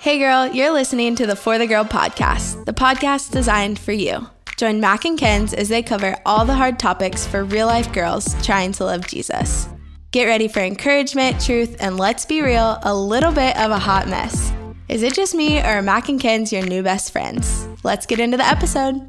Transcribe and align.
Hey 0.00 0.20
girl, 0.20 0.46
you're 0.46 0.70
listening 0.70 1.16
to 1.16 1.26
the 1.26 1.34
For 1.34 1.58
the 1.58 1.66
Girl 1.66 1.84
podcast, 1.84 2.64
the 2.66 2.72
podcast 2.72 3.32
designed 3.32 3.80
for 3.80 3.90
you. 3.90 4.28
Join 4.56 4.78
Mac 4.78 5.04
and 5.04 5.18
Kenz 5.18 5.52
as 5.52 5.68
they 5.68 5.82
cover 5.82 6.16
all 6.24 6.44
the 6.44 6.54
hard 6.54 6.78
topics 6.78 7.26
for 7.26 7.42
real 7.42 7.66
life 7.66 7.92
girls 7.92 8.32
trying 8.46 8.70
to 8.74 8.84
love 8.84 9.08
Jesus. 9.08 9.68
Get 10.12 10.26
ready 10.26 10.46
for 10.46 10.60
encouragement, 10.60 11.40
truth, 11.40 11.78
and 11.80 11.96
let's 11.96 12.24
be 12.24 12.42
real, 12.42 12.78
a 12.84 12.94
little 12.94 13.32
bit 13.32 13.56
of 13.58 13.72
a 13.72 13.78
hot 13.80 14.06
mess. 14.06 14.52
Is 14.88 15.02
it 15.02 15.14
just 15.14 15.34
me 15.34 15.58
or 15.58 15.64
are 15.64 15.82
Mac 15.82 16.08
and 16.08 16.20
Kenz 16.20 16.52
your 16.52 16.64
new 16.64 16.84
best 16.84 17.10
friends? 17.10 17.66
Let's 17.82 18.06
get 18.06 18.20
into 18.20 18.36
the 18.36 18.46
episode. 18.46 19.00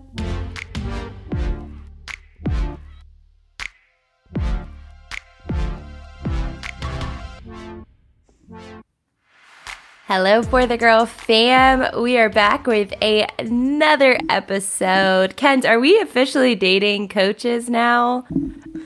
Hello, 10.09 10.41
For 10.41 10.65
the 10.65 10.75
Girl 10.75 11.05
fam. 11.05 12.01
We 12.01 12.17
are 12.17 12.29
back 12.29 12.65
with 12.65 12.91
a, 12.99 13.27
another 13.37 14.17
episode. 14.27 15.35
Kent, 15.35 15.67
are 15.67 15.79
we 15.79 15.99
officially 15.99 16.55
dating 16.55 17.09
coaches 17.09 17.69
now? 17.69 18.25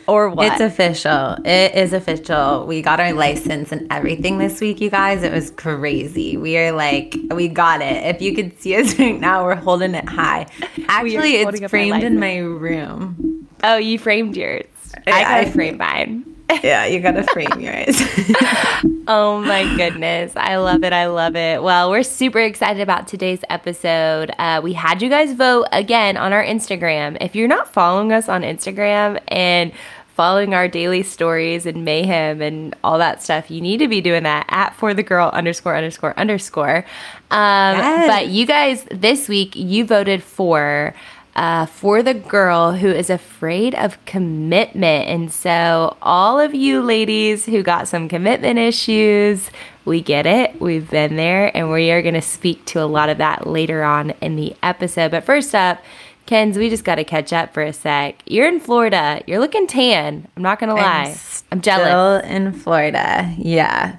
Or 0.06 0.28
what? 0.28 0.52
It's 0.52 0.60
official. 0.60 1.38
It 1.46 1.76
is 1.76 1.94
official. 1.94 2.68
We 2.68 2.82
got 2.82 3.00
our 3.00 3.14
license 3.14 3.72
and 3.72 3.88
everything 3.90 4.38
this 4.38 4.60
week, 4.60 4.82
you 4.82 4.90
guys. 4.90 5.24
It 5.24 5.32
was 5.32 5.50
crazy. 5.52 6.36
We 6.36 6.58
are 6.58 6.74
like, 6.74 7.16
we 7.34 7.48
got 7.48 7.82
it. 7.82 8.04
If 8.04 8.22
you 8.22 8.36
could 8.36 8.60
see 8.60 8.76
us 8.76 9.00
right 9.00 9.18
now, 9.18 9.46
we're 9.46 9.56
holding 9.56 9.96
it 9.96 10.10
high. 10.10 10.48
Actually, 10.90 11.36
it's 11.36 11.70
framed 11.70 12.04
in 12.04 12.20
my 12.20 12.40
room. 12.40 13.48
Oh, 13.64 13.78
you 13.78 13.98
framed 13.98 14.36
yours. 14.36 14.66
I 15.08 15.24
gotta 15.24 15.48
I- 15.48 15.52
frame 15.52 15.78
mine. 15.78 16.33
Yeah, 16.64 16.86
you 16.86 17.00
gotta 17.02 17.24
frame 17.24 17.60
your 17.60 17.74
eyes. 17.76 18.00
Oh 19.06 19.42
my 19.42 19.64
goodness. 19.76 20.32
I 20.38 20.56
love 20.56 20.86
it. 20.86 20.94
I 20.94 21.08
love 21.08 21.36
it. 21.36 21.62
Well, 21.62 21.92
we're 21.92 22.04
super 22.04 22.40
excited 22.40 22.82
about 22.82 23.06
today's 23.06 23.44
episode. 23.50 24.32
Uh, 24.40 24.62
we 24.64 24.72
had 24.72 25.02
you 25.02 25.10
guys 25.10 25.34
vote 25.34 25.68
again 25.74 26.16
on 26.16 26.32
our 26.32 26.44
Instagram. 26.44 27.18
If 27.20 27.36
you're 27.36 27.50
not 27.50 27.68
following 27.74 28.14
us 28.14 28.30
on 28.30 28.44
Instagram 28.44 29.20
and 29.28 29.74
following 30.16 30.54
our 30.54 30.70
daily 30.70 31.04
stories 31.04 31.66
and 31.66 31.84
mayhem 31.84 32.42
and 32.42 32.74
all 32.82 32.98
that 33.00 33.22
stuff, 33.22 33.52
you 33.52 33.60
need 33.60 33.78
to 33.80 33.90
be 33.90 34.00
doing 34.00 34.24
that 34.24 34.46
at 34.48 34.74
for 34.76 34.94
the 34.94 35.04
girl 35.04 35.30
underscore 35.34 35.76
underscore 35.76 36.18
underscore. 36.18 36.86
Um, 37.30 37.76
Yes. 37.78 38.08
But 38.08 38.28
you 38.30 38.46
guys, 38.46 38.86
this 38.90 39.28
week, 39.28 39.54
you 39.58 39.84
voted 39.86 40.24
for 40.24 40.94
uh, 41.36 41.66
for 41.66 42.04
the 42.04 42.14
girl 42.14 42.74
who 42.74 42.88
is 42.88 43.10
afraid 43.10 43.74
of 43.76 44.04
commitment. 44.06 45.08
And 45.08 45.32
so, 45.32 45.98
all 46.02 46.40
of 46.40 46.54
you 46.54 46.82
ladies 46.82 47.46
who 47.46 47.64
got 47.64 47.88
some 47.88 48.08
commitment 48.08 48.60
issues, 48.60 49.50
we 49.86 50.02
get 50.02 50.26
it. 50.26 50.62
We've 50.62 50.90
been 50.90 51.16
there, 51.16 51.56
and 51.56 51.72
we 51.72 51.92
are 51.92 52.02
going 52.02 52.14
to 52.14 52.22
speak 52.22 52.66
to 52.68 52.82
a 52.82 52.86
lot 52.86 53.10
of 53.10 53.18
that 53.18 53.48
later 53.48 53.84
on 53.84 54.12
in 54.22 54.36
the 54.36 54.56
episode. 54.62 55.12
But 55.12 55.24
first 55.24 55.56
up, 55.56 55.84
Kenz, 56.26 56.56
we 56.56 56.70
just 56.70 56.86
got 56.86 56.96
to 56.96 57.04
catch 57.04 57.34
up 57.34 57.54
for 57.54 57.64
a 57.64 57.74
sec. 57.74 58.22
You're 58.26 58.48
in 58.48 58.60
Florida. 58.60 59.22
You're 59.28 59.40
looking 59.40 59.68
tan. 59.68 60.28
I'm 60.38 60.44
not 60.44 60.60
going 60.60 60.70
to 60.70 60.76
lie. 60.76 61.16
I'm, 61.52 61.62
jealous. 61.62 62.24
Still 62.24 62.32
in 62.32 62.54
Florida. 62.54 63.34
Yeah. 63.38 63.98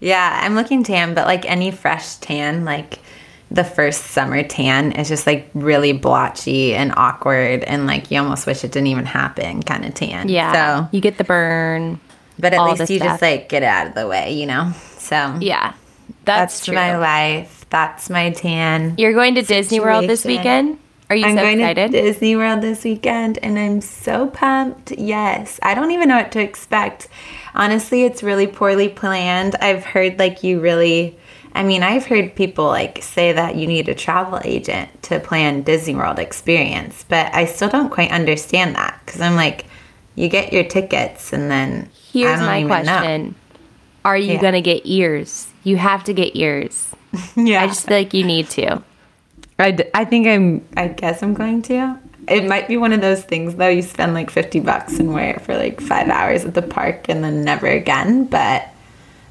Yeah, 0.00 0.40
I'm 0.42 0.54
looking 0.54 0.84
tan, 0.84 1.14
but 1.14 1.26
like 1.26 1.44
any 1.50 1.70
fresh 1.70 2.16
tan, 2.16 2.64
like 2.64 2.98
the 3.54 3.64
first 3.64 4.06
summer 4.06 4.42
tan 4.42 4.92
is 4.92 5.08
just 5.08 5.26
like 5.28 5.48
really 5.54 5.92
blotchy 5.92 6.74
and 6.74 6.92
awkward 6.96 7.62
and 7.64 7.86
like 7.86 8.10
you 8.10 8.18
almost 8.18 8.46
wish 8.46 8.64
it 8.64 8.72
didn't 8.72 8.88
even 8.88 9.06
happen 9.06 9.62
kind 9.62 9.84
of 9.84 9.94
tan. 9.94 10.28
Yeah. 10.28 10.52
So, 10.52 10.88
you 10.90 11.00
get 11.00 11.18
the 11.18 11.24
burn. 11.24 12.00
but 12.38 12.52
at 12.52 12.62
least 12.64 12.90
you 12.90 12.98
stuff. 12.98 13.12
just 13.12 13.22
like 13.22 13.48
get 13.48 13.62
it 13.62 13.66
out 13.66 13.86
of 13.86 13.94
the 13.94 14.08
way, 14.08 14.32
you 14.32 14.46
know? 14.46 14.72
So, 14.98 15.36
Yeah. 15.40 15.74
That's, 16.24 16.60
that's, 16.60 16.68
my 16.68 16.96
life. 16.98 17.64
That's 17.70 18.10
my 18.10 18.30
tan. 18.30 18.94
You're 18.98 19.12
going 19.12 19.36
to 19.36 19.42
Disney 19.42 19.78
World 19.78 20.08
this 20.08 20.24
weekend? 20.24 20.78
Are 21.08 21.16
you 21.16 21.26
I'm 21.26 21.36
so 21.36 21.42
going 21.42 21.60
excited? 21.60 21.92
to 21.92 22.02
Disney 22.02 22.34
World 22.34 22.60
this 22.60 22.82
weekend 22.82 23.38
and 23.38 23.58
I'm 23.58 23.80
so 23.80 24.28
pumped. 24.28 24.90
Yes. 24.92 25.60
I 25.62 25.74
don't 25.74 25.92
even 25.92 26.08
know 26.08 26.16
what 26.16 26.32
to 26.32 26.40
expect. 26.40 27.08
Honestly, 27.54 28.04
it's 28.04 28.22
really 28.22 28.46
poorly 28.46 28.88
planned. 28.88 29.54
I've 29.56 29.84
heard 29.84 30.18
like 30.18 30.42
you 30.42 30.60
really 30.60 31.16
I 31.54 31.62
mean, 31.62 31.82
I've 31.82 32.06
heard 32.06 32.34
people 32.34 32.64
like 32.66 33.02
say 33.02 33.32
that 33.32 33.54
you 33.56 33.66
need 33.66 33.88
a 33.88 33.94
travel 33.94 34.40
agent 34.44 35.02
to 35.04 35.20
plan 35.20 35.62
Disney 35.62 35.94
World 35.94 36.18
experience, 36.18 37.04
but 37.08 37.32
I 37.34 37.44
still 37.44 37.68
don't 37.68 37.90
quite 37.90 38.10
understand 38.10 38.74
that 38.76 39.00
cuz 39.06 39.20
I'm 39.20 39.36
like 39.36 39.66
you 40.16 40.28
get 40.28 40.52
your 40.52 40.64
tickets 40.64 41.32
and 41.32 41.50
then 41.50 41.88
Here's 42.12 42.38
I 42.40 42.60
don't 42.60 42.68
my 42.68 42.82
question. 42.82 43.34
Are 44.04 44.16
you 44.16 44.34
Yeah. 44.34 44.40
going 44.40 44.52
to 44.54 44.60
get 44.60 44.82
ears? 44.84 45.48
You 45.64 45.76
have 45.76 46.04
to 46.04 46.12
get 46.12 46.36
ears. 46.36 46.88
Yeah. 47.36 47.62
I 47.62 47.66
just 47.68 47.86
feel 47.86 47.96
like 47.96 48.12
you 48.14 48.22
need 48.24 48.48
to. 48.50 48.82
I, 49.58 49.70
d- 49.70 49.84
I 49.94 50.04
think 50.04 50.26
I'm, 50.26 50.64
I 50.76 50.88
guess 50.88 51.22
I'm 51.22 51.32
going 51.34 51.62
to. 51.62 51.98
It 52.28 52.44
might 52.46 52.68
be 52.68 52.76
one 52.76 52.92
of 52.92 53.00
those 53.00 53.22
things 53.22 53.54
though, 53.56 53.68
you 53.68 53.82
spend 53.82 54.14
like 54.14 54.30
50 54.30 54.60
bucks 54.60 54.98
and 54.98 55.12
wear 55.14 55.30
it 55.36 55.40
for 55.42 55.56
like 55.56 55.80
five 55.80 56.08
hours 56.08 56.44
at 56.44 56.54
the 56.54 56.62
park 56.62 57.08
and 57.08 57.22
then 57.24 57.42
never 57.44 57.66
again. 57.66 58.24
But, 58.24 58.68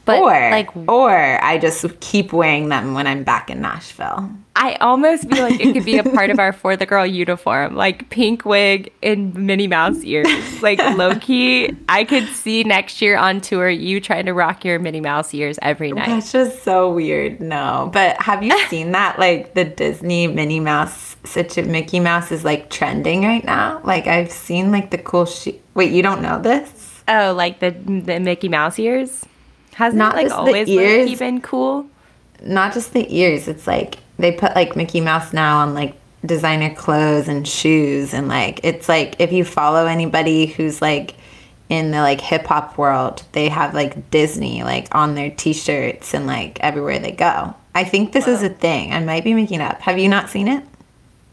But 0.06 0.20
or, 0.20 0.32
like 0.32 0.76
or 0.90 1.44
I 1.44 1.58
just 1.58 2.00
keep 2.02 2.34
wearing 2.34 2.70
them 2.70 2.94
when 2.94 3.08
I'm 3.08 3.24
back 3.24 3.50
in 3.50 3.62
Nashville. 3.62 4.30
I 4.56 4.76
almost 4.76 5.30
feel 5.30 5.44
like 5.44 5.60
it 5.60 5.74
could 5.74 5.86
be 5.86 5.98
a 5.98 6.04
part 6.04 6.30
of 6.30 6.40
our 6.40 6.54
for 6.54 6.76
the 6.76 6.86
girl 6.86 7.06
uniform, 7.06 7.76
like 7.76 8.10
pink 8.10 8.46
wig 8.46 8.92
and 9.02 9.34
Minnie 9.34 9.68
Mouse 9.68 10.04
ears. 10.04 10.62
Like 10.62 10.80
low 10.98 11.16
key, 11.16 11.76
I 11.90 12.04
could 12.04 12.28
see 12.28 12.64
next 12.64 13.02
year 13.02 13.18
on 13.18 13.42
tour 13.42 13.70
you 13.70 14.00
trying 14.02 14.26
to 14.26 14.34
rock 14.34 14.66
your 14.66 14.78
Minnie 14.78 15.02
Mouse 15.02 15.34
ears 15.34 15.58
every 15.62 15.92
night. 15.92 16.08
That's 16.08 16.32
just 16.32 16.64
so 16.64 16.94
weird. 16.94 17.40
No, 17.40 17.90
but 17.94 18.22
have 18.22 18.44
you 18.44 18.58
seen 18.68 18.92
that? 18.92 19.18
Like 19.18 19.54
the 19.54 19.64
Disney 19.66 20.28
Minnie 20.28 20.60
Mouse, 20.60 21.16
such 21.24 21.58
a 21.58 21.64
Mickey 21.64 22.00
Mouse 22.00 22.32
is 22.32 22.44
like 22.44 22.70
trending 22.70 23.24
right 23.24 23.44
now. 23.44 23.82
Like 23.84 24.08
I've 24.08 24.32
seen 24.32 24.72
like 24.72 24.92
the 24.92 24.98
cool 24.98 25.26
she 25.26 25.62
Wait, 25.74 25.92
you 25.92 26.04
don't 26.04 26.22
know 26.22 26.40
this? 26.40 27.04
Oh, 27.08 27.34
like 27.34 27.60
the 27.60 27.72
the 27.72 28.20
Mickey 28.20 28.50
Mouse 28.50 28.78
ears? 28.78 29.26
Hasn't 29.76 29.98
Not 29.98 30.16
it 30.18 30.24
like 30.24 30.32
always 30.32 30.68
ears. 30.70 31.20
been 31.20 31.42
cool? 31.42 31.86
not 32.46 32.74
just 32.74 32.92
the 32.92 33.06
ears 33.16 33.48
it's 33.48 33.66
like 33.66 34.00
they 34.20 34.30
put 34.34 34.54
like 34.54 34.76
mickey 34.76 35.00
mouse 35.00 35.32
now 35.32 35.60
on 35.60 35.74
like 35.74 35.96
designer 36.26 36.74
clothes 36.76 37.30
and 37.30 37.48
shoes 37.48 38.14
and 38.14 38.28
like 38.28 38.60
it's 38.64 38.90
like 38.90 39.16
if 39.20 39.32
you 39.32 39.46
follow 39.46 39.86
anybody 39.86 40.48
who's 40.48 40.82
like 40.82 41.16
in 41.70 41.92
the 41.92 42.00
like 42.02 42.20
hip 42.20 42.46
hop 42.46 42.78
world 42.78 43.24
they 43.32 43.48
have 43.48 43.74
like 43.74 44.12
disney 44.12 44.62
like 44.62 44.94
on 44.94 45.16
their 45.16 45.30
t-shirts 45.32 46.14
and 46.14 46.28
like 46.28 46.60
everywhere 46.60 47.00
they 47.00 47.12
go 47.14 47.54
i 47.76 47.84
think 47.86 48.12
this 48.12 48.28
is 48.28 48.44
a 48.44 48.50
thing 48.50 48.92
i 48.92 49.00
might 49.00 49.24
be 49.24 49.34
making 49.34 49.62
it 49.62 49.64
up 49.64 49.80
have 49.80 49.98
you 49.98 50.10
not 50.10 50.30
seen 50.30 50.50
it 50.50 50.64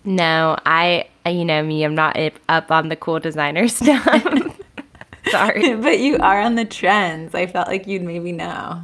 No, 0.04 0.56
I, 0.64 1.08
you 1.26 1.44
know 1.44 1.62
me, 1.62 1.84
I'm 1.84 1.94
not 1.96 2.16
up 2.48 2.70
on 2.70 2.88
the 2.88 2.96
cool 2.96 3.20
designer 3.20 3.66
stuff. 3.78 4.49
Sorry. 5.30 5.74
but 5.76 5.98
you 6.00 6.16
are 6.18 6.40
on 6.40 6.54
the 6.54 6.64
trends 6.64 7.34
i 7.34 7.46
felt 7.46 7.68
like 7.68 7.86
you'd 7.86 8.02
maybe 8.02 8.32
know 8.32 8.82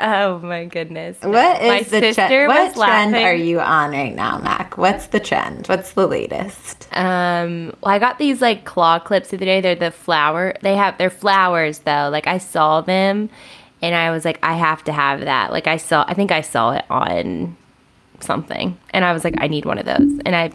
Oh 0.00 0.38
my 0.38 0.64
goodness. 0.66 1.20
No. 1.24 1.30
what 1.30 1.60
My 1.60 1.80
the 1.82 1.88
sister 1.88 2.14
trend 2.14 2.46
what 2.48 2.74
trend 2.74 2.76
laughing. 3.12 3.14
are 3.26 3.34
you 3.34 3.58
on 3.58 3.90
right 3.90 4.14
now 4.14 4.38
mac 4.38 4.78
what's 4.78 5.08
the 5.08 5.18
trend 5.18 5.66
what's 5.66 5.94
the 5.94 6.06
latest 6.06 6.86
Um, 6.92 7.74
well, 7.82 7.94
I 7.96 7.98
got 7.98 8.18
these 8.18 8.40
like 8.40 8.64
claw 8.64 9.00
clips 9.00 9.30
the 9.30 9.36
other 9.38 9.44
day. 9.46 9.60
They're 9.60 9.74
the 9.74 9.90
flower. 9.90 10.54
They 10.62 10.76
have 10.76 10.98
they're 10.98 11.10
flowers 11.10 11.80
though. 11.80 12.10
Like 12.12 12.28
I 12.28 12.38
saw 12.38 12.80
them, 12.80 13.28
and 13.82 13.94
I 13.96 14.12
was 14.12 14.24
like, 14.24 14.38
I 14.40 14.54
have 14.54 14.84
to 14.84 14.92
have 14.92 15.22
that. 15.22 15.50
Like 15.50 15.66
I 15.66 15.78
saw, 15.78 16.04
I 16.06 16.14
think 16.14 16.30
I 16.30 16.42
saw 16.42 16.70
it 16.72 16.84
on 16.88 17.56
something, 18.20 18.76
and 18.90 19.04
I 19.04 19.12
was 19.12 19.24
like, 19.24 19.34
I 19.38 19.46
need 19.48 19.64
one 19.64 19.78
of 19.78 19.86
those. 19.86 20.18
And 20.26 20.34
I 20.36 20.50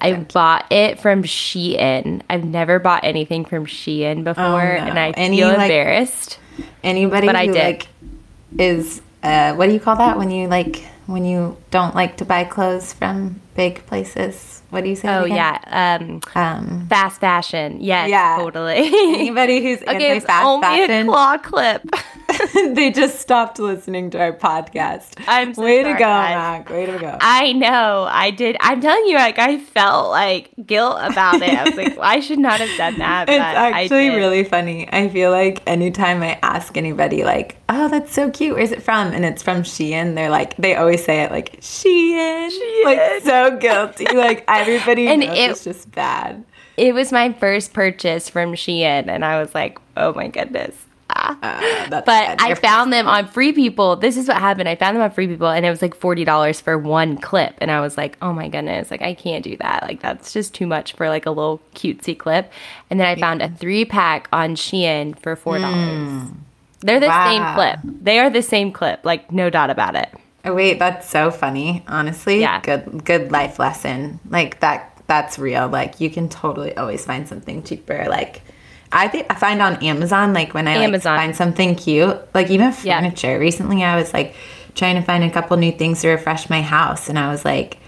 I 0.00 0.14
bought 0.14 0.70
it 0.72 1.00
from 1.00 1.22
Shein. 1.22 2.22
I've 2.28 2.44
never 2.44 2.78
bought 2.78 3.04
anything 3.04 3.44
from 3.44 3.66
Shein 3.66 4.24
before, 4.24 4.44
Oh, 4.44 4.56
no. 4.78 4.86
and 4.90 4.98
I 4.98 5.10
Any, 5.10 5.38
feel 5.38 5.48
like- 5.48 5.60
embarrassed. 5.70 6.38
Anybody 6.82 7.26
But 7.26 7.34
who 7.36 7.40
I 7.42 7.46
did. 7.46 7.54
like 7.54 7.86
is 8.58 9.02
uh, 9.22 9.54
what 9.54 9.66
do 9.66 9.72
you 9.72 9.80
call 9.80 9.96
that 9.96 10.16
when 10.18 10.30
you 10.30 10.46
like 10.48 10.84
when 11.06 11.24
you 11.24 11.56
don't 11.70 11.94
like 11.94 12.16
to 12.18 12.24
buy 12.24 12.44
clothes 12.44 12.92
from 12.92 13.40
big 13.56 13.84
places? 13.86 14.62
What 14.74 14.82
do 14.84 14.90
you 14.90 14.96
say? 14.96 15.08
Oh 15.08 15.24
yeah, 15.24 15.58
um, 16.00 16.20
Um, 16.34 16.86
fast 16.88 17.20
fashion. 17.20 17.78
Yes, 17.80 18.10
Yeah. 18.10 18.36
totally. 18.38 18.74
anybody 18.76 19.62
who's 19.62 19.80
okay, 19.88 20.16
it's 20.16 20.26
fast 20.26 20.44
only 20.44 20.66
a 20.82 20.86
fashion, 20.88 21.06
claw 21.06 21.38
clip. 21.38 21.82
they 22.74 22.90
just 22.90 23.20
stopped 23.20 23.58
listening 23.58 24.10
to 24.10 24.18
our 24.20 24.32
podcast. 24.32 25.14
I'm 25.28 25.54
so 25.54 25.62
way 25.62 25.82
sorry, 25.82 25.94
to 25.94 25.98
go. 25.98 26.04
Mac. 26.06 26.70
Way 26.70 26.86
to 26.86 26.98
go. 26.98 27.16
I 27.20 27.52
know. 27.52 28.08
I 28.10 28.30
did. 28.32 28.56
I'm 28.60 28.80
telling 28.80 29.06
you, 29.06 29.14
like 29.16 29.38
I 29.38 29.58
felt 29.58 30.10
like 30.10 30.50
guilt 30.66 30.98
about 31.00 31.40
it. 31.40 31.50
I 31.56 31.64
was 31.64 31.76
like, 31.76 31.96
well, 31.96 32.02
I 32.08 32.20
should 32.20 32.38
not 32.40 32.58
have 32.60 32.76
done 32.76 32.98
that. 32.98 33.26
But 33.26 33.34
it's 33.36 33.42
actually 33.44 34.10
I 34.10 34.16
really 34.16 34.42
funny. 34.44 34.88
I 34.92 35.08
feel 35.08 35.30
like 35.30 35.62
anytime 35.66 36.22
I 36.22 36.38
ask 36.42 36.76
anybody, 36.76 37.22
like, 37.22 37.56
"Oh, 37.68 37.88
that's 37.88 38.12
so 38.12 38.30
cute. 38.30 38.56
Where's 38.56 38.72
it 38.72 38.82
from?" 38.82 39.12
and 39.12 39.24
it's 39.24 39.42
from 39.42 39.62
Shein, 39.62 40.14
they're 40.16 40.30
like, 40.30 40.56
they 40.56 40.74
always 40.74 41.04
say 41.04 41.22
it 41.22 41.30
like 41.30 41.60
Shein, 41.60 42.84
like 42.84 43.22
so 43.22 43.56
guilty. 43.58 44.06
like 44.16 44.44
everybody 44.68 45.08
And 45.08 45.22
it- 45.22 45.30
it's 45.50 45.64
just 45.64 45.90
bad. 45.92 46.44
It 46.76 46.92
was 46.92 47.12
my 47.12 47.32
first 47.32 47.72
purchase 47.72 48.28
from 48.28 48.54
Shein, 48.54 49.06
and 49.08 49.24
I 49.24 49.40
was 49.40 49.54
like, 49.54 49.78
oh 49.96 50.12
my 50.14 50.26
goodness. 50.28 50.74
Ah. 51.10 51.36
Uh, 51.40 51.88
that's 51.90 52.06
but. 52.06 52.40
I 52.42 52.54
found 52.54 52.92
them 52.92 53.06
on 53.06 53.28
Free 53.28 53.52
People. 53.52 53.94
This 53.94 54.16
is 54.16 54.26
what 54.26 54.38
happened. 54.38 54.68
I 54.68 54.74
found 54.74 54.96
them 54.96 55.02
on 55.04 55.10
Free 55.12 55.28
People, 55.28 55.48
and 55.48 55.64
it 55.64 55.70
was 55.70 55.82
like 55.82 55.94
forty 55.94 56.24
dollars 56.24 56.60
for 56.60 56.76
one 56.78 57.18
clip, 57.18 57.54
and 57.58 57.70
I 57.70 57.80
was 57.80 57.96
like, 57.96 58.16
"Oh 58.22 58.32
my 58.32 58.48
goodness! 58.48 58.90
Like 58.90 59.02
I 59.02 59.14
can't 59.14 59.44
do 59.44 59.56
that. 59.58 59.82
Like 59.84 60.00
that's 60.00 60.32
just 60.32 60.54
too 60.54 60.66
much 60.66 60.94
for 60.94 61.08
like 61.08 61.26
a 61.26 61.30
little 61.30 61.60
cutesy 61.76 62.18
clip." 62.18 62.50
And 62.90 62.98
then 62.98 63.06
I 63.06 63.14
found 63.14 63.42
a 63.42 63.50
three 63.50 63.84
pack 63.84 64.28
on 64.32 64.56
Shein 64.56 65.16
for 65.20 65.36
four 65.36 65.58
dollars. 65.58 66.30
They're 66.80 67.00
the 67.00 67.24
same 67.28 67.54
clip. 67.54 67.78
They 68.02 68.18
are 68.18 68.30
the 68.30 68.42
same 68.42 68.72
clip. 68.72 69.04
Like 69.04 69.30
no 69.30 69.50
doubt 69.50 69.70
about 69.70 69.94
it. 69.94 70.08
Oh, 70.44 70.54
wait, 70.54 70.78
that's 70.78 71.08
so 71.08 71.30
funny. 71.30 71.84
Honestly, 71.88 72.40
Yeah. 72.40 72.60
good 72.60 73.04
good 73.04 73.32
life 73.32 73.58
lesson. 73.58 74.20
Like 74.28 74.60
that 74.60 74.90
that's 75.06 75.38
real. 75.38 75.68
Like 75.68 76.00
you 76.00 76.10
can 76.10 76.28
totally 76.28 76.76
always 76.76 77.04
find 77.04 77.28
something 77.28 77.62
cheaper. 77.62 78.06
Like 78.08 78.42
I 78.92 79.08
think 79.08 79.26
I 79.30 79.34
find 79.34 79.60
on 79.60 79.76
Amazon 79.82 80.32
like 80.32 80.54
when 80.54 80.68
I 80.68 80.86
like, 80.86 81.02
find 81.02 81.34
something 81.34 81.74
cute, 81.74 82.16
like 82.34 82.50
even 82.50 82.72
Yeah. 82.82 83.00
furniture. 83.00 83.38
Recently 83.38 83.82
I 83.84 83.96
was 83.96 84.12
like 84.12 84.34
trying 84.74 84.96
to 84.96 85.02
find 85.02 85.22
a 85.24 85.30
couple 85.30 85.56
new 85.56 85.72
things 85.72 86.00
to 86.02 86.08
refresh 86.08 86.48
my 86.50 86.60
house 86.62 87.08
and 87.08 87.18
I 87.18 87.30
was 87.30 87.44
like 87.44 87.78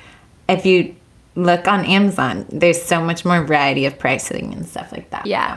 if 0.49 0.65
you 0.65 0.95
look 1.35 1.67
on 1.69 1.85
Amazon, 1.85 2.47
there's 2.49 2.81
so 2.81 3.03
much 3.03 3.25
more 3.25 3.45
variety 3.45 3.85
of 3.85 3.99
pricing 3.99 4.53
and 4.55 4.65
stuff 4.67 4.91
like 4.93 5.11
that. 5.11 5.27
Yeah. 5.27 5.57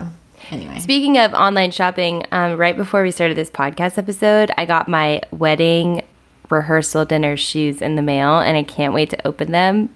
So, 0.50 0.56
anyway. 0.56 0.80
Speaking 0.80 1.18
of 1.18 1.34
online 1.34 1.72
shopping, 1.72 2.25
um, 2.31 2.57
right 2.57 2.75
before 2.75 3.04
we 3.04 3.12
started 3.12 3.38
this 3.38 3.50
podcast 3.52 3.98
episode, 3.98 4.52
I 4.57 4.66
got 4.66 4.88
my 4.90 5.22
wedding 5.31 6.02
rehearsal 6.50 7.06
dinner 7.06 7.38
shoes 7.38 7.81
in 7.81 7.96
the 7.96 8.01
mail, 8.01 8.40
and 8.40 8.57
I 8.57 8.63
can't 8.63 8.94
wait 8.94 9.10
to 9.12 9.28
open 9.28 9.51
them. 9.51 9.90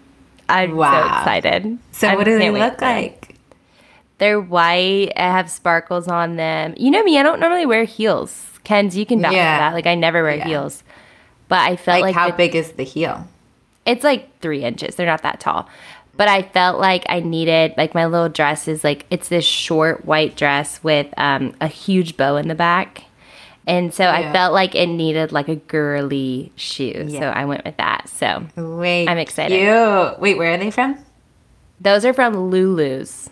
I'm 0.50 0.72
so 0.72 0.84
excited. 0.84 1.78
So 1.92 2.08
I 2.10 2.16
what 2.16 2.26
do 2.26 2.38
they 2.38 2.52
look 2.52 2.82
like? 2.82 3.36
They're 4.20 4.40
white. 4.40 5.12
I 5.16 5.22
have 5.32 5.50
sparkles 5.50 6.08
on 6.08 6.36
them. 6.36 6.74
You 6.78 6.92
know 6.92 7.04
me, 7.04 7.18
I 7.18 7.24
don't 7.24 7.40
normally 7.40 7.66
wear 7.66 7.84
heels. 7.84 8.46
Kenz, 8.64 8.96
you 8.96 9.06
can 9.06 9.22
vouch 9.22 9.34
Yeah. 9.34 9.58
that. 9.60 9.74
Like 9.74 9.88
I 9.88 9.96
never 9.96 10.24
wear 10.24 10.36
Yeah. 10.36 10.48
heels. 10.48 10.84
But 11.50 11.60
I 11.60 11.76
felt 11.76 12.02
Like, 12.02 12.10
like, 12.10 12.16
how 12.16 12.28
the- 12.30 12.38
big 12.38 12.56
is 12.56 12.74
the 12.74 12.84
heel? 12.84 13.28
it's 13.86 14.04
like 14.04 14.40
three 14.40 14.64
inches. 14.64 14.96
They're 14.96 15.06
not 15.08 15.24
that 15.24 15.40
tall. 15.40 15.68
But 16.16 16.28
I 16.28 16.44
felt 16.44 16.80
like 16.80 17.04
I 17.10 17.20
needed 17.22 17.74
like 17.76 17.96
my 17.96 18.06
little 18.06 18.30
dress 18.30 18.68
is 18.68 18.84
like 18.84 19.06
it's 19.10 19.30
this 19.30 19.44
short 19.46 20.06
white 20.06 20.36
dress 20.38 20.82
with 20.84 21.08
um, 21.18 21.54
a 21.60 21.68
huge 21.68 22.16
bow 22.16 22.36
in 22.38 22.48
the 22.48 22.56
back. 22.56 23.06
And 23.66 23.94
so 23.94 24.10
I 24.10 24.32
felt 24.34 24.54
like 24.54 24.76
it 24.76 24.88
needed 24.88 25.32
like 25.32 25.48
a 25.48 25.56
girly 25.56 26.52
shoe. 26.56 27.10
So 27.10 27.22
I 27.22 27.46
went 27.46 27.64
with 27.64 27.78
that. 27.78 28.10
So 28.10 28.46
Wait. 28.58 29.08
I'm 29.08 29.18
excited. 29.18 29.58
Cute. 29.58 30.20
Wait, 30.20 30.38
where 30.38 30.54
are 30.54 30.58
they 30.58 30.70
from? 30.70 30.98
those 31.84 32.06
are 32.06 32.14
from 32.14 32.50
Lulu's. 32.50 33.30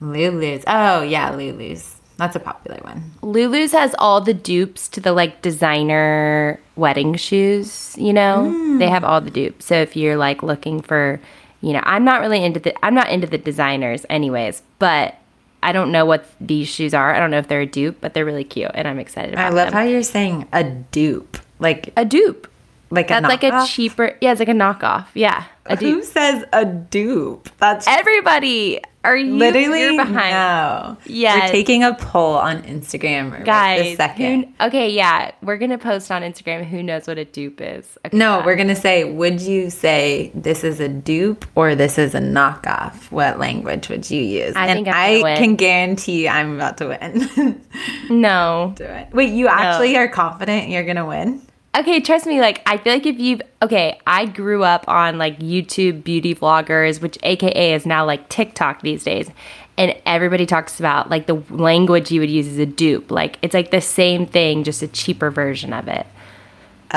Lulu's. 0.00 0.62
Oh 0.66 1.02
yeah, 1.02 1.30
Lulu's. 1.34 1.96
That's 2.16 2.36
a 2.36 2.40
popular 2.40 2.78
one. 2.82 3.12
Lulu's 3.22 3.72
has 3.72 3.94
all 3.98 4.20
the 4.20 4.34
dupes 4.34 4.88
to 4.88 5.00
the 5.00 5.12
like 5.12 5.42
designer 5.42 6.60
wedding 6.76 7.14
shoes, 7.14 7.94
you 7.98 8.12
know? 8.12 8.44
They 8.78 8.86
hmm. 8.86 8.92
have 8.92 9.04
all 9.04 9.20
the 9.20 9.30
dupes. 9.30 9.66
So 9.66 9.74
if 9.74 9.96
you're 9.96 10.16
like 10.16 10.42
looking 10.42 10.82
for, 10.82 11.18
you 11.62 11.72
know, 11.72 11.80
I'm 11.84 12.04
not 12.04 12.20
really 12.20 12.44
into 12.44 12.60
the 12.60 12.84
I'm 12.84 12.94
not 12.94 13.10
into 13.10 13.26
the 13.26 13.38
designers 13.38 14.06
anyways, 14.08 14.62
but 14.78 15.16
I 15.62 15.72
don't 15.72 15.92
know 15.92 16.04
what 16.04 16.24
these 16.40 16.68
shoes 16.68 16.94
are. 16.94 17.14
I 17.14 17.18
don't 17.18 17.30
know 17.30 17.38
if 17.38 17.48
they're 17.48 17.60
a 17.60 17.66
dupe, 17.66 17.98
but 18.00 18.14
they're 18.14 18.24
really 18.24 18.44
cute 18.44 18.70
and 18.74 18.88
I'm 18.88 18.98
excited 18.98 19.34
about 19.34 19.46
I 19.46 19.54
love 19.54 19.66
them. 19.66 19.72
how 19.74 19.82
you're 19.82 20.02
saying 20.02 20.48
a 20.52 20.64
dupe, 20.64 21.38
like 21.58 21.92
a 21.96 22.04
dupe. 22.04 22.46
Like 22.90 23.06
a 23.10 23.20
That's 23.20 23.28
like 23.28 23.42
a 23.44 23.66
cheaper 23.66 24.16
Yeah, 24.20 24.32
it's 24.32 24.40
like 24.40 24.48
a 24.48 24.52
knockoff. 24.52 25.06
Yeah. 25.14 25.44
A 25.66 25.76
Who 25.76 26.02
says 26.02 26.44
a 26.52 26.64
dupe? 26.64 27.48
That's 27.58 27.86
Everybody, 27.86 28.80
are 29.04 29.16
you 29.16 29.36
literally 29.36 29.82
you're 29.82 29.96
behind? 30.04 30.32
no. 30.32 30.96
Yes. 31.06 31.42
we're 31.48 31.52
taking 31.52 31.84
a 31.84 31.94
poll 31.94 32.34
on 32.34 32.62
Instagram 32.64 33.30
right 33.30 33.44
Guys, 33.44 33.80
this 33.82 33.96
second. 33.96 34.52
who- 34.58 34.66
okay, 34.66 34.90
yeah, 34.90 35.30
we're 35.42 35.58
gonna 35.58 35.78
post 35.78 36.10
on 36.10 36.22
Instagram. 36.22 36.64
Who 36.64 36.82
knows 36.82 37.06
what 37.06 37.18
a 37.18 37.24
dupe 37.24 37.60
is? 37.60 37.86
Okay, 38.04 38.16
no, 38.16 38.42
we're 38.44 38.56
gonna 38.56 38.74
say, 38.74 39.04
would 39.04 39.40
you 39.40 39.70
say 39.70 40.32
this 40.34 40.64
is 40.64 40.80
a 40.80 40.88
dupe 40.88 41.44
or 41.54 41.76
this 41.76 41.98
is 41.98 42.14
a 42.16 42.20
knockoff? 42.20 43.10
What 43.12 43.38
language 43.38 43.88
would 43.88 44.10
you 44.10 44.22
use? 44.22 44.56
I 44.56 44.66
and 44.66 44.88
I 44.88 45.22
win. 45.22 45.36
can 45.36 45.56
guarantee 45.56 46.28
I'm 46.28 46.56
about 46.56 46.78
to 46.78 46.88
win. 46.88 47.60
no. 48.10 48.72
Do 48.76 48.84
it. 48.84 49.08
Wait, 49.12 49.30
you 49.30 49.46
actually 49.46 49.96
are 49.96 50.08
confident 50.08 50.68
you're 50.68 50.84
gonna 50.84 51.06
win? 51.06 51.42
Okay, 51.74 52.00
trust 52.00 52.26
me. 52.26 52.40
Like, 52.40 52.62
I 52.66 52.78
feel 52.78 52.92
like 52.92 53.06
if 53.06 53.18
you've 53.18 53.42
okay, 53.62 54.00
I 54.06 54.26
grew 54.26 54.64
up 54.64 54.84
on 54.88 55.18
like 55.18 55.38
YouTube 55.38 56.02
beauty 56.02 56.34
vloggers, 56.34 57.00
which 57.00 57.16
AKA 57.22 57.74
is 57.74 57.86
now 57.86 58.04
like 58.04 58.28
TikTok 58.28 58.82
these 58.82 59.04
days, 59.04 59.30
and 59.78 59.94
everybody 60.04 60.46
talks 60.46 60.80
about 60.80 61.10
like 61.10 61.26
the 61.26 61.42
language 61.48 62.10
you 62.10 62.20
would 62.20 62.30
use 62.30 62.48
as 62.48 62.58
a 62.58 62.66
dupe. 62.66 63.10
Like, 63.10 63.38
it's 63.42 63.54
like 63.54 63.70
the 63.70 63.80
same 63.80 64.26
thing, 64.26 64.64
just 64.64 64.82
a 64.82 64.88
cheaper 64.88 65.30
version 65.30 65.72
of 65.72 65.86
it, 65.86 66.06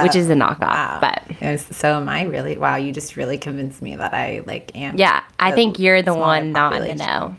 which 0.02 0.16
is 0.16 0.28
a 0.30 0.34
oh, 0.34 0.38
knockoff. 0.38 0.62
Wow. 0.62 0.98
But 1.02 1.24
Yes, 1.40 1.76
so 1.76 1.98
am 1.98 2.10
I 2.10 2.24
really? 2.24 2.58
Wow, 2.58 2.78
you 2.78 2.92
just 2.92 3.16
really 3.16 3.38
convinced 3.38 3.80
me 3.80 3.96
that 3.96 4.14
I 4.16 4.42
like 4.48 4.76
am. 4.76 4.98
yeah, 4.98 5.24
I 5.40 5.52
think 5.52 5.78
you're 5.78 6.02
the 6.02 6.16
one 6.16 6.52
not 6.52 6.82
the 6.82 6.96
know. 6.96 7.36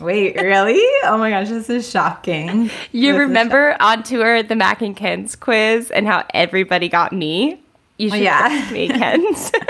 Wait, 0.00 0.36
really? 0.36 0.80
Oh 1.04 1.16
my 1.18 1.30
gosh, 1.30 1.48
this 1.48 1.70
is 1.70 1.88
shocking. 1.88 2.70
You 2.92 3.12
This 3.12 3.14
is 3.14 3.18
remember 3.18 3.76
on 3.80 4.02
tour 4.02 4.42
the 4.42 4.56
Mac 4.56 4.82
and 4.82 4.96
Kenz 4.96 5.38
quiz 5.38 5.90
and 5.90 6.06
how 6.06 6.24
everybody 6.34 6.88
got 6.88 7.12
me? 7.12 7.60
You 7.98 8.10
should 8.10 8.20
yeah. 8.20 8.48
yeah. 8.48 8.72
me, 8.72 8.88
Kenz. 8.88 9.52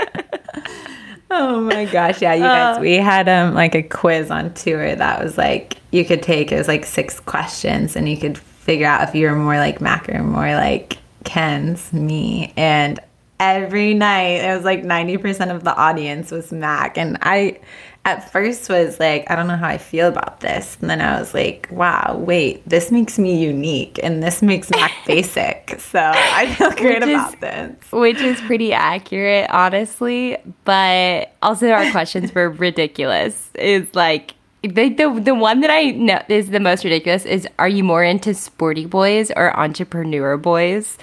Oh 1.33 1.61
my 1.61 1.85
gosh, 1.85 2.21
yeah, 2.21 2.33
you 2.33 2.43
guys. 2.43 2.79
we 2.81 2.95
had 2.95 3.29
um 3.29 3.53
like 3.53 3.73
a 3.73 3.81
quiz 3.81 4.29
on 4.29 4.53
tour 4.53 4.93
that 4.93 5.23
was 5.23 5.37
like 5.37 5.77
you 5.91 6.03
could 6.03 6.21
take 6.21 6.51
it 6.51 6.57
was 6.57 6.67
like 6.67 6.85
six 6.85 7.21
questions 7.21 7.95
and 7.95 8.09
you 8.09 8.17
could 8.17 8.37
figure 8.37 8.85
out 8.85 9.07
if 9.07 9.15
you 9.15 9.27
were 9.29 9.35
more 9.35 9.57
like 9.57 9.81
Mac 9.81 10.09
or 10.09 10.21
more 10.23 10.53
like 10.53 10.97
Kenz 11.23 11.91
me. 11.93 12.53
And 12.57 12.99
every 13.39 13.93
night 13.93 14.43
it 14.43 14.55
was 14.55 14.63
like 14.63 14.83
90% 14.83 15.53
of 15.53 15.63
the 15.63 15.75
audience 15.75 16.31
was 16.31 16.51
Mac. 16.51 16.97
And 16.97 17.17
I 17.21 17.59
at 18.03 18.31
first 18.31 18.67
was 18.67 18.99
like, 18.99 19.29
I 19.29 19.35
don't 19.35 19.47
know 19.47 19.55
how 19.57 19.67
I 19.67 19.77
feel 19.77 20.07
about 20.07 20.39
this. 20.39 20.75
And 20.81 20.89
then 20.89 21.01
I 21.01 21.19
was 21.19 21.35
like, 21.35 21.67
wow, 21.71 22.15
wait, 22.17 22.67
this 22.67 22.89
makes 22.89 23.19
me 23.19 23.39
unique 23.39 23.99
and 24.01 24.23
this 24.23 24.41
makes 24.41 24.71
Mac 24.71 24.91
basic. 25.05 25.75
So 25.79 25.99
I 25.99 26.53
feel 26.55 26.71
great 26.71 26.99
Which 27.01 27.09
is- 27.09 27.13
about 27.13 27.39
this. 27.41 27.91
which 27.91 28.17
is 28.21 28.41
pretty 28.41 28.73
accurate, 28.73 29.49
honestly. 29.51 30.37
But 30.65 31.33
also, 31.43 31.69
our 31.69 31.91
questions 31.91 32.33
were 32.33 32.49
ridiculous. 32.49 33.49
Is 33.55 33.93
like 33.93 34.33
the, 34.63 34.89
the 34.89 35.19
the 35.23 35.35
one 35.35 35.61
that 35.61 35.69
I 35.69 35.91
know 35.91 36.21
is 36.27 36.49
the 36.49 36.59
most 36.59 36.83
ridiculous 36.83 37.25
is: 37.25 37.47
Are 37.59 37.69
you 37.69 37.83
more 37.83 38.03
into 38.03 38.33
sporty 38.33 38.85
boys 38.87 39.31
or 39.35 39.55
entrepreneur 39.59 40.37
boys? 40.37 40.97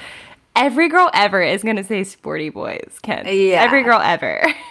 Every 0.56 0.88
girl 0.88 1.10
ever 1.14 1.40
is 1.42 1.62
gonna 1.62 1.84
say 1.84 2.02
sporty 2.02 2.48
boys. 2.50 2.98
Ken, 3.02 3.24
Yeah. 3.28 3.62
every 3.62 3.84
girl 3.84 4.00
ever. 4.02 4.42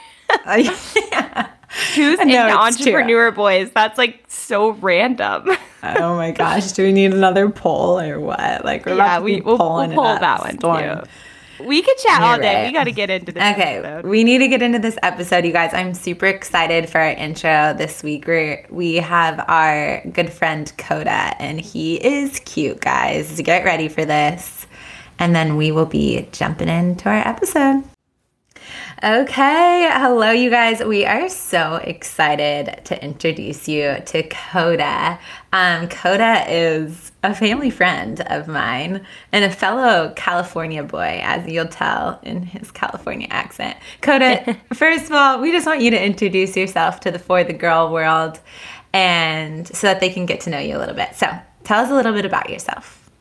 yeah. 0.45 1.49
Who's 1.95 2.17
No, 2.19 2.25
true. 2.25 2.57
entrepreneur 2.57 3.31
boys? 3.31 3.69
That's 3.71 3.97
like 3.97 4.23
so 4.27 4.71
random. 4.71 5.49
Oh 5.83 6.15
my 6.15 6.31
gosh, 6.31 6.71
do 6.71 6.83
we 6.83 6.91
need 6.91 7.13
another 7.13 7.49
poll 7.49 7.99
or 7.99 8.19
what? 8.19 8.65
Like 8.65 8.85
we're 8.85 8.95
yeah, 8.95 9.19
we, 9.19 9.41
we'll, 9.41 9.57
we'll 9.57 9.87
pull 9.89 10.03
that 10.19 10.41
one 10.41 10.57
Storm. 10.59 11.01
too. 11.01 11.63
We 11.65 11.81
could 11.81 11.97
chat 11.97 12.21
all 12.21 12.35
You're 12.35 12.41
day. 12.43 12.55
right. 12.55 12.67
We 12.67 12.73
got 12.73 12.83
to 12.85 12.91
get 12.91 13.09
into 13.09 13.31
this. 13.31 13.41
Okay, 13.41 13.77
episode. 13.77 14.05
we 14.07 14.23
need 14.23 14.37
to 14.39 14.47
get 14.47 14.61
into 14.61 14.77
this 14.79 14.95
episode, 15.01 15.43
you 15.43 15.51
guys. 15.51 15.73
I'm 15.73 15.93
super 15.95 16.27
excited 16.27 16.87
for 16.87 16.99
our 16.99 17.09
intro 17.09 17.73
this 17.75 18.03
week. 18.03 18.27
We're, 18.27 18.65
we 18.69 18.95
have 18.97 19.43
our 19.47 20.01
good 20.11 20.31
friend 20.31 20.71
Koda, 20.77 21.09
and 21.41 21.59
he 21.59 21.95
is 21.95 22.39
cute, 22.41 22.79
guys. 22.79 23.41
Get 23.41 23.65
ready 23.65 23.87
for 23.87 24.05
this. 24.05 24.67
And 25.19 25.35
then 25.35 25.57
we 25.57 25.71
will 25.71 25.87
be 25.87 26.27
jumping 26.31 26.69
into 26.69 27.09
our 27.09 27.27
episode. 27.27 27.83
Okay, 29.03 29.87
hello, 29.91 30.31
you 30.31 30.49
guys. 30.49 30.83
We 30.83 31.05
are 31.05 31.29
so 31.29 31.75
excited 31.75 32.81
to 32.85 33.03
introduce 33.03 33.67
you 33.67 33.97
to 34.03 34.23
Koda. 34.23 35.19
Um, 35.53 35.87
Koda 35.87 36.43
is 36.49 37.11
a 37.21 37.35
family 37.35 37.69
friend 37.69 38.19
of 38.21 38.47
mine 38.47 39.05
and 39.31 39.45
a 39.45 39.51
fellow 39.51 40.13
California 40.15 40.81
boy, 40.81 41.19
as 41.21 41.47
you'll 41.47 41.67
tell 41.67 42.19
in 42.23 42.41
his 42.41 42.71
California 42.71 43.27
accent. 43.29 43.77
Koda, 44.01 44.57
first 44.73 45.05
of 45.05 45.11
all, 45.11 45.41
we 45.41 45.51
just 45.51 45.67
want 45.67 45.81
you 45.81 45.91
to 45.91 46.03
introduce 46.03 46.57
yourself 46.57 46.99
to 47.01 47.11
the 47.11 47.19
For 47.19 47.43
the 47.43 47.53
Girl 47.53 47.93
world 47.93 48.39
and 48.93 49.67
so 49.67 49.85
that 49.85 49.99
they 49.99 50.09
can 50.09 50.25
get 50.25 50.41
to 50.41 50.49
know 50.49 50.57
you 50.57 50.75
a 50.75 50.79
little 50.79 50.95
bit. 50.95 51.13
So 51.13 51.29
tell 51.63 51.83
us 51.83 51.91
a 51.91 51.93
little 51.93 52.13
bit 52.13 52.25
about 52.25 52.49
yourself. 52.49 53.11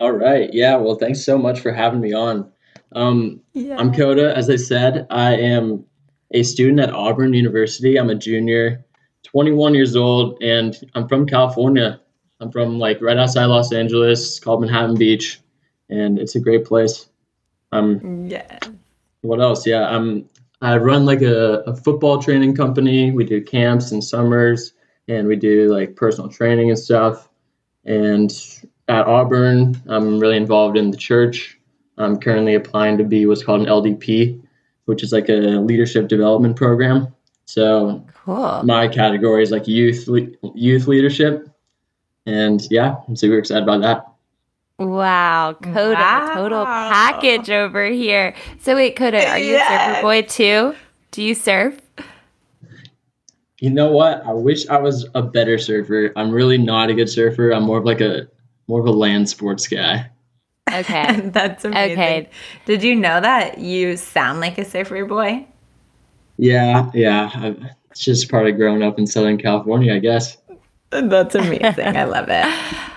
All 0.00 0.12
right. 0.12 0.48
Yeah. 0.54 0.76
Well, 0.76 0.94
thanks 0.94 1.22
so 1.22 1.36
much 1.36 1.60
for 1.60 1.72
having 1.72 2.00
me 2.00 2.14
on. 2.14 2.50
Um, 2.94 3.40
I'm 3.78 3.92
Koda. 3.92 4.36
As 4.36 4.48
I 4.50 4.56
said, 4.56 5.06
I 5.10 5.34
am 5.34 5.84
a 6.32 6.42
student 6.42 6.80
at 6.80 6.90
Auburn 6.90 7.32
University. 7.32 7.98
I'm 7.98 8.10
a 8.10 8.14
junior, 8.14 8.84
21 9.24 9.74
years 9.74 9.96
old, 9.96 10.42
and 10.42 10.76
I'm 10.94 11.08
from 11.08 11.26
California. 11.26 12.00
I'm 12.40 12.50
from 12.50 12.78
like 12.78 13.00
right 13.00 13.16
outside 13.16 13.46
Los 13.46 13.72
Angeles, 13.72 14.38
called 14.38 14.60
Manhattan 14.60 14.96
Beach, 14.96 15.40
and 15.88 16.18
it's 16.18 16.34
a 16.34 16.40
great 16.40 16.64
place. 16.64 17.06
Um, 17.72 18.28
Yeah. 18.28 18.58
what 19.22 19.40
else? 19.40 19.66
Yeah, 19.66 19.88
I'm. 19.88 20.28
I 20.62 20.76
run 20.78 21.04
like 21.04 21.20
a, 21.20 21.62
a 21.66 21.76
football 21.76 22.22
training 22.22 22.56
company. 22.56 23.10
We 23.10 23.24
do 23.24 23.42
camps 23.42 23.92
and 23.92 24.02
summers, 24.02 24.72
and 25.08 25.26
we 25.28 25.36
do 25.36 25.68
like 25.70 25.94
personal 25.96 26.30
training 26.30 26.70
and 26.70 26.78
stuff. 26.78 27.28
And 27.84 28.32
at 28.88 29.06
Auburn, 29.06 29.80
I'm 29.86 30.18
really 30.18 30.36
involved 30.36 30.76
in 30.78 30.90
the 30.90 30.96
church. 30.96 31.58
I'm 31.98 32.18
currently 32.18 32.54
applying 32.54 32.98
to 32.98 33.04
be 33.04 33.26
what's 33.26 33.44
called 33.44 33.60
an 33.60 33.66
LDP, 33.66 34.40
which 34.86 35.02
is 35.02 35.12
like 35.12 35.28
a 35.28 35.60
leadership 35.60 36.08
development 36.08 36.56
program. 36.56 37.08
So 37.46 38.04
cool. 38.24 38.62
my 38.64 38.88
category 38.88 39.42
is 39.42 39.50
like 39.50 39.68
youth 39.68 40.08
youth 40.54 40.86
leadership, 40.86 41.48
and 42.26 42.66
yeah, 42.70 42.96
I'm 43.06 43.16
super 43.16 43.38
excited 43.38 43.62
about 43.62 43.82
that. 43.82 44.06
Wow, 44.78 45.56
Koda, 45.62 45.94
wow. 45.94 46.34
total 46.34 46.64
package 46.64 47.48
over 47.48 47.86
here. 47.86 48.34
So 48.60 48.74
wait, 48.74 48.96
Koda, 48.96 49.24
are 49.28 49.38
you 49.38 49.52
yes. 49.52 49.70
a 49.70 49.94
surfer 49.94 50.02
boy 50.02 50.22
too? 50.22 50.74
Do 51.12 51.22
you 51.22 51.34
surf? 51.34 51.80
You 53.60 53.70
know 53.70 53.92
what? 53.92 54.26
I 54.26 54.32
wish 54.32 54.68
I 54.68 54.78
was 54.78 55.08
a 55.14 55.22
better 55.22 55.58
surfer. 55.58 56.12
I'm 56.16 56.32
really 56.32 56.58
not 56.58 56.90
a 56.90 56.94
good 56.94 57.08
surfer. 57.08 57.50
I'm 57.50 57.62
more 57.62 57.78
of 57.78 57.84
like 57.84 58.00
a 58.00 58.26
more 58.66 58.80
of 58.80 58.86
a 58.86 58.90
land 58.90 59.28
sports 59.28 59.68
guy. 59.68 60.10
Okay. 60.74 61.20
That's 61.24 61.64
amazing. 61.64 61.92
Okay. 61.92 62.28
Did 62.64 62.82
you 62.82 62.94
know 62.94 63.20
that 63.20 63.58
you 63.58 63.96
sound 63.96 64.40
like 64.40 64.58
a 64.58 64.64
surfer 64.64 65.04
boy? 65.04 65.46
Yeah, 66.36 66.90
yeah. 66.94 67.54
It's 67.90 68.00
just 68.00 68.30
part 68.30 68.48
of 68.48 68.56
growing 68.56 68.82
up 68.82 68.98
in 68.98 69.06
Southern 69.06 69.38
California, 69.38 69.94
I 69.94 70.00
guess. 70.00 70.36
That's 71.02 71.34
amazing. 71.34 71.96
I 71.96 72.04
love 72.04 72.26
it. 72.28 72.46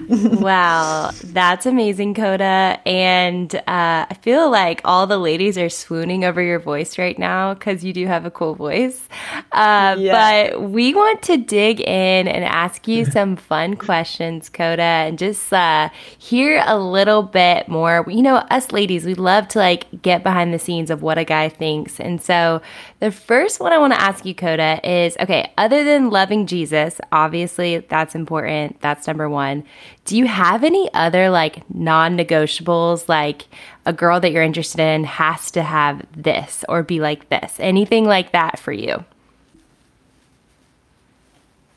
wow. 0.40 1.12
That's 1.24 1.66
amazing, 1.66 2.14
Koda. 2.14 2.80
And 2.86 3.54
uh, 3.56 4.06
I 4.10 4.18
feel 4.22 4.50
like 4.50 4.82
all 4.86 5.08
the 5.08 5.18
ladies 5.18 5.58
are 5.58 5.70
swooning 5.70 6.24
over 6.24 6.42
your 6.42 6.60
voice 6.60 6.98
right 6.98 7.18
now 7.18 7.54
because 7.54 7.84
you 7.84 7.94
do 7.94 8.06
have 8.08 8.26
a 8.26 8.32
cool 8.32 8.56
voice. 8.56 9.08
Uh, 9.52 9.96
yeah. 9.98 10.50
But 10.52 10.62
we 10.62 10.94
want 10.94 11.24
to 11.24 11.38
dig 11.38 11.82
in 11.82 12.28
and 12.28 12.44
ask 12.46 12.88
you 12.88 13.06
some 13.18 13.36
fun 13.36 13.76
questions, 13.76 14.50
Koda, 14.50 14.82
and 14.82 15.18
just 15.18 15.52
uh, 15.52 15.90
hear 16.18 16.64
a 16.66 16.78
little 16.80 17.24
bit 17.24 17.68
more. 17.68 18.06
You 18.08 18.22
know, 18.22 18.36
us 18.36 18.72
ladies, 18.72 19.06
we 19.06 19.16
love 19.16 19.48
to 19.50 19.60
like 19.60 20.02
get 20.02 20.24
behind 20.24 20.54
the 20.54 20.60
scenes 20.60 20.92
of 20.92 21.02
what 21.02 21.18
a 21.18 21.24
guy 21.24 21.50
thinks. 21.50 22.00
And 22.00 22.22
so 22.22 22.62
the 23.00 23.12
first 23.12 23.60
one 23.60 23.74
I 23.74 23.78
want 23.78 23.94
to 23.94 24.02
ask 24.02 24.26
you, 24.26 24.34
Koda, 24.34 24.80
is 24.84 25.16
okay, 25.20 25.52
other 25.58 25.84
than 25.84 26.10
loving 26.10 26.48
Jesus, 26.48 27.00
obviously, 27.12 27.78
that's 27.78 28.16
important. 28.16 28.82
That's 28.82 29.06
number 29.06 29.30
one. 29.30 29.64
Do 30.06 30.18
you 30.18 30.26
have 30.26 30.64
any 30.64 30.92
other 30.94 31.30
like 31.30 31.70
non 31.74 32.18
negotiables, 32.18 33.08
like 33.08 33.46
a 33.86 33.94
girl 33.94 34.20
that 34.20 34.32
you're 34.32 34.42
interested 34.42 34.82
in 34.82 35.04
has 35.04 35.52
to 35.52 35.62
have 35.62 36.06
this 36.16 36.66
or 36.68 36.82
be 36.82 37.00
like 37.00 37.30
this? 37.30 37.56
Anything 37.60 38.06
like 38.06 38.32
that 38.32 38.58
for 38.58 38.72
you? 38.72 39.06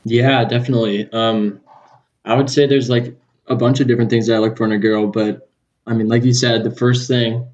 Yeah, 0.03 0.43
definitely. 0.45 1.07
Um, 1.11 1.61
I 2.25 2.35
would 2.35 2.49
say 2.49 2.65
there's 2.65 2.89
like 2.89 3.15
a 3.45 3.55
bunch 3.55 3.79
of 3.79 3.87
different 3.87 4.09
things 4.09 4.25
that 4.25 4.35
I 4.35 4.39
look 4.39 4.57
for 4.57 4.65
in 4.65 4.71
a 4.71 4.79
girl, 4.79 5.05
but 5.05 5.47
I 5.85 5.93
mean, 5.93 6.07
like 6.07 6.23
you 6.23 6.33
said, 6.33 6.63
the 6.63 6.71
first 6.71 7.07
thing 7.07 7.47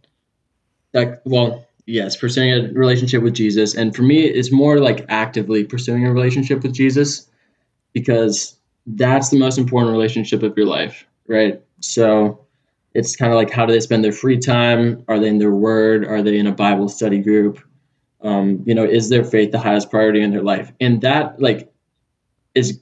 that, 0.93 1.21
well, 1.25 1.66
yes, 1.87 2.15
pursuing 2.15 2.51
a 2.51 2.71
relationship 2.73 3.23
with 3.23 3.33
Jesus. 3.33 3.73
And 3.73 3.95
for 3.95 4.03
me, 4.03 4.25
it's 4.25 4.51
more 4.51 4.79
like 4.79 5.05
actively 5.09 5.63
pursuing 5.63 6.05
a 6.05 6.13
relationship 6.13 6.61
with 6.61 6.73
Jesus 6.73 7.27
because 7.93 8.55
that's 8.85 9.29
the 9.29 9.39
most 9.39 9.57
important 9.57 9.93
relationship 9.93 10.43
of 10.43 10.55
your 10.55 10.67
life, 10.67 11.05
right? 11.27 11.61
So 11.79 12.45
it's 12.93 13.15
kind 13.15 13.31
of 13.31 13.37
like 13.37 13.49
how 13.49 13.65
do 13.65 13.73
they 13.73 13.79
spend 13.79 14.03
their 14.03 14.11
free 14.11 14.37
time? 14.37 15.03
Are 15.07 15.19
they 15.19 15.29
in 15.29 15.39
their 15.39 15.51
word? 15.51 16.05
Are 16.05 16.21
they 16.21 16.37
in 16.37 16.45
a 16.45 16.51
Bible 16.51 16.89
study 16.89 17.19
group? 17.19 17.59
Um, 18.21 18.63
you 18.65 18.75
know, 18.75 18.83
is 18.83 19.09
their 19.09 19.23
faith 19.23 19.51
the 19.51 19.59
highest 19.59 19.89
priority 19.89 20.21
in 20.21 20.31
their 20.31 20.43
life? 20.43 20.71
And 20.79 21.01
that 21.01 21.39
like 21.41 21.71
is 22.53 22.81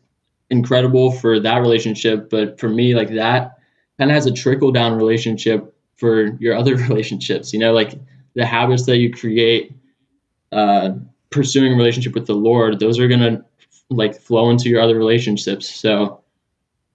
incredible 0.50 1.12
for 1.12 1.40
that 1.40 1.58
relationship, 1.58 2.30
but 2.30 2.60
for 2.60 2.70
me, 2.70 2.96
like 2.96 3.10
that 3.10 3.58
kind 4.00 4.10
of 4.10 4.16
has 4.16 4.26
a 4.26 4.32
trickle 4.32 4.72
down 4.72 4.94
relationship 4.94 5.76
for 5.96 6.36
your 6.40 6.56
other 6.56 6.76
relationships. 6.88 7.54
You 7.54 7.60
know, 7.60 7.74
like 7.74 8.00
the 8.36 8.46
habits 8.46 8.86
that 8.86 8.98
you 8.98 9.12
create 9.12 9.74
uh, 10.52 10.92
pursuing 11.30 11.74
a 11.74 11.76
relationship 11.76 12.14
with 12.14 12.28
the 12.28 12.36
Lord, 12.36 12.80
those 12.80 13.00
are 13.00 13.08
gonna 13.08 13.44
like 13.90 14.20
flow 14.20 14.50
into 14.50 14.70
your 14.70 14.82
other 14.82 14.98
relationships. 14.98 15.70
So, 15.70 16.24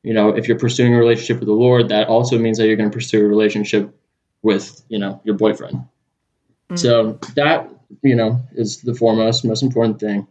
you 0.03 0.15
know, 0.15 0.31
if 0.31 0.49
you're 0.49 0.59
pursuing 0.59 0.95
a 0.95 0.99
relationship 0.99 1.39
with 1.39 1.49
the 1.49 1.55
Lord, 1.55 1.89
that 1.89 2.09
also 2.09 2.39
means 2.39 2.59
that 2.59 2.67
you're 2.67 2.77
going 2.77 2.91
to 2.91 2.95
pursue 2.95 3.25
a 3.25 3.29
relationship 3.29 3.95
with, 4.43 4.83
you 4.89 4.99
know, 4.99 5.21
your 5.25 5.37
boyfriend. 5.37 5.77
Mm-hmm. 5.77 6.77
So 6.77 7.19
that, 7.37 7.69
you 8.03 8.17
know, 8.17 8.41
is 8.53 8.81
the 8.83 8.95
foremost, 8.95 9.45
most 9.45 9.63
important 9.63 10.01
thing. 10.01 10.27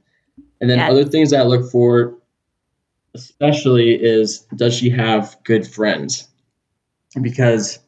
And 0.62 0.70
then 0.70 0.80
yes. 0.80 0.92
other 0.92 1.06
things 1.06 1.32
that 1.32 1.42
I 1.42 1.44
look 1.44 1.72
for, 1.72 2.18
especially, 3.14 3.94
is 3.94 4.40
does 4.56 4.76
she 4.76 4.90
have 4.90 5.38
good 5.44 5.66
friends? 5.66 6.28
Because 7.22 7.80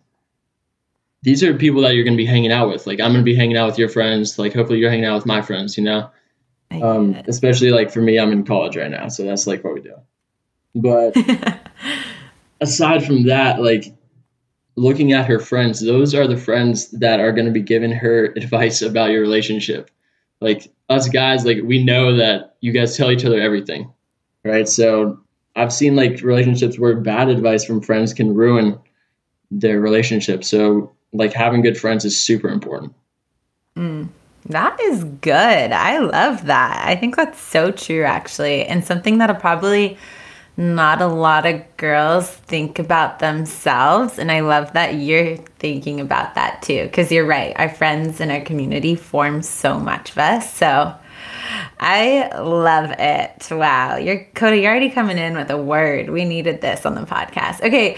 these 1.24 1.44
are 1.44 1.54
people 1.54 1.82
that 1.82 1.94
you're 1.94 2.04
going 2.04 2.18
to 2.18 2.24
be 2.24 2.25
hanging 2.25 2.51
out 2.51 2.70
with. 2.70 2.88
Like 2.88 3.00
I'm 3.00 3.12
going 3.12 3.24
to 3.24 3.32
be 3.32 3.36
hanging 3.36 3.58
out 3.58 3.68
with 3.68 3.78
your 3.78 3.90
friends. 3.90 4.40
Like 4.40 4.54
hopefully 4.54 4.80
you're 4.80 4.90
hanging 4.90 5.06
out 5.06 5.16
with 5.16 5.25
my 5.25 5.42
friends. 5.42 5.78
You 5.78 5.84
know, 5.84 6.10
um, 6.72 7.16
especially 7.28 7.72
like 7.72 7.92
for 7.92 8.01
me, 8.01 8.18
I'm 8.20 8.32
in 8.32 8.46
college 8.46 8.78
right 8.78 8.90
now, 8.90 9.08
so 9.08 9.24
that's 9.24 9.48
like 9.48 9.63
what 9.63 9.74
we 9.74 9.82
do. 9.82 9.96
But 10.74 11.16
aside 12.62 13.06
from 13.06 13.24
that, 13.24 13.62
like 13.62 13.86
looking 14.75 15.13
at 15.13 15.28
her 15.28 15.40
friends, 15.40 15.84
those 15.84 16.16
are 16.16 16.28
the 16.28 16.38
friends 16.38 16.90
that 16.92 17.20
are 17.20 17.32
going 17.32 17.46
to 17.46 17.51
be 17.51 17.62
giving 17.62 17.92
her 17.92 18.25
advice 18.36 18.82
about 18.82 19.12
your 19.12 19.22
relationship. 19.22 19.92
Like 20.40 20.72
us 20.90 21.08
guys, 21.08 21.46
like 21.46 21.60
we 21.63 21.84
know 21.84 22.18
that 22.18 22.56
you 22.62 22.72
guys 22.72 22.98
tell 22.98 23.12
each 23.12 23.25
other 23.25 23.40
everything, 23.40 23.94
right? 24.44 24.68
So 24.68 25.20
I've 25.56 25.74
seen 25.74 25.96
like 25.96 26.22
relationships 26.22 26.80
where 26.80 26.96
bad 26.96 27.30
advice 27.30 27.63
from 27.63 27.82
friends 27.82 28.13
can 28.13 28.34
ruin 28.34 28.80
their 29.51 29.80
relationship. 29.80 30.44
So 30.44 30.96
like 31.13 31.34
having 31.34 31.62
good 31.62 31.77
friends 31.77 32.06
is 32.06 32.20
super 32.20 32.50
important. 32.50 32.94
Mm. 33.75 34.10
That 34.48 34.80
is 34.82 35.03
good. 35.03 35.72
I 35.72 36.00
love 36.00 36.46
that. 36.48 36.84
I 36.86 36.96
think 36.96 37.15
that's 37.15 37.39
so 37.39 37.72
true, 37.72 38.03
actually. 38.03 38.65
And 38.65 38.84
something 38.84 39.20
that'll 39.20 39.36
probably 39.36 39.98
not 40.58 41.01
a 41.01 41.08
lot 41.08 41.46
of 41.46 41.62
girls 41.77 42.30
think 42.30 42.80
about 42.80 43.20
themselves. 43.20 44.20
And 44.20 44.32
I 44.32 44.41
love 44.41 44.74
that 44.74 44.96
you're 44.96 45.38
thinking 45.60 46.00
about 46.00 46.36
that 46.36 46.62
too, 46.62 46.84
because 46.84 47.12
you're 47.12 47.25
right. 47.25 47.53
Our 47.58 47.70
friends 47.70 48.20
and 48.20 48.32
our 48.32 48.41
community 48.41 48.96
form 48.96 49.41
so 49.41 49.80
much 49.80 50.12
of 50.12 50.18
us. 50.18 50.53
So 50.53 50.94
I 51.80 52.30
love 52.38 52.91
it. 52.98 53.48
Wow. 53.50 53.98
You're 53.98 54.25
Koda, 54.36 54.58
you're 54.58 54.72
already 54.72 54.89
coming 54.89 55.18
in 55.18 55.36
with 55.36 55.50
a 55.50 55.58
word. 55.58 56.10
We 56.10 56.25
needed 56.25 56.62
this 56.62 56.86
on 56.86 56.96
the 56.96 57.01
podcast. 57.01 57.62
Okay. 57.62 57.98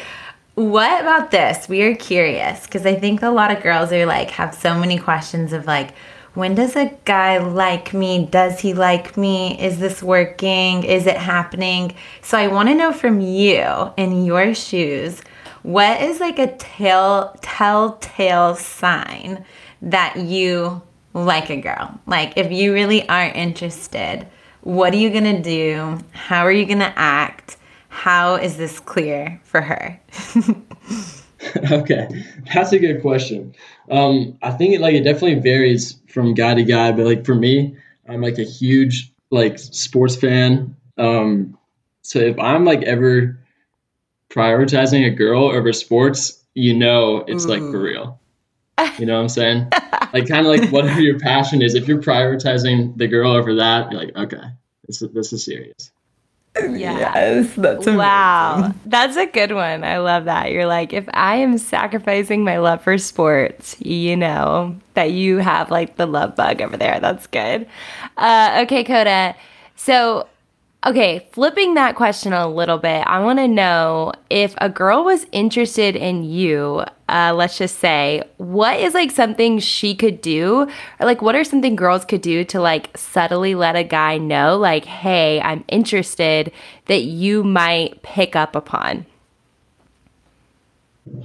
What 0.55 1.01
about 1.01 1.31
this? 1.31 1.67
We 1.67 1.81
are 1.81 1.95
curious 1.95 2.65
because 2.65 2.85
I 2.85 2.93
think 2.93 3.23
a 3.23 3.29
lot 3.29 3.49
of 3.49 3.63
girls 3.63 3.91
are 3.91 4.05
like, 4.05 4.29
have 4.31 4.53
so 4.53 4.77
many 4.77 4.99
questions 4.99 5.51
of 5.51 5.65
like, 5.65 5.95
when 6.35 6.53
does 6.53 6.75
a 6.75 6.95
guy 7.05 7.39
like 7.39 7.91
me? 7.91 8.27
Does 8.27 8.59
he 8.59 8.75
like 8.75 9.17
me? 9.17 9.59
Is 9.59 9.79
this 9.79 10.03
working? 10.03 10.83
Is 10.83 11.07
it 11.07 11.17
happening? 11.17 11.95
So 12.21 12.37
I 12.37 12.49
want 12.49 12.69
to 12.69 12.75
know 12.75 12.91
from 12.91 13.19
you 13.19 13.91
in 13.97 14.25
your 14.25 14.53
shoes, 14.53 15.23
what 15.63 15.99
is 16.01 16.19
like 16.19 16.37
a 16.37 16.55
tell 16.57 17.35
telltale 17.41 18.55
sign 18.55 19.45
that 19.81 20.17
you 20.17 20.83
like 21.15 21.49
a 21.49 21.61
girl? 21.61 21.99
Like 22.05 22.37
if 22.37 22.51
you 22.51 22.73
really 22.73 23.09
are 23.09 23.25
interested, 23.25 24.27
what 24.61 24.93
are 24.93 24.97
you 24.97 25.09
going 25.09 25.35
to 25.35 25.41
do? 25.41 25.97
How 26.11 26.45
are 26.45 26.51
you 26.51 26.67
going 26.67 26.79
to 26.79 26.93
act? 26.95 27.57
How 27.93 28.35
is 28.35 28.57
this 28.57 28.79
clear 28.79 29.39
for 29.43 29.61
her? 29.61 29.97
okay, 31.71 32.25
that's 32.53 32.73
a 32.73 32.79
good 32.79 33.01
question. 33.01 33.55
Um, 33.89 34.37
I 34.41 34.51
think 34.51 34.73
it 34.73 34.81
like 34.81 34.95
it 34.95 35.03
definitely 35.03 35.35
varies 35.35 36.01
from 36.09 36.33
guy 36.33 36.55
to 36.55 36.63
guy, 36.63 36.91
but 36.91 37.05
like 37.05 37.23
for 37.23 37.35
me, 37.35 37.77
I'm 38.09 38.19
like 38.19 38.39
a 38.39 38.43
huge 38.43 39.13
like 39.29 39.57
sports 39.59 40.15
fan. 40.17 40.75
Um, 40.97 41.57
so 42.01 42.19
if 42.19 42.37
I'm 42.39 42.65
like 42.65 42.81
ever 42.81 43.39
prioritizing 44.29 45.05
a 45.05 45.11
girl 45.11 45.45
over 45.45 45.71
sports, 45.71 46.43
you 46.55 46.73
know 46.73 47.19
it's 47.27 47.45
Ooh. 47.45 47.49
like 47.49 47.61
for 47.61 47.79
real. 47.79 48.19
You 48.97 49.05
know 49.05 49.15
what 49.15 49.21
I'm 49.21 49.29
saying? 49.29 49.69
like 50.13 50.27
kind 50.27 50.45
of 50.45 50.47
like 50.47 50.71
whatever 50.71 50.99
your 50.99 51.19
passion 51.19 51.61
is. 51.61 51.75
If 51.75 51.87
you're 51.87 52.01
prioritizing 52.01 52.97
the 52.97 53.07
girl 53.07 53.31
over 53.31 53.55
that, 53.55 53.91
you're 53.91 54.01
like, 54.01 54.15
okay, 54.15 54.47
this 54.87 55.01
is 55.01 55.11
this 55.11 55.31
is 55.31 55.45
serious. 55.45 55.91
Yeah. 56.69 56.99
Yes, 57.15 57.53
that's 57.55 57.87
amazing. 57.87 57.97
Wow. 57.97 58.73
That's 58.85 59.17
a 59.17 59.25
good 59.25 59.53
one. 59.53 59.83
I 59.83 59.97
love 59.97 60.25
that. 60.25 60.51
You're 60.51 60.67
like, 60.67 60.93
if 60.93 61.05
I 61.13 61.37
am 61.37 61.57
sacrificing 61.57 62.43
my 62.43 62.57
love 62.59 62.83
for 62.83 62.97
sports, 62.99 63.75
you 63.79 64.15
know, 64.15 64.75
that 64.93 65.11
you 65.11 65.37
have 65.37 65.71
like 65.71 65.95
the 65.95 66.05
love 66.05 66.35
bug 66.35 66.61
over 66.61 66.77
there. 66.77 66.99
That's 66.99 67.25
good. 67.27 67.67
Uh, 68.17 68.61
okay, 68.65 68.83
Koda. 68.83 69.35
So 69.75 70.27
Okay, 70.85 71.25
flipping 71.31 71.75
that 71.75 71.95
question 71.95 72.33
a 72.33 72.45
little 72.45 72.77
bit, 72.77 73.07
I 73.07 73.23
want 73.23 73.39
to 73.39 73.47
know 73.47 74.11
if 74.29 74.53
a 74.57 74.67
girl 74.67 75.05
was 75.05 75.25
interested 75.31 75.95
in 75.95 76.25
you, 76.25 76.83
uh, 77.07 77.33
let's 77.33 77.57
just 77.57 77.79
say, 77.79 78.23
what 78.35 78.77
is 78.81 78.93
like 78.93 79.09
something 79.09 79.59
she 79.59 79.95
could 79.95 80.19
do, 80.19 80.67
or 80.99 81.05
like 81.05 81.21
what 81.21 81.35
are 81.35 81.45
something 81.45 81.77
girls 81.77 82.03
could 82.03 82.21
do 82.21 82.43
to 82.45 82.59
like 82.59 82.97
subtly 82.97 83.55
let 83.55 83.77
a 83.77 83.83
guy 83.85 84.17
know, 84.17 84.57
like, 84.57 84.83
hey, 84.83 85.39
I'm 85.39 85.63
interested 85.69 86.51
that 86.87 87.03
you 87.03 87.45
might 87.45 88.03
pick 88.03 88.35
up 88.35 88.53
upon? 88.53 89.05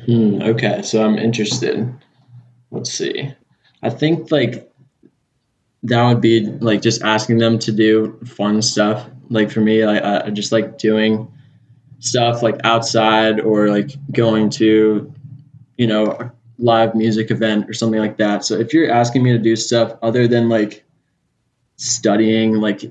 Hmm, 0.07 0.41
okay, 0.41 0.83
so 0.83 1.05
I'm 1.05 1.19
interested. 1.19 1.93
Let's 2.71 2.93
see. 2.93 3.33
I 3.83 3.91
think 3.91 4.31
like 4.31 4.71
that 5.83 6.07
would 6.07 6.21
be 6.21 6.47
like 6.47 6.81
just 6.81 7.03
asking 7.03 7.39
them 7.39 7.59
to 7.61 7.73
do 7.73 8.21
fun 8.25 8.63
stuff. 8.63 9.09
Like 9.31 9.51
for 9.51 9.61
me, 9.61 9.85
like 9.85 10.03
I 10.03 10.31
just 10.31 10.53
like 10.53 10.79
doing 10.79 11.31
stuff 12.01 12.43
like 12.43 12.57
outside 12.65 13.41
or 13.41 13.69
like 13.69 13.91
going 14.13 14.51
to, 14.51 15.13
you 15.77 15.87
know, 15.87 16.07
a 16.07 16.33
live 16.59 16.95
music 16.95 17.31
event 17.31 17.69
or 17.69 17.73
something 17.73 18.01
like 18.01 18.17
that. 18.19 18.45
So 18.45 18.55
if 18.55 18.73
you're 18.73 18.91
asking 18.91 19.23
me 19.23 19.33
to 19.33 19.39
do 19.39 19.57
stuff 19.57 19.93
other 20.03 20.27
than 20.27 20.49
like 20.49 20.85
studying, 21.77 22.55
like 22.55 22.85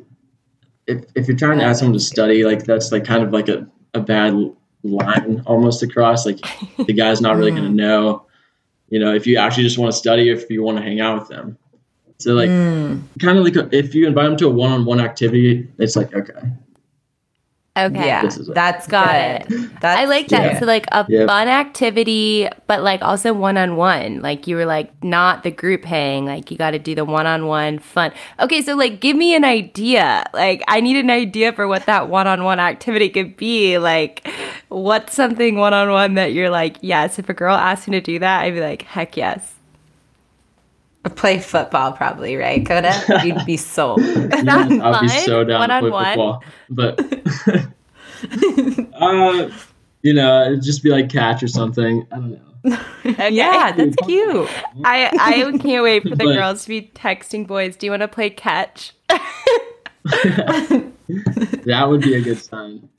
if, 0.88 1.06
if 1.16 1.28
you're 1.28 1.38
trying 1.38 1.60
to 1.60 1.66
ask 1.66 1.80
someone 1.80 1.94
to 1.94 2.04
study, 2.04 2.44
like 2.44 2.64
that's 2.64 2.92
like 2.92 3.06
kind 3.06 3.24
of 3.24 3.32
like 3.32 3.50
a, 3.50 3.68
a 3.94 4.00
bad 4.00 4.36
line 4.84 5.44
almost 5.46 5.84
across. 5.84 6.26
Like 6.26 6.40
the 6.78 6.94
guy's 6.94 7.22
not 7.22 7.38
really 7.38 7.52
gonna 7.52 7.70
mm. 7.70 7.76
know, 7.76 8.26
you 8.90 9.00
know, 9.00 9.14
if 9.14 9.28
you 9.28 9.38
actually 9.38 9.64
just 9.64 9.78
want 9.78 9.92
to 9.92 9.98
study, 9.98 10.30
or 10.30 10.34
if 10.34 10.50
you 10.50 10.64
want 10.64 10.78
to 10.78 10.84
hang 10.84 11.02
out 11.02 11.20
with 11.20 11.28
them. 11.30 11.58
So 12.20 12.34
like, 12.34 12.50
mm. 12.50 13.02
kind 13.20 13.38
of 13.38 13.44
like 13.44 13.56
a, 13.56 13.70
if 13.76 13.94
you 13.94 14.08
invite 14.08 14.26
them 14.26 14.38
to 14.38 14.48
a 14.48 14.50
one-on-one 14.50 15.00
activity, 15.00 15.68
it's 15.78 15.96
like 15.96 16.14
okay, 16.16 16.52
Okay. 17.78 18.08
Yeah, 18.08 18.28
that's 18.50 18.88
got 18.88 19.16
it. 19.16 19.48
That's, 19.82 20.00
I 20.00 20.06
like 20.06 20.30
that. 20.30 20.54
Yeah. 20.54 20.60
So 20.60 20.66
like 20.66 20.88
a 20.92 21.06
yep. 21.08 21.28
fun 21.28 21.48
activity, 21.48 22.50
but 22.66 22.82
like 22.82 23.04
also 23.04 23.34
one 23.34 23.56
on 23.56 23.76
one. 23.76 24.20
Like 24.22 24.48
you 24.48 24.56
were 24.56 24.66
like 24.66 24.92
not 25.04 25.44
the 25.44 25.52
group 25.52 25.86
hang. 25.86 26.26
Like 26.26 26.50
you 26.50 26.58
got 26.58 26.72
to 26.72 26.80
do 26.80 26.96
the 26.96 27.06
one 27.06 27.28
on 27.28 27.46
one 27.46 27.78
fun. 27.78 28.14
Okay, 28.40 28.64
so 28.64 28.76
like 28.76 29.00
give 29.00 29.16
me 29.16 29.36
an 29.36 29.44
idea. 29.44 30.26
Like 30.34 30.64
I 30.68 30.82
need 30.82 30.98
an 30.98 31.12
idea 31.12 31.54
for 31.54 31.68
what 31.68 31.86
that 31.86 32.10
one 32.10 32.26
on 32.26 32.44
one 32.44 32.60
activity 32.60 33.10
could 33.10 33.38
be. 33.38 33.78
Like 33.78 34.28
what's 34.70 35.14
something 35.14 35.58
one 35.58 35.76
on 35.76 35.92
one 35.92 36.16
that 36.16 36.34
you're 36.34 36.50
like 36.50 36.78
yes. 36.82 37.20
If 37.20 37.30
a 37.30 37.34
girl 37.36 37.56
asked 37.56 37.88
me 37.88 38.00
to 38.00 38.02
do 38.02 38.18
that, 38.18 38.42
I'd 38.42 38.56
be 38.56 38.62
like 38.62 38.82
heck 38.84 39.16
yes. 39.16 39.54
Play 41.16 41.40
football, 41.40 41.94
probably, 41.94 42.36
right, 42.36 42.66
Koda? 42.66 42.94
You'd 43.24 43.46
be 43.46 43.58
sold. 43.58 44.02
yeah, 44.02 44.68
I'll 44.84 45.02
be 45.02 45.08
so 45.08 45.44
down 45.44 45.70
to 45.70 45.80
play 45.80 46.16
football. 46.16 46.44
But, 46.70 47.00
uh, 48.94 49.50
you 50.02 50.14
know, 50.14 50.46
it'd 50.46 50.64
just 50.64 50.84
be 50.84 50.90
like 50.90 51.10
catch 51.10 51.44
or 51.44 51.48
something. 51.48 52.06
I 52.12 52.16
don't 52.16 52.32
know. 52.32 52.80
okay. 53.06 53.30
Yeah, 53.30 53.72
that's 53.72 53.96
cute. 54.06 54.50
I, 54.84 55.10
I 55.20 55.58
can't 55.58 55.84
wait 55.84 56.04
for 56.04 56.10
the 56.10 56.16
but, 56.26 56.34
girls 56.34 56.64
to 56.64 56.70
be 56.70 56.92
texting 56.94 57.48
boys. 57.48 57.76
Do 57.76 57.86
you 57.86 57.92
want 57.92 58.02
to 58.02 58.08
play 58.08 58.30
catch? 58.30 58.94
that 60.04 61.86
would 61.88 62.02
be 62.02 62.16
a 62.16 62.22
good 62.22 62.40
sign. 62.40 62.90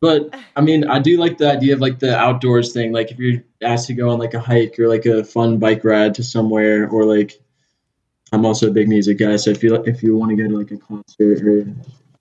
But 0.00 0.34
I 0.56 0.60
mean, 0.60 0.88
I 0.88 0.98
do 0.98 1.18
like 1.18 1.38
the 1.38 1.50
idea 1.50 1.74
of 1.74 1.80
like 1.80 1.98
the 1.98 2.16
outdoors 2.16 2.72
thing. 2.72 2.92
Like 2.92 3.10
if 3.10 3.18
you're 3.18 3.42
asked 3.62 3.86
to 3.88 3.94
go 3.94 4.10
on 4.10 4.18
like 4.18 4.34
a 4.34 4.40
hike 4.40 4.78
or 4.78 4.88
like 4.88 5.06
a 5.06 5.24
fun 5.24 5.58
bike 5.58 5.84
ride 5.84 6.14
to 6.14 6.22
somewhere, 6.22 6.88
or 6.88 7.04
like 7.04 7.40
I'm 8.32 8.44
also 8.44 8.68
a 8.68 8.70
big 8.70 8.88
music 8.88 9.18
guy. 9.18 9.36
So 9.36 9.50
if 9.50 9.62
you 9.62 9.74
if 9.84 10.02
you 10.02 10.16
want 10.16 10.30
to 10.30 10.36
go 10.36 10.48
to 10.48 10.58
like 10.58 10.70
a 10.70 10.76
concert 10.76 11.42
or 11.46 11.66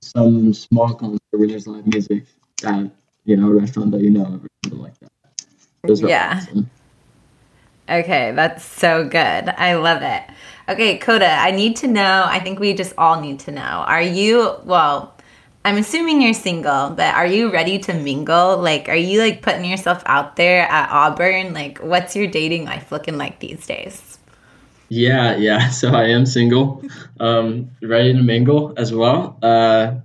some 0.02 0.54
small 0.54 0.94
concert 0.94 1.20
where 1.32 1.48
there's 1.48 1.68
live 1.68 1.88
music 1.88 2.24
at 2.66 2.90
you 3.26 3.38
know 3.38 3.50
a 3.50 3.54
restaurant 3.54 3.92
that 3.92 4.02
you 4.02 4.10
know 4.10 4.24
or 4.24 4.48
something 4.64 4.82
like 4.82 5.00
that. 5.00 5.12
Those 5.84 6.02
yeah. 6.02 6.42
Awesome. 6.42 6.70
Okay, 7.90 8.34
that's 8.34 8.64
so 8.64 9.04
good. 9.04 9.50
I 9.50 9.74
love 9.74 10.04
it. 10.04 10.24
Okay, 10.68 11.00
Koda, 11.00 11.28
I 11.28 11.50
need 11.50 11.76
to 11.78 11.88
know. 11.88 12.24
I 12.28 12.40
think 12.40 12.60
we 12.60 12.76
just 12.76 12.94
all 13.00 13.20
need 13.20 13.40
to 13.42 13.52
know. 13.52 13.62
Are 13.62 14.02
you 14.02 14.58
well? 14.64 15.16
I'm 15.70 15.78
assuming 15.78 16.24
you're 16.24 16.34
single, 16.34 16.90
but 16.90 17.14
are 17.14 17.28
you 17.28 17.52
ready 17.52 17.78
to 17.78 17.94
mingle? 17.94 18.58
Like, 18.58 18.90
are 18.90 18.96
you 18.96 19.20
like 19.20 19.44
putting 19.44 19.66
yourself 19.66 20.02
out 20.08 20.36
there 20.36 20.64
at 20.64 20.90
Auburn? 20.90 21.54
Like, 21.54 21.78
what's 21.78 22.16
your 22.16 22.26
dating 22.26 22.66
life 22.66 22.92
looking 22.92 23.20
like 23.20 23.40
these 23.40 23.68
days? 23.68 24.18
Yeah, 24.90 25.36
yeah. 25.36 25.70
So 25.80 25.92
I 25.92 26.06
am 26.06 26.26
single, 26.26 26.84
um, 27.20 27.70
ready 27.84 28.13
to 28.13 28.20
mingle 28.20 28.74
as 28.78 28.91
well. 28.91 29.38
Uh, 29.43 29.98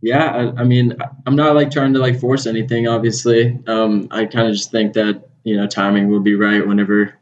yeah, 0.00 0.52
I, 0.56 0.62
I, 0.62 0.64
mean, 0.64 0.96
I'm 1.26 1.36
not 1.36 1.54
like 1.54 1.70
trying 1.70 1.92
to 1.92 1.98
like 1.98 2.18
force 2.18 2.46
anything. 2.46 2.88
Obviously, 2.88 3.58
um, 3.66 4.08
I 4.10 4.24
kind 4.24 4.48
of 4.48 4.54
just 4.54 4.70
think 4.70 4.94
that 4.94 5.28
you 5.44 5.58
know 5.58 5.66
timing 5.66 6.08
will 6.08 6.20
be 6.20 6.36
right 6.36 6.66
whenever, 6.66 7.12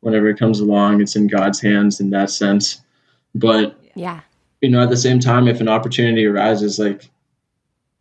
whenever 0.00 0.30
it 0.30 0.38
comes 0.38 0.60
along. 0.60 1.02
It's 1.02 1.14
in 1.14 1.26
God's 1.26 1.60
hands 1.60 2.00
in 2.00 2.08
that 2.08 2.30
sense. 2.30 2.80
But 3.34 3.78
yeah, 3.94 4.20
you 4.62 4.70
know, 4.70 4.80
at 4.80 4.88
the 4.88 4.96
same 4.96 5.18
time, 5.18 5.46
if 5.46 5.60
an 5.60 5.68
opportunity 5.68 6.24
arises, 6.24 6.78
like 6.78 7.10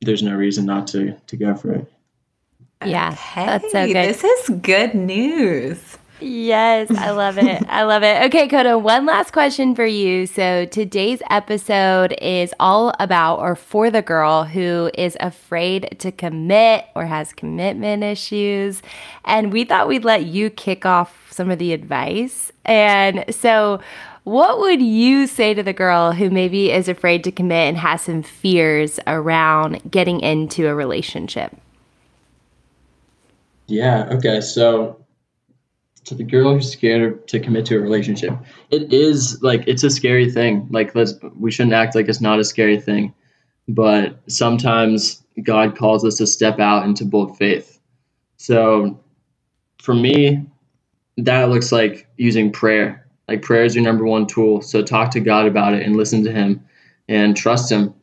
there's 0.02 0.24
no 0.24 0.36
reason 0.36 0.66
not 0.66 0.88
to 0.88 1.16
to 1.28 1.38
go 1.38 1.56
for 1.56 1.74
it. 1.74 1.92
Yeah, 2.86 3.12
okay, 3.12 3.46
that's 3.46 3.72
so 3.72 3.86
good. 3.86 3.96
This 3.96 4.24
is 4.24 4.50
good 4.62 4.96
news. 4.96 5.98
Yes, 6.22 6.92
I 6.92 7.12
love 7.12 7.38
it. 7.40 7.64
I 7.68 7.84
love 7.84 8.04
it. 8.04 8.24
Okay, 8.26 8.48
Koda, 8.48 8.78
one 8.78 9.06
last 9.06 9.34
question 9.34 9.74
for 9.74 9.86
you. 9.86 10.28
So 10.28 10.66
today's 10.66 11.22
episode 11.32 12.14
is 12.22 12.54
all 12.60 12.94
about 13.00 13.40
or 13.40 13.56
for 13.56 13.90
the 13.90 14.04
girl 14.04 14.44
who 14.44 14.92
is 14.94 15.18
afraid 15.20 15.96
to 16.00 16.12
commit 16.12 16.86
or 16.96 17.08
has 17.08 17.34
commitment 17.34 18.04
issues. 18.04 18.84
And 19.26 19.52
we 19.52 19.64
thought 19.64 19.88
we'd 19.88 20.06
let 20.06 20.26
you 20.26 20.52
kick 20.52 20.86
off 20.86 21.28
some 21.32 21.50
of 21.50 21.58
the 21.58 21.74
advice. 21.74 22.52
And 22.66 23.26
so 23.34 23.82
what 24.24 24.60
would 24.60 24.82
you 24.82 25.26
say 25.26 25.54
to 25.54 25.64
the 25.64 25.74
girl 25.74 26.12
who 26.12 26.30
maybe 26.30 26.72
is 26.72 26.88
afraid 26.88 27.24
to 27.24 27.32
commit 27.32 27.70
and 27.70 27.78
has 27.78 28.04
some 28.04 28.22
fears 28.22 29.00
around 29.08 29.82
getting 29.90 30.20
into 30.20 30.68
a 30.68 30.76
relationship? 30.76 31.56
Yeah, 33.68 34.08
okay. 34.12 34.42
So 34.42 35.04
to 36.06 36.16
the 36.16 36.24
girl 36.24 36.54
who's 36.54 36.72
scared 36.72 37.28
to 37.30 37.40
commit 37.40 37.66
to 37.68 37.78
a 37.78 37.80
relationship, 37.80 38.34
it 38.70 38.94
is 38.94 39.42
like 39.42 39.64
it's 39.68 39.84
a 39.84 39.90
scary 39.90 40.30
thing. 40.30 40.68
Like 40.70 40.94
let's 40.94 41.14
we 41.40 41.52
shouldn't 41.52 41.74
act 41.74 41.96
like 41.96 42.08
it's 42.08 42.22
not 42.22 42.40
a 42.40 42.44
scary 42.44 42.80
thing. 42.80 43.14
But 43.68 44.20
sometimes 44.28 45.24
God 45.42 45.78
calls 45.78 46.04
us 46.04 46.16
to 46.16 46.28
step 46.28 46.60
out 46.60 46.84
into 46.84 47.06
bold 47.06 47.38
faith. 47.38 47.80
So 48.38 49.00
for 49.82 49.96
me, 49.96 50.46
that 51.18 51.50
looks 51.50 51.72
like 51.72 52.08
using 52.18 52.52
prayer 52.52 53.01
like 53.28 53.42
prayer 53.42 53.64
is 53.64 53.76
your 53.76 53.84
number 53.84 54.06
one 54.06 54.28
tool. 54.28 54.62
So 54.62 54.84
talk 54.84 55.12
to 55.12 55.20
God 55.20 55.48
about 55.48 55.74
it 55.74 55.84
and 55.84 55.96
listen 55.96 56.24
to 56.26 56.32
Him 56.32 56.66
and 57.08 57.36
trust 57.36 57.72
Him. 57.72 57.94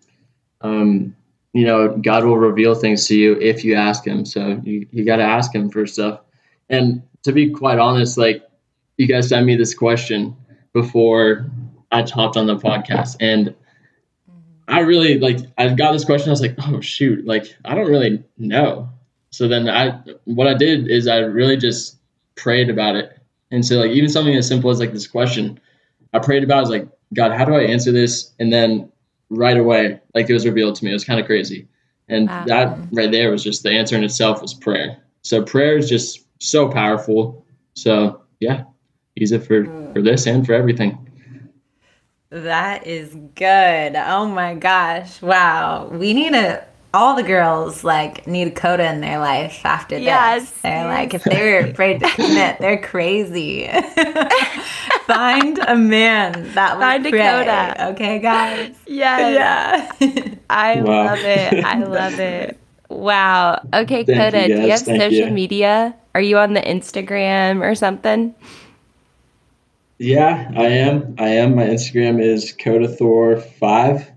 Um, 0.60 1.14
you 1.52 1.64
know, 1.64 1.96
God 1.96 2.24
will 2.24 2.36
reveal 2.36 2.74
things 2.74 3.06
to 3.08 3.16
you 3.16 3.38
if 3.40 3.64
you 3.64 3.74
ask 3.74 4.06
Him. 4.06 4.24
So 4.24 4.60
you, 4.62 4.86
you 4.90 5.04
got 5.04 5.16
to 5.16 5.24
ask 5.24 5.54
Him 5.54 5.70
for 5.70 5.86
stuff. 5.86 6.20
And 6.68 7.02
to 7.22 7.32
be 7.32 7.50
quite 7.50 7.78
honest, 7.78 8.18
like 8.18 8.42
you 8.96 9.06
guys 9.06 9.28
sent 9.28 9.46
me 9.46 9.56
this 9.56 9.74
question 9.74 10.36
before 10.72 11.50
I 11.90 12.02
hopped 12.02 12.36
on 12.36 12.46
the 12.46 12.56
podcast. 12.56 13.16
And 13.20 13.54
I 14.66 14.80
really 14.80 15.18
like, 15.18 15.38
I 15.56 15.72
got 15.74 15.92
this 15.92 16.04
question. 16.04 16.28
I 16.28 16.32
was 16.32 16.42
like, 16.42 16.56
oh, 16.66 16.80
shoot, 16.80 17.24
like, 17.26 17.54
I 17.64 17.74
don't 17.74 17.88
really 17.88 18.22
know. 18.36 18.88
So 19.30 19.48
then 19.48 19.68
I, 19.68 19.98
what 20.24 20.46
I 20.46 20.54
did 20.54 20.88
is 20.88 21.06
I 21.06 21.18
really 21.18 21.56
just 21.56 21.96
prayed 22.34 22.70
about 22.70 22.96
it 22.96 23.17
and 23.50 23.64
so 23.64 23.76
like 23.76 23.90
even 23.90 24.08
something 24.08 24.34
as 24.34 24.46
simple 24.46 24.70
as 24.70 24.80
like 24.80 24.92
this 24.92 25.06
question, 25.06 25.58
I 26.12 26.18
prayed 26.18 26.44
about 26.44 26.64
is 26.64 26.70
like, 26.70 26.88
God, 27.14 27.32
how 27.32 27.44
do 27.44 27.54
I 27.54 27.62
answer 27.62 27.92
this? 27.92 28.32
And 28.38 28.52
then 28.52 28.90
right 29.30 29.56
away, 29.56 30.00
like 30.14 30.28
it 30.28 30.34
was 30.34 30.46
revealed 30.46 30.74
to 30.76 30.84
me. 30.84 30.90
It 30.90 30.94
was 30.94 31.04
kind 31.04 31.20
of 31.20 31.26
crazy. 31.26 31.68
And 32.08 32.28
wow. 32.28 32.44
that 32.46 32.78
right 32.92 33.10
there 33.10 33.30
was 33.30 33.42
just 33.42 33.62
the 33.62 33.70
answer 33.70 33.96
in 33.96 34.04
itself 34.04 34.40
was 34.42 34.54
prayer. 34.54 34.98
So 35.22 35.42
prayer 35.42 35.76
is 35.76 35.88
just 35.88 36.26
so 36.40 36.68
powerful. 36.68 37.44
So 37.74 38.22
yeah, 38.40 38.64
use 39.14 39.32
it 39.32 39.44
for, 39.44 39.64
for 39.92 40.02
this 40.02 40.26
and 40.26 40.46
for 40.46 40.52
everything. 40.52 41.04
That 42.30 42.86
is 42.86 43.16
good. 43.34 43.96
Oh 43.96 44.26
my 44.26 44.54
gosh. 44.54 45.22
Wow. 45.22 45.88
We 45.90 46.12
need 46.12 46.32
to 46.34 46.62
all 46.94 47.16
the 47.16 47.22
girls 47.22 47.84
like 47.84 48.26
need 48.26 48.48
a 48.48 48.50
Koda 48.50 48.90
in 48.92 49.00
their 49.00 49.18
life 49.18 49.64
after 49.64 49.98
yes, 49.98 50.50
this. 50.50 50.60
They're 50.62 50.84
yes. 50.84 50.86
like, 50.86 51.14
if 51.14 51.24
they're 51.24 51.66
afraid 51.70 52.00
to 52.00 52.08
commit, 52.08 52.58
they're 52.58 52.80
crazy. 52.82 53.68
Find 55.06 55.58
a 55.58 55.76
man 55.76 56.52
that 56.54 56.74
will 56.74 56.82
Find 56.82 57.06
pray. 57.06 57.20
a 57.20 57.30
Koda. 57.30 57.88
Okay, 57.92 58.18
guys. 58.18 58.74
Yes. 58.86 59.96
Yeah. 60.00 60.34
I 60.48 60.80
wow. 60.80 61.04
love 61.04 61.18
it. 61.20 61.64
I 61.64 61.84
love 61.84 62.18
it. 62.18 62.58
Wow. 62.88 63.60
Okay, 63.72 64.04
Thank 64.04 64.18
Koda, 64.18 64.48
you 64.48 64.56
do 64.56 64.62
you 64.62 64.70
have 64.70 64.80
Thank 64.80 65.02
social 65.02 65.28
you. 65.28 65.30
media? 65.30 65.94
Are 66.14 66.20
you 66.20 66.38
on 66.38 66.54
the 66.54 66.60
Instagram 66.60 67.62
or 67.62 67.74
something? 67.74 68.34
Yeah, 69.98 70.50
I 70.56 70.64
am. 70.64 71.16
I 71.18 71.28
am. 71.28 71.54
My 71.54 71.66
Instagram 71.66 72.22
is 72.22 72.52
Koda 72.52 72.88
Thor 72.88 73.36
five. 73.36 74.10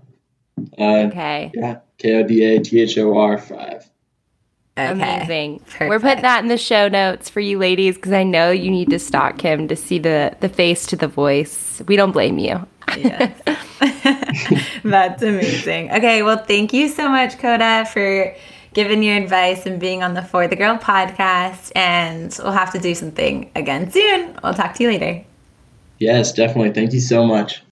Uh, 0.78 1.08
okay. 1.08 1.50
Yeah. 1.54 1.78
K 1.98 2.14
O 2.14 2.22
D 2.26 2.44
A 2.44 2.60
T 2.60 2.80
H 2.80 2.98
O 2.98 3.16
R 3.16 3.38
5. 3.38 3.90
Okay. 4.78 4.90
Amazing. 4.90 5.58
Perfect. 5.60 5.90
We're 5.90 6.00
putting 6.00 6.22
that 6.22 6.42
in 6.42 6.48
the 6.48 6.56
show 6.56 6.88
notes 6.88 7.28
for 7.28 7.40
you 7.40 7.58
ladies 7.58 7.96
because 7.96 8.12
I 8.12 8.22
know 8.22 8.50
you 8.50 8.70
need 8.70 8.88
to 8.90 8.98
stalk 8.98 9.40
him 9.40 9.68
to 9.68 9.76
see 9.76 9.98
the, 9.98 10.34
the 10.40 10.48
face 10.48 10.86
to 10.86 10.96
the 10.96 11.08
voice. 11.08 11.82
We 11.86 11.96
don't 11.96 12.12
blame 12.12 12.38
you. 12.38 12.66
yes. 12.96 13.38
That's 14.84 15.22
amazing. 15.22 15.92
Okay, 15.92 16.22
well, 16.22 16.38
thank 16.38 16.72
you 16.72 16.88
so 16.88 17.08
much, 17.08 17.38
Koda, 17.38 17.84
for 17.92 18.34
giving 18.72 19.02
your 19.02 19.16
advice 19.16 19.66
and 19.66 19.78
being 19.78 20.02
on 20.02 20.14
the 20.14 20.22
For 20.22 20.48
the 20.48 20.56
Girl 20.56 20.78
podcast. 20.78 21.70
And 21.76 22.34
we'll 22.42 22.52
have 22.52 22.72
to 22.72 22.78
do 22.78 22.94
something 22.94 23.50
again 23.54 23.90
soon. 23.90 24.38
I'll 24.42 24.54
talk 24.54 24.74
to 24.76 24.84
you 24.84 24.88
later. 24.88 25.22
Yes, 25.98 26.32
definitely. 26.32 26.72
Thank 26.72 26.92
you 26.94 27.00
so 27.00 27.26
much. 27.26 27.62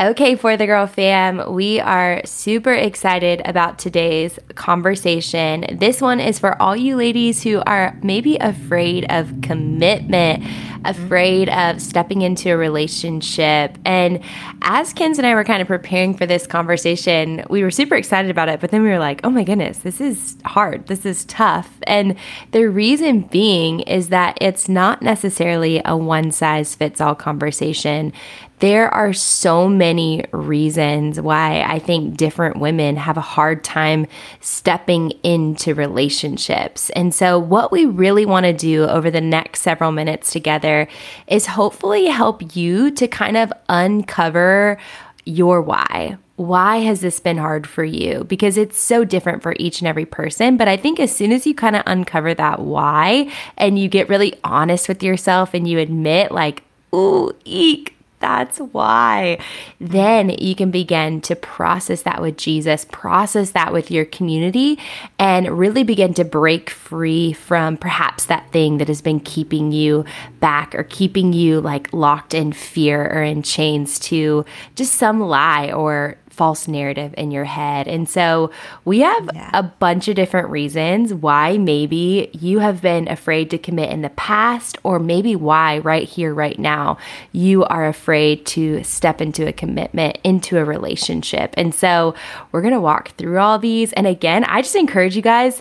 Okay, 0.00 0.36
for 0.36 0.56
the 0.56 0.64
girl 0.64 0.86
fam, 0.86 1.52
we 1.52 1.80
are 1.80 2.22
super 2.24 2.72
excited 2.72 3.42
about 3.44 3.80
today's 3.80 4.38
conversation. 4.54 5.66
This 5.72 6.00
one 6.00 6.20
is 6.20 6.38
for 6.38 6.60
all 6.62 6.76
you 6.76 6.94
ladies 6.94 7.42
who 7.42 7.60
are 7.66 7.98
maybe 8.00 8.36
afraid 8.36 9.06
of 9.10 9.34
commitment, 9.42 10.44
afraid 10.84 11.48
of 11.48 11.82
stepping 11.82 12.22
into 12.22 12.48
a 12.50 12.56
relationship. 12.56 13.76
And 13.84 14.22
as 14.62 14.94
Kenz 14.94 15.18
and 15.18 15.26
I 15.26 15.34
were 15.34 15.42
kind 15.42 15.60
of 15.60 15.66
preparing 15.66 16.16
for 16.16 16.26
this 16.26 16.46
conversation, 16.46 17.44
we 17.50 17.64
were 17.64 17.72
super 17.72 17.96
excited 17.96 18.30
about 18.30 18.48
it, 18.48 18.60
but 18.60 18.70
then 18.70 18.84
we 18.84 18.90
were 18.90 19.00
like, 19.00 19.20
oh 19.24 19.30
my 19.30 19.42
goodness, 19.42 19.78
this 19.78 20.00
is 20.00 20.36
hard. 20.44 20.86
This 20.86 21.04
is 21.04 21.24
tough. 21.24 21.76
And 21.88 22.14
the 22.52 22.66
reason 22.66 23.22
being 23.22 23.80
is 23.80 24.10
that 24.10 24.38
it's 24.40 24.68
not 24.68 25.02
necessarily 25.02 25.82
a 25.84 25.96
one 25.96 26.30
size 26.30 26.76
fits 26.76 27.00
all 27.00 27.16
conversation 27.16 28.12
there 28.60 28.92
are 28.92 29.12
so 29.12 29.68
many 29.68 30.24
reasons 30.32 31.20
why 31.20 31.62
I 31.62 31.78
think 31.78 32.16
different 32.16 32.58
women 32.58 32.96
have 32.96 33.16
a 33.16 33.22
hard 33.22 33.62
time 33.62 34.06
stepping 34.40 35.12
into 35.22 35.74
relationships. 35.74 36.90
And 36.90 37.14
so, 37.14 37.38
what 37.38 37.70
we 37.70 37.84
really 37.84 38.26
want 38.26 38.46
to 38.46 38.52
do 38.52 38.84
over 38.84 39.10
the 39.10 39.20
next 39.20 39.60
several 39.60 39.92
minutes 39.92 40.32
together 40.32 40.88
is 41.26 41.46
hopefully 41.46 42.06
help 42.06 42.56
you 42.56 42.90
to 42.92 43.06
kind 43.06 43.36
of 43.36 43.52
uncover 43.68 44.78
your 45.24 45.60
why. 45.60 46.16
Why 46.36 46.78
has 46.78 47.00
this 47.00 47.20
been 47.20 47.36
hard 47.36 47.66
for 47.66 47.84
you? 47.84 48.24
Because 48.24 48.56
it's 48.56 48.78
so 48.78 49.04
different 49.04 49.42
for 49.42 49.54
each 49.58 49.80
and 49.80 49.88
every 49.88 50.06
person. 50.06 50.56
But 50.56 50.68
I 50.68 50.76
think 50.76 51.00
as 51.00 51.14
soon 51.14 51.32
as 51.32 51.46
you 51.46 51.54
kind 51.54 51.76
of 51.76 51.82
uncover 51.84 52.32
that 52.34 52.60
why 52.60 53.30
and 53.56 53.78
you 53.78 53.88
get 53.88 54.08
really 54.08 54.34
honest 54.44 54.88
with 54.88 55.02
yourself 55.02 55.52
and 55.52 55.66
you 55.66 55.78
admit, 55.80 56.30
like, 56.30 56.62
ooh, 56.94 57.34
eek, 57.44 57.97
that's 58.20 58.58
why. 58.58 59.38
Then 59.80 60.30
you 60.30 60.54
can 60.54 60.70
begin 60.70 61.20
to 61.22 61.36
process 61.36 62.02
that 62.02 62.20
with 62.20 62.36
Jesus, 62.36 62.86
process 62.90 63.50
that 63.52 63.72
with 63.72 63.90
your 63.90 64.04
community, 64.04 64.78
and 65.18 65.58
really 65.58 65.82
begin 65.82 66.14
to 66.14 66.24
break 66.24 66.70
free 66.70 67.32
from 67.32 67.76
perhaps 67.76 68.26
that 68.26 68.50
thing 68.50 68.78
that 68.78 68.88
has 68.88 69.00
been 69.00 69.20
keeping 69.20 69.72
you 69.72 70.04
back 70.40 70.74
or 70.74 70.84
keeping 70.84 71.32
you 71.32 71.60
like 71.60 71.92
locked 71.92 72.34
in 72.34 72.52
fear 72.52 73.06
or 73.12 73.22
in 73.22 73.42
chains 73.42 73.98
to 73.98 74.44
just 74.74 74.94
some 74.94 75.20
lie 75.20 75.70
or 75.70 76.16
false 76.38 76.68
narrative 76.68 77.12
in 77.18 77.30
your 77.32 77.44
head. 77.44 77.88
And 77.88 78.08
so 78.08 78.50
we 78.84 79.00
have 79.00 79.28
yeah. 79.34 79.50
a 79.52 79.62
bunch 79.64 80.06
of 80.08 80.14
different 80.14 80.48
reasons 80.48 81.12
why 81.12 81.58
maybe 81.58 82.30
you 82.32 82.60
have 82.60 82.80
been 82.80 83.08
afraid 83.08 83.50
to 83.50 83.58
commit 83.58 83.90
in 83.90 84.02
the 84.02 84.10
past, 84.10 84.78
or 84.84 84.98
maybe 84.98 85.34
why 85.34 85.78
right 85.78 86.08
here, 86.08 86.32
right 86.32 86.58
now, 86.58 86.96
you 87.32 87.64
are 87.64 87.86
afraid 87.86 88.46
to 88.46 88.82
step 88.84 89.20
into 89.20 89.46
a 89.46 89.52
commitment, 89.52 90.16
into 90.22 90.56
a 90.58 90.64
relationship. 90.64 91.52
And 91.56 91.74
so 91.74 92.14
we're 92.52 92.62
going 92.62 92.72
to 92.72 92.80
walk 92.80 93.08
through 93.16 93.38
all 93.38 93.58
these. 93.58 93.92
And 93.94 94.06
again, 94.06 94.44
I 94.44 94.62
just 94.62 94.76
encourage 94.76 95.16
you 95.16 95.22
guys 95.22 95.60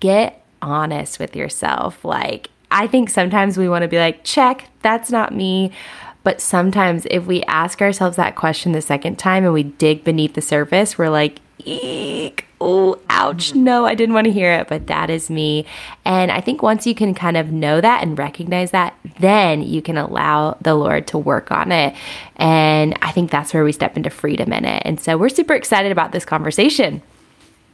get 0.00 0.44
honest 0.60 1.20
with 1.20 1.36
yourself. 1.36 2.04
Like, 2.04 2.50
I 2.70 2.88
think 2.88 3.10
sometimes 3.10 3.56
we 3.56 3.68
want 3.68 3.82
to 3.82 3.88
be 3.88 3.98
like, 3.98 4.24
check, 4.24 4.68
that's 4.82 5.10
not 5.10 5.32
me. 5.32 5.70
But 6.26 6.40
sometimes 6.40 7.06
if 7.08 7.24
we 7.24 7.44
ask 7.44 7.80
ourselves 7.80 8.16
that 8.16 8.34
question 8.34 8.72
the 8.72 8.82
second 8.82 9.16
time 9.16 9.44
and 9.44 9.52
we 9.52 9.62
dig 9.62 10.02
beneath 10.02 10.34
the 10.34 10.42
surface, 10.42 10.98
we're 10.98 11.08
like, 11.08 11.38
eek, 11.60 12.46
oh, 12.60 12.98
ouch, 13.08 13.50
mm-hmm. 13.50 13.62
no, 13.62 13.86
I 13.86 13.94
didn't 13.94 14.12
want 14.12 14.24
to 14.24 14.32
hear 14.32 14.52
it, 14.54 14.66
but 14.66 14.88
that 14.88 15.08
is 15.08 15.30
me. 15.30 15.66
And 16.04 16.32
I 16.32 16.40
think 16.40 16.64
once 16.64 16.84
you 16.84 16.96
can 16.96 17.14
kind 17.14 17.36
of 17.36 17.52
know 17.52 17.80
that 17.80 18.02
and 18.02 18.18
recognize 18.18 18.72
that, 18.72 18.96
then 19.20 19.62
you 19.62 19.80
can 19.80 19.96
allow 19.96 20.58
the 20.60 20.74
Lord 20.74 21.06
to 21.06 21.16
work 21.16 21.52
on 21.52 21.70
it. 21.70 21.94
And 22.34 22.98
I 23.02 23.12
think 23.12 23.30
that's 23.30 23.54
where 23.54 23.62
we 23.62 23.70
step 23.70 23.96
into 23.96 24.10
freedom 24.10 24.52
in 24.52 24.64
it. 24.64 24.82
And 24.84 24.98
so 24.98 25.16
we're 25.16 25.28
super 25.28 25.54
excited 25.54 25.92
about 25.92 26.10
this 26.10 26.24
conversation. 26.24 27.02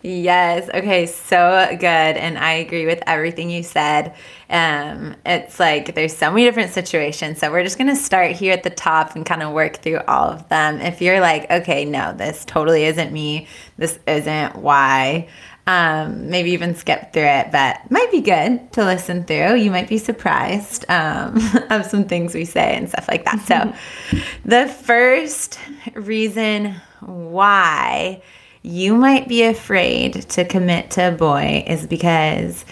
Yes. 0.03 0.69
Okay. 0.69 1.07
So 1.07 1.69
good. 1.71 1.87
And 1.87 2.37
I 2.37 2.55
agree 2.55 2.87
with 2.87 3.01
everything 3.07 3.51
you 3.51 3.63
said. 3.63 4.15
Um, 4.51 5.15
it's 5.25 5.61
like 5.61 5.95
there's 5.95 6.17
so 6.17 6.31
many 6.31 6.45
different 6.45 6.73
situations. 6.73 7.39
So 7.39 7.53
we're 7.53 7.63
just 7.63 7.79
going 7.79 7.89
to 7.91 7.97
start 7.97 8.33
here 8.33 8.53
at 8.53 8.65
the 8.65 8.71
top 8.71 9.15
and 9.15 9.25
kind 9.25 9.43
of 9.45 9.53
work 9.53 9.77
through 9.77 10.01
all 10.09 10.31
of 10.31 10.49
them. 10.49 10.81
If 10.81 11.01
you're 11.01 11.21
like, 11.21 11.49
okay, 11.51 11.85
no, 11.85 12.13
this 12.13 12.45
totally 12.45 12.85
isn't 12.85 13.13
me, 13.13 13.47
this 13.79 13.99
isn't 14.09 14.57
why, 14.57 15.29
um, 15.69 16.29
maybe 16.29 16.51
even 16.51 16.75
skip 16.75 17.13
through 17.13 17.23
it, 17.23 17.53
but 17.53 17.89
might 17.89 18.11
be 18.11 18.21
good 18.21 18.73
to 18.73 18.85
listen 18.85 19.23
through. 19.23 19.55
You 19.55 19.71
might 19.71 19.89
be 19.89 19.99
surprised 19.99 20.85
um, 20.89 21.37
of 21.71 21.87
some 21.87 22.05
things 22.05 22.35
we 22.35 22.45
say 22.45 22.75
and 22.75 22.89
stuff 22.89 23.07
like 23.07 23.25
that. 23.25 23.41
So 23.47 24.19
the 24.45 24.67
first 24.67 25.61
reason 25.95 26.75
why 27.01 28.21
you 28.63 28.95
might 28.95 29.29
be 29.29 29.43
afraid 29.43 30.15
to 30.31 30.45
commit 30.45 30.91
to 30.93 31.09
a 31.09 31.13
boy 31.13 31.65
is 31.67 31.87
because 31.87 32.65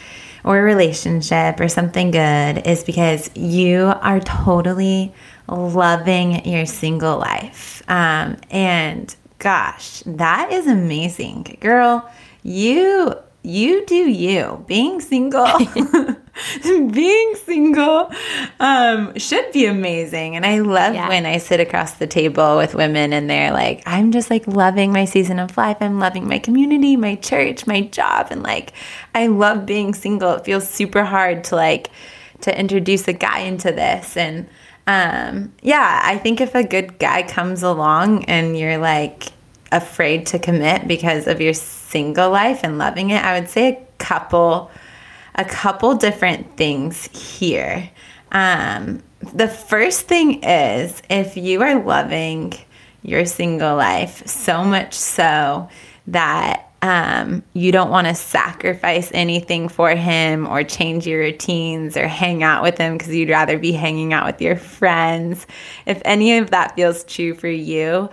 or 0.44 0.59
a 0.59 0.62
relationship 0.62 1.61
or 1.61 1.68
something 1.68 2.11
good 2.11 2.66
is 2.66 2.83
because 2.85 3.31
you 3.35 3.92
are 4.00 4.20
totally 4.20 5.12
loving 5.48 6.44
your 6.46 6.64
single 6.64 7.18
life. 7.18 7.83
Um, 7.88 8.37
and 8.50 9.14
gosh, 9.38 10.03
that 10.07 10.53
is 10.53 10.66
amazing. 10.66 11.59
Girl, 11.61 12.11
you 12.42 13.14
you 13.42 13.87
do 13.87 13.94
you. 13.94 14.64
Being 14.66 15.00
single 15.00 15.46
being 16.62 17.35
single 17.37 18.11
um, 18.59 19.16
should 19.18 19.50
be 19.53 19.66
amazing. 19.66 20.37
And 20.37 20.44
I 20.46 20.61
love 20.61 20.94
yeah. 20.94 21.09
when 21.09 21.26
I 21.26 21.38
sit 21.38 21.61
across 21.61 21.94
the 21.94 22.07
table 22.07 22.57
with 22.57 22.74
women 22.74 23.12
and 23.12 23.29
they're 23.29 23.53
like, 23.53 23.83
I'm 23.87 24.12
just 24.12 24.31
like 24.31 24.46
loving 24.46 24.92
my 24.92 25.05
season 25.05 25.38
of 25.38 25.57
life. 25.57 25.79
I'm 25.81 25.98
loving 25.98 26.29
my 26.29 26.38
community, 26.38 26.96
my 26.96 27.16
church, 27.16 27.66
my 27.66 27.83
job. 27.83 28.29
And 28.31 28.42
like, 28.42 28.72
I 29.14 29.26
love 29.26 29.66
being 29.66 29.94
single. 29.94 30.35
It 30.35 30.44
feels 30.44 30.68
super 30.68 31.05
hard 31.05 31.44
to 31.44 31.57
like, 31.57 31.90
to 32.42 32.59
introduce 32.59 33.07
a 33.09 33.12
guy 33.12 33.40
into 33.40 33.72
this. 33.72 34.16
And 34.16 34.48
um, 34.87 35.53
yeah, 35.62 36.00
I 36.03 36.18
think 36.18 36.40
if 36.40 36.55
a 36.55 36.64
good 36.64 36.98
guy 36.98 37.22
comes 37.22 37.62
along 37.62 38.24
and 38.24 38.59
you're 38.59 38.79
like 38.79 39.33
afraid 39.72 40.26
to 40.26 40.38
commit 40.38 40.88
because 40.88 41.26
of 41.26 41.40
your 41.40 41.55
single 41.90 42.31
life 42.31 42.61
and 42.62 42.79
loving 42.79 43.11
it, 43.11 43.22
I 43.24 43.38
would 43.38 43.50
say 43.50 43.68
a 43.68 43.87
couple 43.98 44.70
a 45.35 45.44
couple 45.44 45.94
different 45.94 46.57
things 46.57 47.07
here. 47.16 47.90
Um, 48.33 49.03
the 49.33 49.48
first 49.48 50.03
thing 50.03 50.42
is 50.42 51.03
if 51.09 51.37
you 51.37 51.62
are 51.62 51.83
loving 51.83 52.55
your 53.03 53.24
single 53.24 53.76
life 53.76 54.26
so 54.26 54.64
much 54.64 54.94
so 54.94 55.68
that 56.09 56.70
um, 56.83 57.42
you 57.53 57.72
don't 57.72 57.90
want 57.90 58.07
to 58.07 58.14
sacrifice 58.14 59.11
anything 59.12 59.68
for 59.68 59.90
him 59.90 60.46
or 60.46 60.64
change 60.64 61.07
your 61.07 61.20
routines 61.20 61.96
or 61.96 62.09
hang 62.09 62.42
out 62.42 62.62
with 62.62 62.79
him 62.79 62.96
because 62.96 63.14
you'd 63.14 63.29
rather 63.29 63.59
be 63.59 63.72
hanging 63.72 64.14
out 64.14 64.26
with 64.26 64.40
your 64.40 64.57
friends. 64.57 65.46
If 65.85 66.00
any 66.05 66.38
of 66.38 66.50
that 66.50 66.74
feels 66.76 67.05
true 67.05 67.35
for 67.35 67.48
you, 67.48 68.09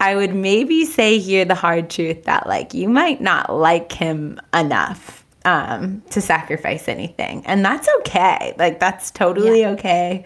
I 0.00 0.16
would 0.16 0.34
maybe 0.34 0.84
say 0.86 1.18
here 1.18 1.44
the 1.44 1.54
hard 1.54 1.90
truth 1.90 2.24
that 2.24 2.46
like 2.46 2.74
you 2.74 2.88
might 2.88 3.20
not 3.20 3.54
like 3.54 3.92
him 3.92 4.40
enough 4.52 5.20
um, 5.44 6.02
to 6.10 6.20
sacrifice 6.20 6.88
anything. 6.88 7.44
And 7.46 7.64
that's 7.64 7.88
okay. 8.00 8.54
Like, 8.58 8.80
that's 8.80 9.10
totally 9.10 9.62
yeah. 9.62 9.70
okay. 9.70 10.24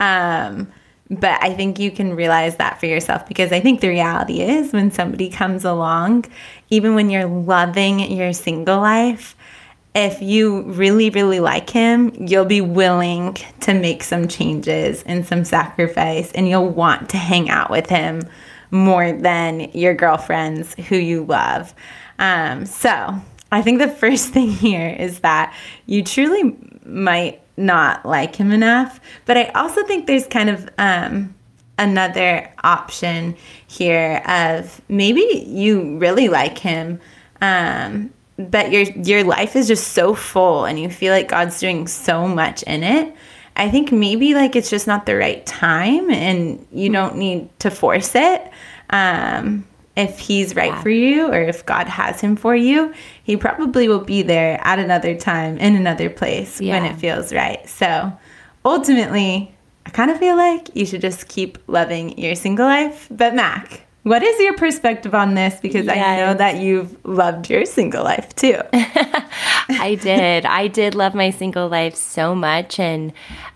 Um, 0.00 0.72
but 1.08 1.42
I 1.42 1.54
think 1.54 1.78
you 1.78 1.90
can 1.90 2.14
realize 2.14 2.56
that 2.56 2.80
for 2.80 2.86
yourself 2.86 3.26
because 3.28 3.52
I 3.52 3.60
think 3.60 3.80
the 3.80 3.88
reality 3.88 4.40
is 4.40 4.72
when 4.72 4.90
somebody 4.90 5.30
comes 5.30 5.64
along, 5.64 6.24
even 6.70 6.94
when 6.94 7.10
you're 7.10 7.28
loving 7.28 8.00
your 8.00 8.32
single 8.32 8.80
life, 8.80 9.36
if 9.94 10.20
you 10.20 10.62
really, 10.62 11.10
really 11.10 11.40
like 11.40 11.70
him, 11.70 12.12
you'll 12.18 12.44
be 12.44 12.60
willing 12.60 13.34
to 13.60 13.72
make 13.72 14.02
some 14.02 14.28
changes 14.28 15.02
and 15.04 15.24
some 15.24 15.42
sacrifice, 15.42 16.30
and 16.32 16.46
you'll 16.46 16.68
want 16.68 17.08
to 17.10 17.16
hang 17.16 17.48
out 17.48 17.70
with 17.70 17.88
him 17.88 18.22
more 18.70 19.12
than 19.12 19.70
your 19.72 19.94
girlfriends 19.94 20.74
who 20.74 20.96
you 20.96 21.24
love. 21.24 21.74
Um, 22.18 22.66
so, 22.66 23.20
I 23.52 23.62
think 23.62 23.78
the 23.78 23.88
first 24.02 24.28
thing 24.30 24.50
here 24.50 24.88
is 24.88 25.20
that 25.20 25.54
you 25.86 26.02
truly 26.02 26.56
might 26.84 27.40
not 27.56 28.04
like 28.04 28.36
him 28.36 28.52
enough. 28.52 29.00
But 29.24 29.36
I 29.36 29.44
also 29.48 29.84
think 29.84 30.06
there's 30.06 30.26
kind 30.26 30.50
of 30.50 30.68
um, 30.78 31.34
another 31.78 32.52
option 32.62 33.36
here 33.66 34.22
of 34.26 34.80
maybe 34.88 35.44
you 35.46 35.98
really 35.98 36.28
like 36.28 36.58
him, 36.58 37.00
um, 37.40 38.12
but 38.38 38.70
your 38.70 38.82
your 38.82 39.24
life 39.24 39.56
is 39.56 39.66
just 39.66 39.88
so 39.88 40.14
full 40.14 40.66
and 40.66 40.78
you 40.78 40.90
feel 40.90 41.12
like 41.12 41.28
God's 41.28 41.58
doing 41.58 41.86
so 41.86 42.28
much 42.28 42.62
in 42.64 42.82
it. 42.82 43.14
I 43.56 43.70
think 43.70 43.90
maybe 43.90 44.34
like 44.34 44.54
it's 44.54 44.70
just 44.70 44.86
not 44.86 45.06
the 45.06 45.16
right 45.16 45.44
time 45.46 46.10
and 46.10 46.66
you 46.72 46.90
don't 46.92 47.16
need 47.16 47.48
to 47.60 47.70
force 47.70 48.14
it. 48.14 48.50
Um, 48.90 49.66
if 49.96 50.18
he's 50.18 50.54
right 50.54 50.72
yeah. 50.72 50.82
for 50.82 50.90
you 50.90 51.28
or 51.28 51.40
if 51.40 51.64
God 51.64 51.88
has 51.88 52.20
him 52.20 52.36
for 52.36 52.54
you, 52.54 52.92
he 53.24 53.36
probably 53.36 53.88
will 53.88 54.04
be 54.04 54.22
there 54.22 54.60
at 54.62 54.78
another 54.78 55.16
time 55.16 55.56
in 55.56 55.74
another 55.74 56.10
place 56.10 56.60
yeah. 56.60 56.74
when 56.74 56.84
it 56.84 56.96
feels 56.98 57.32
right. 57.32 57.66
So 57.66 58.12
ultimately, 58.64 59.54
I 59.86 59.90
kind 59.90 60.10
of 60.10 60.18
feel 60.18 60.36
like 60.36 60.68
you 60.74 60.84
should 60.84 61.00
just 61.00 61.28
keep 61.28 61.58
loving 61.66 62.18
your 62.18 62.34
single 62.34 62.66
life. 62.66 63.08
But 63.10 63.34
Mac, 63.34 63.86
what 64.06 64.22
is 64.22 64.38
your 64.38 64.54
perspective 64.54 65.14
on 65.14 65.34
this? 65.34 65.58
Because 65.60 65.86
yes. 65.86 65.96
I 65.96 66.16
know 66.18 66.34
that 66.34 66.60
you've 66.60 66.96
loved 67.04 67.50
your 67.50 67.64
single 67.64 68.04
life 68.04 68.36
too. 68.36 68.60
I 68.72 69.98
did. 70.00 70.44
I 70.44 70.68
did 70.68 70.94
love 70.94 71.14
my 71.14 71.30
single 71.30 71.68
life 71.68 71.96
so 71.96 72.34
much. 72.34 72.78
And 72.78 73.12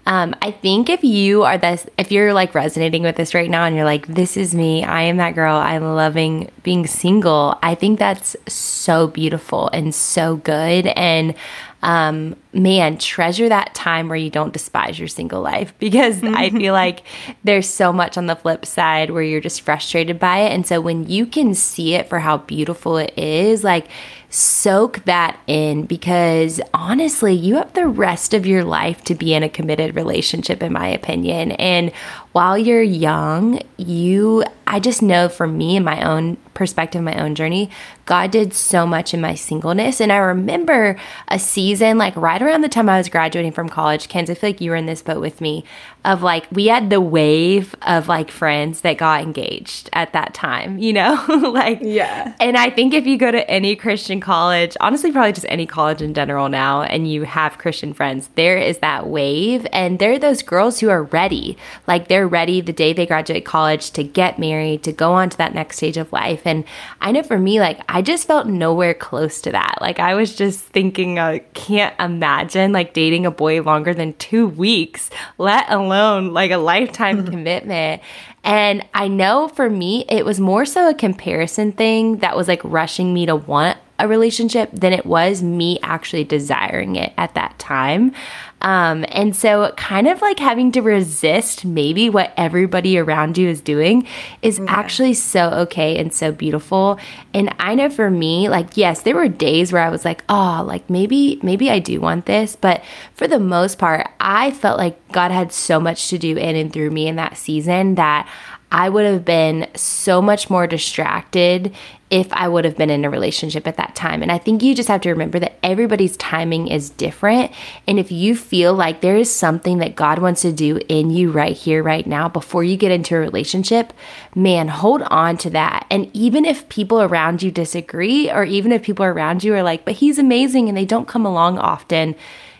um, 0.06 0.34
I 0.42 0.50
think 0.50 0.88
if 0.88 1.04
you 1.04 1.44
are 1.44 1.58
this, 1.58 1.86
if 1.98 2.10
you're 2.10 2.32
like 2.32 2.54
resonating 2.54 3.02
with 3.02 3.16
this 3.16 3.34
right 3.34 3.50
now 3.50 3.64
and 3.64 3.76
you're 3.76 3.84
like, 3.84 4.06
this 4.06 4.36
is 4.36 4.54
me, 4.54 4.82
I 4.82 5.02
am 5.02 5.18
that 5.18 5.34
girl, 5.34 5.56
I'm 5.56 5.84
loving 5.94 6.50
being 6.62 6.86
single, 6.86 7.58
I 7.62 7.74
think 7.74 7.98
that's 7.98 8.34
so 8.48 9.06
beautiful 9.06 9.68
and 9.68 9.94
so 9.94 10.36
good. 10.36 10.86
And 10.86 11.34
um, 11.82 12.36
man, 12.52 12.98
treasure 12.98 13.48
that 13.48 13.74
time 13.74 14.08
where 14.08 14.18
you 14.18 14.30
don't 14.30 14.52
despise 14.52 14.98
your 14.98 15.08
single 15.08 15.40
life 15.40 15.72
because 15.78 16.22
I 16.22 16.48
mm-hmm. 16.48 16.58
feel 16.58 16.72
like 16.72 17.02
there's 17.44 17.68
so 17.68 17.92
much 17.92 18.18
on 18.18 18.26
the 18.26 18.36
flip 18.36 18.66
side 18.66 19.10
where 19.10 19.22
you're 19.22 19.40
just 19.40 19.62
frustrated 19.62 20.18
by 20.18 20.38
it. 20.38 20.52
And 20.52 20.66
so 20.66 20.80
when 20.80 21.08
you 21.08 21.26
can 21.26 21.54
see 21.54 21.94
it 21.94 22.08
for 22.08 22.18
how 22.18 22.38
beautiful 22.38 22.96
it 22.96 23.12
is, 23.16 23.64
like, 23.64 23.86
soak 24.30 25.04
that 25.06 25.38
in 25.48 25.84
because 25.84 26.60
honestly, 26.72 27.34
you 27.34 27.56
have 27.56 27.72
the 27.72 27.86
rest 27.86 28.32
of 28.32 28.46
your 28.46 28.62
life 28.64 29.02
to 29.04 29.14
be 29.14 29.34
in 29.34 29.42
a 29.42 29.48
committed 29.48 29.96
relationship, 29.96 30.62
in 30.62 30.72
my 30.72 30.86
opinion. 30.88 31.52
And 31.52 31.92
while 32.32 32.56
you're 32.56 32.82
young, 32.82 33.60
you, 33.76 34.44
I 34.68 34.78
just 34.78 35.02
know 35.02 35.28
for 35.28 35.48
me 35.48 35.76
in 35.76 35.82
my 35.82 36.02
own 36.02 36.36
perspective, 36.54 37.02
my 37.02 37.20
own 37.20 37.34
journey, 37.34 37.70
God 38.04 38.30
did 38.30 38.54
so 38.54 38.86
much 38.86 39.12
in 39.12 39.20
my 39.20 39.34
singleness. 39.34 40.00
And 40.00 40.12
I 40.12 40.18
remember 40.18 40.96
a 41.26 41.38
season, 41.38 41.98
like 41.98 42.14
right 42.14 42.39
around 42.42 42.62
the 42.62 42.68
time 42.68 42.88
I 42.88 42.98
was 42.98 43.09
graduating 43.09 43.53
from 43.53 43.68
college, 43.68 44.09
Kenz, 44.09 44.31
I 44.31 44.35
feel 44.35 44.50
like 44.50 44.61
you 44.61 44.70
were 44.70 44.76
in 44.76 44.87
this 44.87 45.03
boat 45.03 45.20
with 45.20 45.40
me, 45.40 45.64
of 46.04 46.22
like, 46.22 46.46
we 46.50 46.66
had 46.66 46.88
the 46.88 47.00
wave 47.00 47.74
of 47.82 48.08
like 48.08 48.30
friends 48.30 48.80
that 48.80 48.96
got 48.96 49.22
engaged 49.22 49.90
at 49.92 50.12
that 50.14 50.32
time, 50.32 50.78
you 50.78 50.92
know? 50.92 51.22
like, 51.52 51.78
yeah. 51.82 52.34
And 52.40 52.56
I 52.56 52.70
think 52.70 52.94
if 52.94 53.06
you 53.06 53.18
go 53.18 53.30
to 53.30 53.48
any 53.50 53.76
Christian 53.76 54.20
college, 54.20 54.76
honestly, 54.80 55.12
probably 55.12 55.32
just 55.32 55.46
any 55.48 55.66
college 55.66 56.00
in 56.00 56.14
general 56.14 56.48
now, 56.48 56.82
and 56.82 57.10
you 57.10 57.24
have 57.24 57.58
Christian 57.58 57.92
friends, 57.92 58.30
there 58.34 58.56
is 58.56 58.78
that 58.78 59.08
wave. 59.08 59.66
And 59.72 59.98
there 59.98 60.12
are 60.12 60.18
those 60.18 60.42
girls 60.42 60.80
who 60.80 60.88
are 60.88 61.02
ready. 61.02 61.58
Like, 61.86 62.08
they're 62.08 62.28
ready 62.28 62.62
the 62.62 62.72
day 62.72 62.92
they 62.92 63.06
graduate 63.06 63.44
college 63.44 63.90
to 63.92 64.02
get 64.02 64.38
married, 64.38 64.82
to 64.84 64.92
go 64.92 65.12
on 65.12 65.28
to 65.30 65.36
that 65.38 65.54
next 65.54 65.76
stage 65.76 65.98
of 65.98 66.12
life. 66.12 66.42
And 66.46 66.64
I 67.02 67.12
know 67.12 67.22
for 67.22 67.38
me, 67.38 67.60
like, 67.60 67.80
I 67.88 68.00
just 68.00 68.26
felt 68.26 68.46
nowhere 68.46 68.94
close 68.94 69.42
to 69.42 69.52
that. 69.52 69.78
Like, 69.82 69.98
I 69.98 70.14
was 70.14 70.34
just 70.34 70.60
thinking, 70.60 71.18
I 71.18 71.40
can't 71.52 71.94
imagine 72.00 72.72
like 72.72 72.94
dating 72.94 73.26
a 73.26 73.30
boy 73.30 73.60
longer 73.60 73.92
than 73.92 74.14
two 74.14 74.46
weeks, 74.46 75.10
let 75.36 75.70
alone 75.70 75.89
like 75.90 76.50
a 76.50 76.57
lifetime 76.57 77.18
mm-hmm. 77.18 77.31
commitment. 77.31 78.03
And 78.42 78.87
I 78.94 79.09
know 79.09 79.48
for 79.48 79.68
me, 79.68 80.05
it 80.09 80.24
was 80.24 80.40
more 80.40 80.64
so 80.64 80.88
a 80.88 80.94
comparison 80.94 81.72
thing 81.72 82.18
that 82.18 82.37
was 82.37 82.48
like 82.48 82.62
rushing 82.64 83.12
me 83.12 83.26
to 83.26 83.37
want 83.37 83.79
a 83.98 84.09
relationship 84.09 84.70
than 84.72 84.92
it 84.92 85.05
was 85.05 85.42
me 85.42 85.79
actually 85.83 86.24
desiring 86.24 86.96
it 86.96 87.12
at 87.18 87.35
that 87.35 87.59
time. 87.59 88.14
Um, 88.62 89.04
and 89.08 89.34
so, 89.34 89.72
kind 89.76 90.06
of 90.06 90.20
like 90.20 90.38
having 90.38 90.70
to 90.72 90.80
resist 90.80 91.64
maybe 91.64 92.10
what 92.10 92.32
everybody 92.36 92.98
around 92.98 93.38
you 93.38 93.48
is 93.48 93.60
doing 93.60 94.06
is 94.42 94.58
yeah. 94.58 94.66
actually 94.68 95.14
so 95.14 95.50
okay 95.50 95.98
and 95.98 96.12
so 96.12 96.32
beautiful. 96.32 96.98
And 97.32 97.54
I 97.58 97.74
know 97.74 97.88
for 97.88 98.10
me, 98.10 98.48
like, 98.48 98.76
yes, 98.76 99.02
there 99.02 99.14
were 99.14 99.28
days 99.28 99.72
where 99.72 99.82
I 99.82 99.88
was 99.88 100.04
like, 100.04 100.24
oh, 100.28 100.62
like 100.66 100.88
maybe, 100.90 101.40
maybe 101.42 101.70
I 101.70 101.78
do 101.78 102.00
want 102.00 102.26
this. 102.26 102.56
But 102.56 102.82
for 103.14 103.26
the 103.26 103.40
most 103.40 103.78
part, 103.78 104.10
I 104.20 104.50
felt 104.50 104.78
like 104.78 105.10
God 105.12 105.30
had 105.30 105.52
so 105.52 105.80
much 105.80 106.08
to 106.08 106.18
do 106.18 106.36
in 106.36 106.56
and 106.56 106.72
through 106.72 106.90
me 106.90 107.08
in 107.08 107.16
that 107.16 107.36
season 107.36 107.94
that 107.94 108.28
I 108.72 108.88
would 108.88 109.04
have 109.04 109.24
been 109.24 109.68
so 109.74 110.22
much 110.22 110.48
more 110.48 110.66
distracted 110.66 111.74
if 112.10 112.32
I 112.32 112.48
would 112.48 112.64
have 112.64 112.76
been 112.76 112.90
in 112.90 113.04
a 113.04 113.10
relationship 113.10 113.68
at 113.68 113.76
that 113.76 113.94
time. 113.94 114.20
And 114.20 114.32
I 114.32 114.38
think 114.38 114.62
you 114.62 114.74
just 114.74 114.88
have 114.88 115.00
to 115.02 115.10
remember 115.10 115.38
that 115.38 115.58
everybody's 115.62 116.16
timing 116.16 116.66
is 116.66 116.90
different. 116.90 117.52
And 117.86 118.00
if 118.00 118.10
you 118.10 118.34
feel 118.34 118.74
like 118.74 119.00
there 119.00 119.16
is 119.16 119.32
something 119.32 119.78
that 119.78 119.94
God 119.94 120.18
wants 120.18 120.42
to 120.42 120.52
do 120.52 120.80
in 120.88 121.10
you 121.10 121.30
right 121.30 121.56
here, 121.56 121.84
right 121.84 122.06
now, 122.06 122.28
before 122.28 122.64
you 122.64 122.76
get 122.76 122.90
into 122.90 123.14
a 123.14 123.20
relationship, 123.20 123.92
man, 124.34 124.66
hold 124.66 125.02
on 125.02 125.36
to 125.38 125.50
that. 125.50 125.86
And 125.88 126.10
even 126.12 126.44
if 126.44 126.68
people 126.68 127.00
around 127.00 127.44
you 127.44 127.52
disagree, 127.52 128.30
or 128.30 128.42
even 128.44 128.72
if 128.72 128.82
people 128.82 129.04
around 129.04 129.44
you 129.44 129.54
are 129.54 129.62
like, 129.62 129.84
but 129.84 129.94
he's 129.94 130.18
amazing 130.18 130.68
and 130.68 130.76
they 130.76 130.84
don't 130.84 131.08
come 131.08 131.24
along 131.24 131.58
often 131.58 132.16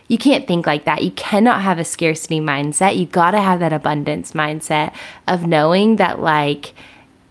you 0.07 0.17
can't 0.17 0.45
think 0.45 0.67
like 0.67 0.83
that. 0.83 1.03
You 1.03 1.11
cannot 1.11 1.61
have 1.61 1.79
a 1.79 1.85
scarcity 1.85 2.41
mindset. 2.41 2.97
You 2.97 3.05
got 3.05 3.31
to 3.31 3.39
have 3.39 3.61
that 3.61 3.71
abundance 3.71 4.33
mindset 4.33 4.93
of 5.25 5.47
knowing 5.47 5.95
that, 5.95 6.19
like, 6.19 6.73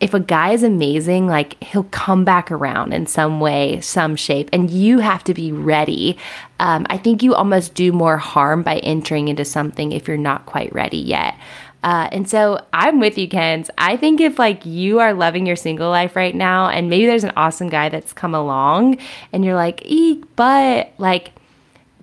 if 0.01 0.15
a 0.15 0.21
guy 0.21 0.53
is 0.53 0.63
amazing, 0.63 1.27
like 1.27 1.63
he'll 1.63 1.85
come 1.85 2.25
back 2.25 2.51
around 2.51 2.95
in 2.95 3.07
some 3.07 3.39
way, 3.39 3.81
some 3.83 4.17
shape, 4.17 4.49
and 4.53 4.71
you 4.71 4.99
have 4.99 5.23
to 5.25 5.35
be 5.35 5.53
ready. 5.53 6.17
Um, 6.59 6.87
I 6.89 6.97
think 6.97 7.23
you 7.23 7.35
almost 7.35 7.75
do 7.75 7.93
more 7.93 8.17
harm 8.17 8.63
by 8.63 8.79
entering 8.79 9.29
into 9.29 9.45
something 9.45 9.93
if 9.93 10.09
you're 10.09 10.17
not 10.17 10.47
quite 10.47 10.73
ready 10.73 10.99
yet. 10.99 11.37
Uh, 11.83 12.09
and 12.13 12.29
so 12.29 12.65
I'm 12.73 12.99
with 13.01 13.17
you, 13.19 13.29
Kenz. 13.29 13.69
I 13.79 13.97
think 13.97 14.21
if 14.21 14.39
like 14.39 14.65
you 14.65 15.01
are 15.01 15.13
loving 15.13 15.47
your 15.47 15.57
single 15.57 15.91
life 15.91 16.17
right 16.17 16.35
now, 16.35 16.69
and 16.69 16.89
maybe 16.89 17.07
there's 17.07 17.25
an 17.25 17.33
awesome 17.37 17.69
guy 17.69 17.91
that's 17.91 18.13
come 18.15 18.35
along, 18.35 18.99
and 19.33 19.45
you're 19.45 19.55
like, 19.55 19.83
eek, 19.85 20.25
but 20.35 20.93
like, 20.99 21.33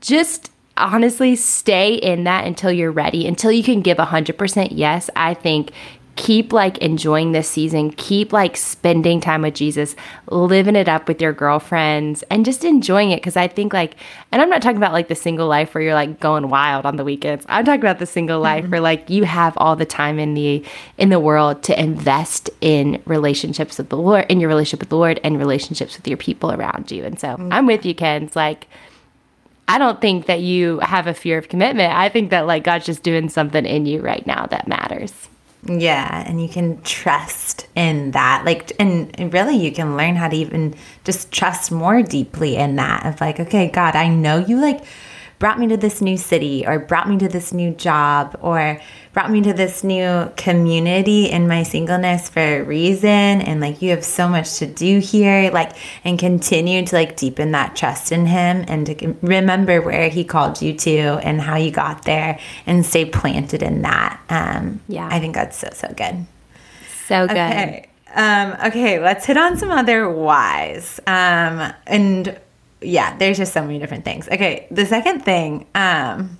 just 0.01 0.51
honestly 0.77 1.35
stay 1.35 1.95
in 1.95 2.23
that 2.25 2.45
until 2.45 2.71
you're 2.71 2.91
ready, 2.91 3.27
until 3.27 3.51
you 3.51 3.63
can 3.63 3.81
give 3.81 3.97
100% 3.97 4.67
yes. 4.71 5.09
I 5.15 5.33
think 5.33 5.71
keep 6.17 6.51
like 6.51 6.77
enjoying 6.79 7.31
this 7.31 7.47
season, 7.47 7.91
keep 7.91 8.33
like 8.33 8.57
spending 8.57 9.21
time 9.21 9.43
with 9.43 9.53
Jesus, 9.53 9.95
living 10.29 10.75
it 10.75 10.89
up 10.89 11.07
with 11.07 11.21
your 11.21 11.31
girlfriends, 11.31 12.23
and 12.23 12.43
just 12.43 12.65
enjoying 12.65 13.11
it. 13.11 13.23
Cause 13.23 13.37
I 13.37 13.47
think 13.47 13.71
like, 13.71 13.95
and 14.31 14.41
I'm 14.41 14.49
not 14.49 14.61
talking 14.61 14.77
about 14.77 14.91
like 14.91 15.07
the 15.07 15.15
single 15.15 15.47
life 15.47 15.73
where 15.73 15.83
you're 15.83 15.93
like 15.93 16.19
going 16.19 16.49
wild 16.49 16.85
on 16.85 16.97
the 16.97 17.05
weekends. 17.05 17.45
I'm 17.47 17.63
talking 17.63 17.81
about 17.81 17.99
the 17.99 18.05
single 18.05 18.41
life 18.41 18.63
mm-hmm. 18.63 18.71
where 18.71 18.81
like 18.81 19.09
you 19.09 19.23
have 19.23 19.53
all 19.57 19.77
the 19.77 19.85
time 19.85 20.19
in 20.19 20.33
the 20.33 20.65
in 20.97 21.09
the 21.09 21.19
world 21.19 21.63
to 21.63 21.79
invest 21.79 22.49
in 22.59 23.01
relationships 23.05 23.77
with 23.77 23.89
the 23.89 23.97
Lord, 23.97 24.25
in 24.27 24.39
your 24.41 24.49
relationship 24.49 24.81
with 24.81 24.89
the 24.89 24.97
Lord, 24.97 25.21
and 25.23 25.37
relationships 25.37 25.95
with 25.95 26.07
your 26.07 26.17
people 26.17 26.51
around 26.51 26.91
you. 26.91 27.05
And 27.05 27.19
so 27.19 27.29
mm-hmm. 27.29 27.53
I'm 27.53 27.67
with 27.67 27.85
you, 27.85 27.95
Ken. 27.95 28.23
It's 28.23 28.35
like 28.35 28.67
I 29.67 29.77
don't 29.77 30.01
think 30.01 30.25
that 30.25 30.41
you 30.41 30.79
have 30.79 31.07
a 31.07 31.13
fear 31.13 31.37
of 31.37 31.49
commitment. 31.49 31.93
I 31.93 32.09
think 32.09 32.31
that 32.31 32.47
like 32.47 32.63
God's 32.63 32.85
just 32.85 33.03
doing 33.03 33.29
something 33.29 33.65
in 33.65 33.85
you 33.85 34.01
right 34.01 34.25
now 34.25 34.47
that 34.47 34.67
matters. 34.67 35.29
Yeah, 35.63 36.23
and 36.25 36.41
you 36.41 36.47
can 36.47 36.81
trust 36.83 37.67
in 37.75 38.11
that. 38.11 38.43
Like 38.45 38.71
and 38.79 39.33
really 39.33 39.57
you 39.57 39.71
can 39.71 39.97
learn 39.97 40.15
how 40.15 40.29
to 40.29 40.35
even 40.35 40.75
just 41.03 41.31
trust 41.31 41.71
more 41.71 42.01
deeply 42.01 42.55
in 42.55 42.75
that 42.75 43.05
of 43.05 43.19
like, 43.19 43.39
okay, 43.39 43.69
God, 43.69 43.95
I 43.95 44.07
know 44.07 44.37
you 44.37 44.61
like 44.61 44.83
brought 45.39 45.59
me 45.59 45.67
to 45.67 45.77
this 45.77 46.01
new 46.01 46.17
city 46.17 46.65
or 46.65 46.79
brought 46.79 47.07
me 47.07 47.17
to 47.17 47.27
this 47.27 47.53
new 47.53 47.71
job 47.71 48.37
or 48.41 48.81
brought 49.13 49.29
me 49.29 49.41
to 49.41 49.53
this 49.53 49.83
new 49.83 50.31
community 50.35 51.29
in 51.29 51.47
my 51.47 51.63
singleness 51.63 52.29
for 52.29 52.39
a 52.39 52.63
reason. 52.63 53.09
And 53.09 53.61
like 53.61 53.81
you 53.81 53.91
have 53.91 54.03
so 54.03 54.27
much 54.27 54.57
to 54.57 54.65
do 54.65 54.99
here 54.99 55.51
like 55.51 55.73
and 56.03 56.17
continue 56.17 56.85
to 56.85 56.95
like 56.95 57.15
deepen 57.17 57.51
that 57.51 57.75
trust 57.75 58.11
in 58.11 58.25
him 58.25 58.65
and 58.67 58.85
to 58.87 59.15
remember 59.21 59.81
where 59.81 60.09
he 60.09 60.23
called 60.23 60.61
you 60.61 60.73
to 60.77 60.97
and 60.97 61.39
how 61.41 61.55
you 61.55 61.71
got 61.71 62.03
there 62.03 62.39
and 62.65 62.85
stay 62.85 63.05
planted 63.05 63.61
in 63.61 63.83
that. 63.83 64.19
Um 64.29 64.81
yeah. 64.87 65.07
I 65.11 65.19
think 65.19 65.35
that's 65.35 65.57
so 65.57 65.69
so 65.73 65.87
good. 65.89 66.25
So 67.05 67.27
good. 67.27 67.37
Okay. 67.37 67.89
Um 68.15 68.55
okay 68.65 68.99
let's 68.99 69.25
hit 69.25 69.37
on 69.37 69.57
some 69.57 69.69
other 69.69 70.09
whys. 70.09 70.99
Um 71.05 71.73
and 71.85 72.39
yeah, 72.81 73.17
there's 73.17 73.37
just 73.37 73.53
so 73.53 73.61
many 73.61 73.79
different 73.79 74.05
things. 74.05 74.27
Okay, 74.27 74.67
the 74.71 74.85
second 74.85 75.21
thing, 75.21 75.65
um, 75.75 76.37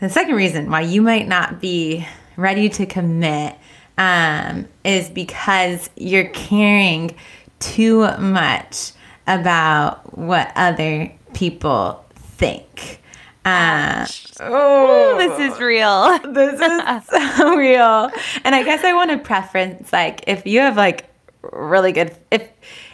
the 0.00 0.08
second 0.08 0.34
reason 0.34 0.70
why 0.70 0.82
you 0.82 1.02
might 1.02 1.28
not 1.28 1.60
be 1.60 2.06
ready 2.36 2.68
to 2.68 2.86
commit 2.86 3.56
um, 3.98 4.68
is 4.84 5.08
because 5.08 5.88
you're 5.96 6.28
caring 6.28 7.14
too 7.60 8.10
much 8.18 8.92
about 9.26 10.16
what 10.16 10.52
other 10.54 11.12
people 11.34 12.04
think. 12.14 13.00
Uh, 13.44 14.06
oh, 14.40 15.16
this 15.18 15.52
is 15.52 15.60
real. 15.60 16.18
This 16.34 16.60
is 16.60 17.06
so 17.36 17.56
real. 17.56 18.10
And 18.44 18.54
I 18.54 18.62
guess 18.64 18.84
I 18.84 18.92
want 18.92 19.12
to 19.12 19.18
preference 19.18 19.92
like 19.92 20.24
if 20.26 20.46
you 20.46 20.60
have 20.60 20.76
like 20.76 21.08
really 21.52 21.92
good 21.92 22.16
if 22.30 22.48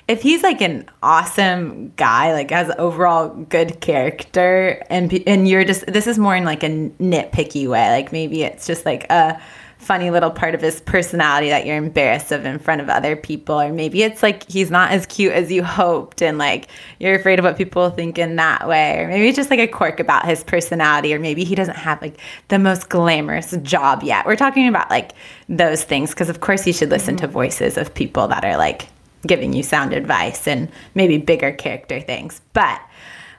if 0.09 0.23
he's 0.23 0.43
like 0.43 0.61
an 0.61 0.88
awesome 1.03 1.93
guy, 1.97 2.33
like 2.33 2.51
has 2.51 2.73
overall 2.79 3.29
good 3.29 3.81
character, 3.81 4.85
and 4.91 5.12
and 5.27 5.49
you're 5.49 5.65
just 5.65 5.87
this 5.87 6.07
is 6.07 6.19
more 6.19 6.37
in 6.37 6.45
like 6.45 6.62
a 6.62 6.69
nitpicky 6.69 7.69
way, 7.69 7.91
like 7.91 8.12
maybe 8.12 8.43
it's 8.43 8.67
just 8.67 8.85
like 8.85 9.11
a 9.11 9.41
funny 9.83 10.11
little 10.11 10.31
part 10.31 10.55
of 10.55 10.61
his 10.61 10.81
personality 10.83 11.49
that 11.49 11.67
you're 11.67 11.77
embarrassed 11.77 12.31
of 12.31 12.47
in 12.47 12.57
front 12.57 12.81
of 12.81 12.88
other 12.88 13.17
people 13.17 13.61
or 13.61 13.73
maybe 13.73 14.05
it's 14.05 14.23
like 14.23 14.49
he's 14.49 14.71
not 14.71 14.93
as 14.93 15.05
cute 15.07 15.33
as 15.33 15.51
you 15.51 15.65
hoped 15.65 16.23
and 16.23 16.38
like 16.38 16.69
you're 17.01 17.17
afraid 17.17 17.41
of 17.41 17.45
what 17.45 17.57
people 17.57 17.91
think 17.91 18.17
in 18.17 18.37
that 18.37 18.69
way 18.69 19.01
or 19.01 19.09
maybe 19.09 19.27
it's 19.27 19.35
just 19.35 19.51
like 19.51 19.59
a 19.59 19.67
quirk 19.67 19.99
about 19.99 20.25
his 20.25 20.45
personality 20.45 21.12
or 21.12 21.19
maybe 21.19 21.43
he 21.43 21.57
doesn't 21.57 21.75
have 21.75 22.01
like 22.01 22.17
the 22.47 22.61
most 22.61 22.88
glamorous 22.88 23.57
job 23.62 24.05
yet 24.05 24.25
we're 24.25 24.37
talking 24.37 24.69
about 24.69 24.88
like 24.88 25.15
those 25.49 25.83
things 25.83 26.11
because 26.11 26.29
of 26.29 26.38
course 26.38 26.65
you 26.65 26.73
should 26.73 26.91
listen 26.91 27.17
mm-hmm. 27.17 27.27
to 27.27 27.33
voices 27.33 27.77
of 27.77 27.93
people 27.93 28.29
that 28.29 28.45
are 28.45 28.57
like 28.57 28.87
giving 29.27 29.53
you 29.53 29.63
sound 29.63 29.93
advice 29.93 30.47
and 30.49 30.71
maybe 30.95 31.19
bigger 31.19 31.53
character 31.53 32.01
things 32.01 32.41
but 32.53 32.81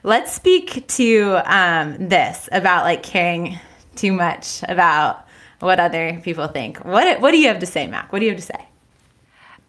let's 0.04 0.32
speak 0.32 0.86
to 0.86 1.40
um, 1.44 1.96
this 2.08 2.48
about 2.52 2.84
like 2.84 3.02
caring 3.02 3.58
too 3.96 4.12
much 4.12 4.62
about 4.68 5.26
what 5.60 5.80
other 5.80 6.20
people 6.22 6.46
think. 6.46 6.84
What 6.84 7.20
what 7.20 7.32
do 7.32 7.38
you 7.38 7.48
have 7.48 7.58
to 7.60 7.66
say, 7.66 7.86
Mac? 7.86 8.12
What 8.12 8.20
do 8.20 8.26
you 8.26 8.32
have 8.32 8.40
to 8.40 8.46
say? 8.46 8.68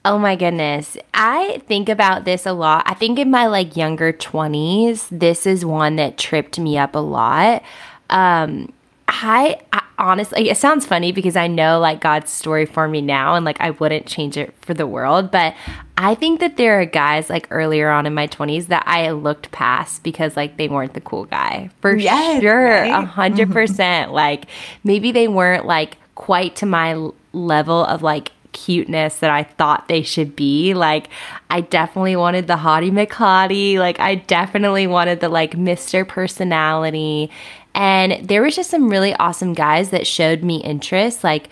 Oh 0.03 0.19
my 0.19 0.35
goodness. 0.35 0.97
I 1.15 1.63
think 1.67 1.89
about 1.89 2.25
this 2.25 2.45
a 2.45 2.53
lot. 2.53 2.83
I 2.85 2.93
think 2.93 3.17
in 3.17 3.31
my 3.31 3.47
like 3.47 3.75
younger 3.75 4.13
20s, 4.13 5.07
this 5.09 5.47
is 5.47 5.65
one 5.65 5.95
that 5.95 6.17
tripped 6.19 6.59
me 6.59 6.77
up 6.77 6.93
a 6.93 6.99
lot. 6.99 7.63
Um 8.09 8.71
I, 9.07 9.61
I, 9.71 9.83
honestly, 9.99 10.49
it 10.49 10.57
sounds 10.57 10.85
funny 10.85 11.11
because 11.11 11.35
I 11.35 11.47
know 11.47 11.79
like 11.79 12.01
God's 12.01 12.31
story 12.31 12.65
for 12.65 12.87
me 12.87 13.01
now 13.01 13.35
and 13.35 13.45
like 13.45 13.61
I 13.61 13.69
wouldn't 13.69 14.07
change 14.07 14.35
it 14.35 14.53
for 14.61 14.73
the 14.73 14.87
world. 14.87 15.31
But 15.31 15.55
I 15.97 16.15
think 16.15 16.41
that 16.41 16.57
there 16.57 16.81
are 16.81 16.85
guys 16.85 17.29
like 17.29 17.47
earlier 17.51 17.89
on 17.89 18.05
in 18.05 18.13
my 18.13 18.27
20s 18.27 18.67
that 18.67 18.83
I 18.85 19.11
looked 19.11 19.51
past 19.51 20.03
because 20.03 20.35
like 20.35 20.57
they 20.57 20.67
weren't 20.67 20.93
the 20.93 21.01
cool 21.01 21.25
guy 21.25 21.69
for 21.79 21.95
yes, 21.95 22.41
sure. 22.41 22.67
A 22.67 23.05
hundred 23.05 23.45
mm-hmm. 23.45 23.53
percent. 23.53 24.11
Like 24.11 24.47
maybe 24.83 25.11
they 25.11 25.27
weren't 25.27 25.65
like 25.65 25.97
quite 26.15 26.55
to 26.57 26.65
my 26.65 27.09
level 27.33 27.85
of 27.85 28.01
like 28.01 28.31
cuteness 28.55 29.17
that 29.19 29.29
I 29.29 29.43
thought 29.43 29.87
they 29.87 30.01
should 30.01 30.35
be. 30.35 30.73
Like, 30.73 31.09
I 31.49 31.61
definitely 31.61 32.15
wanted 32.15 32.47
the 32.47 32.55
hottie 32.55 32.91
McHottie. 32.91 33.77
Like, 33.77 33.99
I 33.99 34.15
definitely 34.15 34.87
wanted 34.87 35.19
the 35.19 35.29
like 35.29 35.51
Mr. 35.51 36.07
Personality. 36.07 37.29
And 37.75 38.25
there 38.27 38.41
was 38.41 38.55
just 38.55 38.69
some 38.69 38.89
really 38.89 39.13
awesome 39.15 39.53
guys 39.53 39.89
that 39.89 40.07
showed 40.07 40.43
me 40.43 40.57
interest, 40.63 41.23
like 41.23 41.49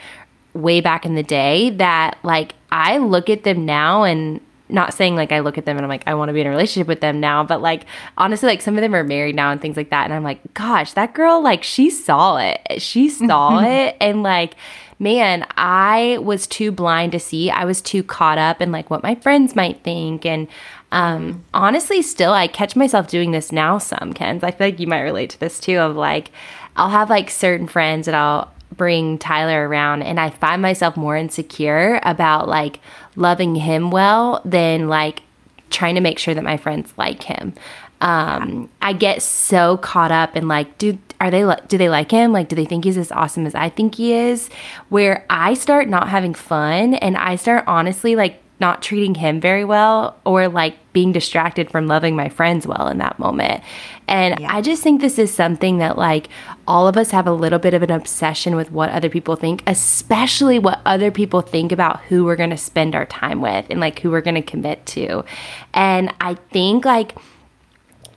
way 0.54 0.80
back 0.80 1.06
in 1.06 1.16
the 1.16 1.24
day, 1.24 1.72
that 1.72 2.18
like 2.24 2.54
I 2.74 2.98
look 2.98 3.30
at 3.30 3.44
them 3.44 3.66
now 3.66 4.04
and 4.04 4.42
not 4.68 4.96
saying 4.96 5.16
like 5.16 5.32
I 5.32 5.40
look 5.42 5.60
at 5.60 5.66
them 5.66 5.78
and 5.78 5.86
I'm 5.86 5.90
like, 5.90 6.04
I 6.08 6.16
want 6.16 6.30
to 6.30 6.34
be 6.34 6.42
in 6.42 6.48
a 6.48 6.50
relationship 6.50 6.88
with 6.88 7.02
them 7.02 7.20
now, 7.20 7.44
but 7.44 7.62
like 7.62 7.86
honestly, 8.18 8.48
like 8.48 8.62
some 8.62 8.76
of 8.76 8.82
them 8.82 8.96
are 8.96 9.04
married 9.04 9.36
now 9.36 9.52
and 9.52 9.62
things 9.62 9.78
like 9.78 9.92
that. 9.92 10.06
And 10.06 10.14
I'm 10.14 10.24
like, 10.24 10.54
gosh, 10.56 10.94
that 10.94 11.14
girl, 11.14 11.42
like 11.42 11.64
she 11.64 11.92
saw 11.92 12.38
it. 12.38 12.82
She 12.82 13.10
saw 13.10 13.60
it. 13.64 13.96
And 14.02 14.24
like, 14.24 14.56
man, 14.98 15.46
I 15.56 16.18
was 16.22 16.48
too 16.48 16.72
blind 16.72 17.12
to 17.12 17.20
see. 17.20 17.52
I 17.52 17.66
was 17.66 17.80
too 17.80 18.02
caught 18.02 18.40
up 18.40 18.60
in 18.60 18.72
like 18.72 18.90
what 18.90 19.04
my 19.04 19.16
friends 19.16 19.56
might 19.56 19.84
think. 19.84 20.26
And 20.26 20.48
um, 20.92 21.44
honestly, 21.54 22.02
still, 22.02 22.34
I 22.34 22.48
catch 22.48 22.76
myself 22.76 23.08
doing 23.08 23.32
this 23.32 23.52
now 23.52 23.78
some, 23.78 24.14
Kenz. 24.14 24.44
I 24.44 24.52
feel 24.52 24.68
like 24.68 24.80
you 24.80 24.88
might 24.88 25.02
relate 25.02 25.30
to 25.32 25.40
this 25.40 25.60
too 25.60 25.78
of 25.78 25.96
like, 25.96 26.32
I'll 26.76 26.90
have 26.90 27.10
like 27.10 27.30
certain 27.30 27.68
friends 27.68 28.08
that 28.08 28.16
I'll 28.16 28.53
bring 28.76 29.18
Tyler 29.18 29.68
around 29.68 30.02
and 30.02 30.20
I 30.20 30.30
find 30.30 30.62
myself 30.62 30.98
more 30.98 31.16
insecure 31.16 32.00
about 32.04 32.48
like 32.48 32.80
loving 33.16 33.56
him 33.56 33.92
well 33.92 34.42
than 34.46 34.90
like 34.90 35.22
trying 35.70 35.96
to 35.96 36.02
make 36.02 36.20
sure 36.20 36.34
that 36.34 36.44
my 36.44 36.58
friends 36.58 36.94
like 36.98 37.24
him. 37.24 37.54
Um, 38.02 38.70
I 38.82 38.92
get 38.92 39.22
so 39.22 39.78
caught 39.78 40.12
up 40.12 40.36
in 40.36 40.48
like, 40.48 40.78
do 40.78 40.98
are 41.22 41.32
they 41.32 41.46
do 41.70 41.78
they 41.78 41.88
like 41.88 42.12
him? 42.12 42.34
Like, 42.34 42.50
do 42.50 42.56
they 42.56 42.66
think 42.66 42.84
he's 42.84 42.98
as 42.98 43.14
awesome 43.14 43.46
as 43.46 43.56
I 43.56 43.70
think 43.70 43.96
he 43.96 44.14
is? 44.14 44.50
Where 44.90 45.26
I 45.30 45.54
start 45.54 45.88
not 45.88 46.10
having 46.10 46.34
fun 46.34 46.96
and 46.96 47.16
I 47.16 47.38
start 47.38 47.64
honestly 47.66 48.18
like 48.18 48.43
not 48.64 48.82
treating 48.82 49.14
him 49.14 49.42
very 49.42 49.66
well 49.66 50.18
or 50.26 50.48
like 50.48 50.78
being 50.94 51.12
distracted 51.12 51.70
from 51.70 51.86
loving 51.86 52.16
my 52.16 52.30
friends 52.30 52.66
well 52.66 52.88
in 52.88 52.98
that 52.98 53.20
moment. 53.20 53.62
And 54.08 54.40
yeah. 54.40 54.56
I 54.56 54.62
just 54.62 54.82
think 54.82 55.02
this 55.02 55.20
is 55.20 55.34
something 55.34 55.80
that 55.80 55.98
like 55.98 56.30
all 56.66 56.88
of 56.88 56.96
us 56.96 57.12
have 57.12 57.28
a 57.28 57.34
little 57.34 57.60
bit 57.60 57.74
of 57.74 57.84
an 57.84 57.92
obsession 57.92 58.56
with 58.56 58.72
what 58.72 58.90
other 58.92 59.10
people 59.10 59.36
think, 59.36 59.64
especially 59.68 60.60
what 60.60 60.80
other 60.86 61.12
people 61.12 61.42
think 61.42 61.74
about 61.74 62.00
who 62.04 62.24
we're 62.24 62.38
going 62.38 62.52
to 62.52 62.58
spend 62.58 62.96
our 62.96 63.06
time 63.08 63.42
with 63.42 63.66
and 63.70 63.82
like 63.82 64.00
who 64.00 64.10
we're 64.10 64.22
going 64.22 64.36
to 64.36 64.42
commit 64.42 64.86
to. 64.86 65.26
And 65.74 66.14
I 66.22 66.36
think 66.54 66.86
like 66.86 67.18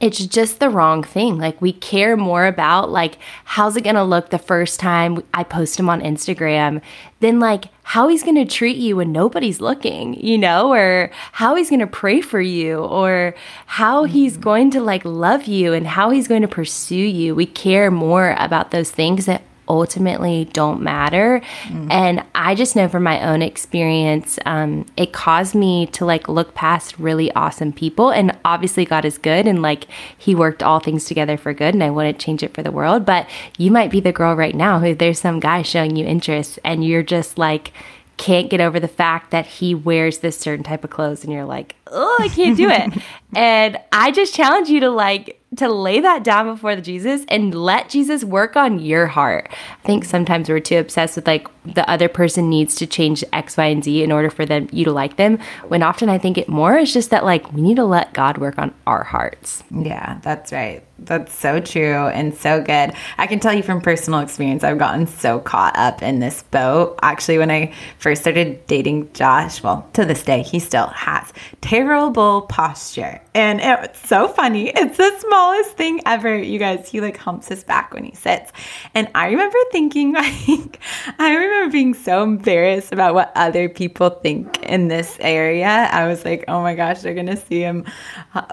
it's 0.00 0.24
just 0.26 0.60
the 0.60 0.68
wrong 0.68 1.02
thing. 1.02 1.38
Like 1.38 1.60
we 1.60 1.72
care 1.72 2.16
more 2.16 2.46
about 2.46 2.90
like 2.90 3.18
how's 3.44 3.76
it 3.76 3.84
going 3.84 3.96
to 3.96 4.04
look 4.04 4.30
the 4.30 4.38
first 4.38 4.78
time 4.78 5.22
I 5.32 5.42
post 5.44 5.78
him 5.78 5.88
on 5.88 6.00
Instagram 6.00 6.82
than 7.20 7.40
like 7.40 7.66
how 7.82 8.08
he's 8.08 8.22
going 8.22 8.36
to 8.36 8.44
treat 8.44 8.76
you 8.76 8.96
when 8.96 9.12
nobody's 9.12 9.60
looking, 9.60 10.14
you 10.14 10.36
know, 10.36 10.72
or 10.72 11.10
how 11.32 11.54
he's 11.54 11.70
going 11.70 11.80
to 11.80 11.86
pray 11.86 12.20
for 12.20 12.40
you 12.40 12.78
or 12.78 13.34
how 13.66 14.04
he's 14.04 14.34
mm-hmm. 14.34 14.42
going 14.42 14.70
to 14.72 14.80
like 14.80 15.04
love 15.04 15.44
you 15.44 15.72
and 15.72 15.86
how 15.86 16.10
he's 16.10 16.28
going 16.28 16.42
to 16.42 16.48
pursue 16.48 16.94
you. 16.96 17.34
We 17.34 17.46
care 17.46 17.90
more 17.90 18.34
about 18.38 18.70
those 18.70 18.90
things 18.90 19.26
that 19.26 19.42
ultimately 19.68 20.46
don't 20.52 20.80
matter. 20.80 21.40
Mm. 21.64 21.90
And 21.90 22.24
I 22.34 22.54
just 22.54 22.76
know 22.76 22.88
from 22.88 23.02
my 23.02 23.22
own 23.22 23.42
experience, 23.42 24.38
um, 24.46 24.86
it 24.96 25.12
caused 25.12 25.54
me 25.54 25.86
to 25.88 26.04
like 26.04 26.28
look 26.28 26.54
past 26.54 26.98
really 26.98 27.32
awesome 27.32 27.72
people. 27.72 28.10
And 28.10 28.36
obviously, 28.44 28.84
God 28.84 29.04
is 29.04 29.18
good 29.18 29.46
and 29.46 29.62
like 29.62 29.86
He 30.16 30.34
worked 30.34 30.62
all 30.62 30.80
things 30.80 31.04
together 31.04 31.36
for 31.36 31.52
good. 31.52 31.74
And 31.74 31.82
I 31.82 31.90
wouldn't 31.90 32.18
change 32.18 32.42
it 32.42 32.54
for 32.54 32.62
the 32.62 32.72
world. 32.72 33.04
But 33.04 33.28
you 33.58 33.70
might 33.70 33.90
be 33.90 34.00
the 34.00 34.12
girl 34.12 34.34
right 34.34 34.54
now 34.54 34.78
who 34.78 34.94
there's 34.94 35.18
some 35.18 35.40
guy 35.40 35.62
showing 35.62 35.96
you 35.96 36.06
interest 36.06 36.58
and 36.64 36.84
you're 36.84 37.02
just 37.02 37.38
like, 37.38 37.72
can't 38.16 38.48
get 38.48 38.60
over 38.60 38.80
the 38.80 38.88
fact 38.88 39.30
that 39.30 39.46
he 39.46 39.74
wears 39.74 40.18
this 40.18 40.38
certain 40.38 40.64
type 40.64 40.84
of 40.84 40.90
clothes 40.90 41.22
and 41.22 41.32
you're 41.32 41.44
like, 41.44 41.76
oh, 41.88 42.16
I 42.20 42.28
can't 42.28 42.56
do 42.56 42.70
it. 42.70 43.02
and 43.34 43.78
I 43.92 44.10
just 44.10 44.34
challenge 44.34 44.68
you 44.68 44.80
to 44.80 44.90
like 44.90 45.40
to 45.56 45.68
lay 45.68 46.00
that 46.00 46.24
down 46.24 46.46
before 46.46 46.76
the 46.76 46.82
Jesus 46.82 47.24
and 47.28 47.54
let 47.54 47.88
Jesus 47.88 48.24
work 48.24 48.56
on 48.56 48.78
your 48.78 49.06
heart. 49.06 49.48
I 49.50 49.86
think 49.86 50.04
sometimes 50.04 50.48
we're 50.48 50.60
too 50.60 50.78
obsessed 50.78 51.16
with 51.16 51.26
like 51.26 51.48
the 51.74 51.88
other 51.88 52.08
person 52.08 52.48
needs 52.48 52.74
to 52.76 52.86
change 52.86 53.24
X, 53.32 53.56
Y, 53.56 53.66
and 53.66 53.84
Z 53.84 54.02
in 54.02 54.12
order 54.12 54.30
for 54.30 54.46
them 54.46 54.68
you 54.72 54.84
to 54.84 54.92
like 54.92 55.16
them. 55.16 55.38
When 55.68 55.82
often 55.82 56.08
I 56.08 56.18
think 56.18 56.38
it 56.38 56.48
more 56.48 56.76
is 56.76 56.92
just 56.92 57.10
that 57.10 57.24
like 57.24 57.52
we 57.52 57.62
need 57.62 57.76
to 57.76 57.84
let 57.84 58.12
God 58.12 58.38
work 58.38 58.58
on 58.58 58.74
our 58.86 59.04
hearts. 59.04 59.62
Yeah, 59.70 60.18
that's 60.22 60.52
right. 60.52 60.84
That's 60.98 61.34
so 61.34 61.60
true 61.60 62.06
and 62.06 62.34
so 62.34 62.62
good. 62.62 62.94
I 63.18 63.26
can 63.26 63.38
tell 63.38 63.52
you 63.52 63.62
from 63.62 63.82
personal 63.82 64.20
experience, 64.20 64.64
I've 64.64 64.78
gotten 64.78 65.06
so 65.06 65.40
caught 65.40 65.76
up 65.76 66.02
in 66.02 66.20
this 66.20 66.42
boat. 66.44 66.98
Actually, 67.02 67.38
when 67.38 67.50
I 67.50 67.74
first 67.98 68.22
started 68.22 68.66
dating 68.66 69.12
Josh, 69.12 69.62
well, 69.62 69.86
to 69.92 70.06
this 70.06 70.22
day, 70.22 70.42
he 70.42 70.58
still 70.58 70.86
has 70.86 71.32
terrible 71.60 72.42
posture. 72.42 73.20
And 73.34 73.60
it's 73.60 74.08
so 74.08 74.28
funny. 74.28 74.70
It's 74.70 74.96
the 74.96 75.18
smallest 75.18 75.72
thing 75.72 76.00
ever, 76.06 76.36
you 76.38 76.58
guys. 76.58 76.88
He 76.88 77.02
like 77.02 77.18
humps 77.18 77.48
his 77.48 77.62
back 77.62 77.92
when 77.92 78.04
he 78.04 78.14
sits. 78.14 78.50
And 78.94 79.08
I 79.14 79.30
remember 79.30 79.58
thinking, 79.72 80.12
like, 80.14 80.80
I 81.18 81.34
remember 81.34 81.55
being 81.70 81.94
so 81.94 82.22
embarrassed 82.22 82.92
about 82.92 83.14
what 83.14 83.32
other 83.34 83.68
people 83.68 84.10
think 84.10 84.62
in 84.62 84.88
this 84.88 85.16
area. 85.20 85.88
I 85.90 86.06
was 86.06 86.24
like, 86.24 86.44
oh 86.48 86.62
my 86.62 86.74
gosh, 86.74 87.00
they're 87.00 87.14
going 87.14 87.26
to 87.26 87.36
see 87.36 87.60
him 87.60 87.84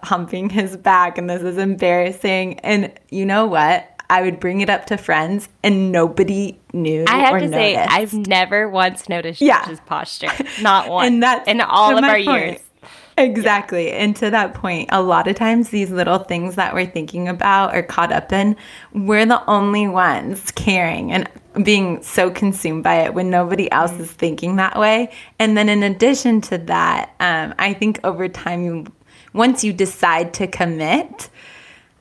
humping 0.04 0.50
his 0.50 0.78
back, 0.78 1.18
and 1.18 1.30
this 1.30 1.42
is 1.42 1.58
embarrassing. 1.58 2.60
And 2.62 2.92
you 3.10 3.26
know 3.26 3.46
what? 3.46 3.90
I 4.10 4.22
would 4.22 4.40
bring 4.40 4.62
it 4.62 4.70
up 4.70 4.86
to 4.88 4.98
friends 4.98 5.50
and 5.64 5.92
nobody 5.92 6.60
knew. 6.72 7.06
I 7.08 7.20
have 7.20 7.40
to 7.40 7.48
noticed. 7.48 7.54
say, 7.54 7.78
I've 7.78 8.14
never 8.14 8.70
once 8.70 9.10
noticed 9.10 9.42
yeah. 9.42 9.66
his 9.66 9.80
posture. 9.82 10.30
Not 10.62 10.90
once. 10.90 11.08
and 11.12 11.24
that's 11.24 11.48
in 11.48 11.62
all 11.62 11.98
of 11.98 12.04
our 12.04 12.22
point. 12.22 12.28
years. 12.28 12.60
Exactly. 13.18 13.92
And 13.92 14.16
to 14.18 14.32
that 14.32 14.54
point, 14.56 14.90
a 14.92 15.02
lot 15.02 15.28
of 15.28 15.36
times 15.36 15.70
these 15.70 15.92
little 15.92 16.20
things 16.20 16.56
that 16.56 16.74
we're 16.74 16.88
thinking 16.88 17.28
about 17.28 17.76
or 17.76 17.84
caught 17.84 18.12
up 18.12 18.32
in, 18.32 18.56
we're 18.94 19.26
the 19.26 19.46
only 19.48 19.88
ones 19.88 20.52
caring 20.52 21.12
and 21.12 21.30
being 21.64 22.02
so 22.02 22.32
consumed 22.32 22.84
by 22.84 23.02
it 23.02 23.14
when 23.14 23.30
nobody 23.30 23.72
else 23.72 23.92
mm. 23.92 24.00
is 24.00 24.12
thinking 24.12 24.56
that 24.56 24.80
way. 24.80 25.12
And 25.38 25.56
then 25.56 25.70
in 25.70 25.84
addition 25.84 26.42
to 26.42 26.58
that, 26.58 27.14
um, 27.20 27.54
I 27.60 27.74
think 27.74 28.00
over 28.04 28.28
time, 28.28 28.64
you, 28.64 28.86
once 29.34 29.64
you 29.64 29.74
decide 29.74 30.34
to 30.36 30.48
commit, 30.48 31.30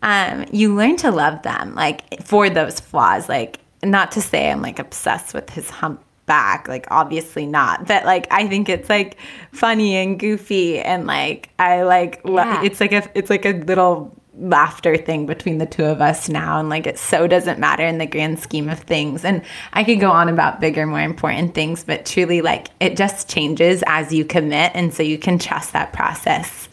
um, 0.03 0.47
you 0.51 0.75
learn 0.75 0.97
to 0.97 1.11
love 1.11 1.43
them 1.43 1.75
like 1.75 2.23
for 2.23 2.49
those 2.49 2.81
flaws. 2.81 3.29
Like, 3.29 3.59
not 3.83 4.13
to 4.13 4.23
say 4.23 4.51
I'm 4.51 4.63
like 4.63 4.79
obsessed 4.79 5.35
with 5.35 5.51
his 5.51 5.69
hump 5.69 6.03
back, 6.27 6.69
like 6.69 6.87
obviously 6.91 7.47
not, 7.47 7.87
but 7.87 8.05
like 8.05 8.27
I 8.31 8.47
think 8.47 8.69
it's 8.69 8.89
like 8.89 9.19
funny 9.53 9.97
and 9.97 10.19
goofy 10.19 10.79
and 10.81 11.07
like 11.07 11.51
I 11.59 11.83
like 11.83 12.21
yeah. 12.25 12.63
it's 12.63 12.81
like 12.81 12.93
a 12.93 13.09
it's 13.15 13.31
like 13.31 13.45
a 13.45 13.53
little 13.53 14.17
laughter 14.35 14.97
thing 14.97 15.27
between 15.27 15.59
the 15.59 15.67
two 15.67 15.85
of 15.85 16.01
us 16.01 16.29
now 16.29 16.59
and 16.59 16.71
like 16.71 16.87
it 16.87 16.99
so 16.99 17.27
doesn't 17.27 17.59
matter 17.59 17.85
in 17.85 17.99
the 17.99 18.07
grand 18.07 18.41
scheme 18.41 18.71
of 18.71 18.79
things 18.81 19.27
and 19.27 19.43
i 19.75 19.85
could 19.85 20.01
go 20.01 20.11
on 20.11 20.31
about 20.31 20.59
bigger 20.59 20.87
more 20.87 21.03
important 21.03 21.55
things 21.55 21.85
but 21.85 22.07
truly 22.07 22.41
like 22.41 22.69
it 22.81 22.97
just 22.97 23.29
changes 23.29 23.85
as 23.87 24.11
you 24.11 24.25
commit 24.25 24.73
and 24.75 24.95
so 24.95 25.03
you 25.03 25.19
can 25.19 25.39
trust 25.39 25.75
that 25.75 25.93
process 25.93 26.71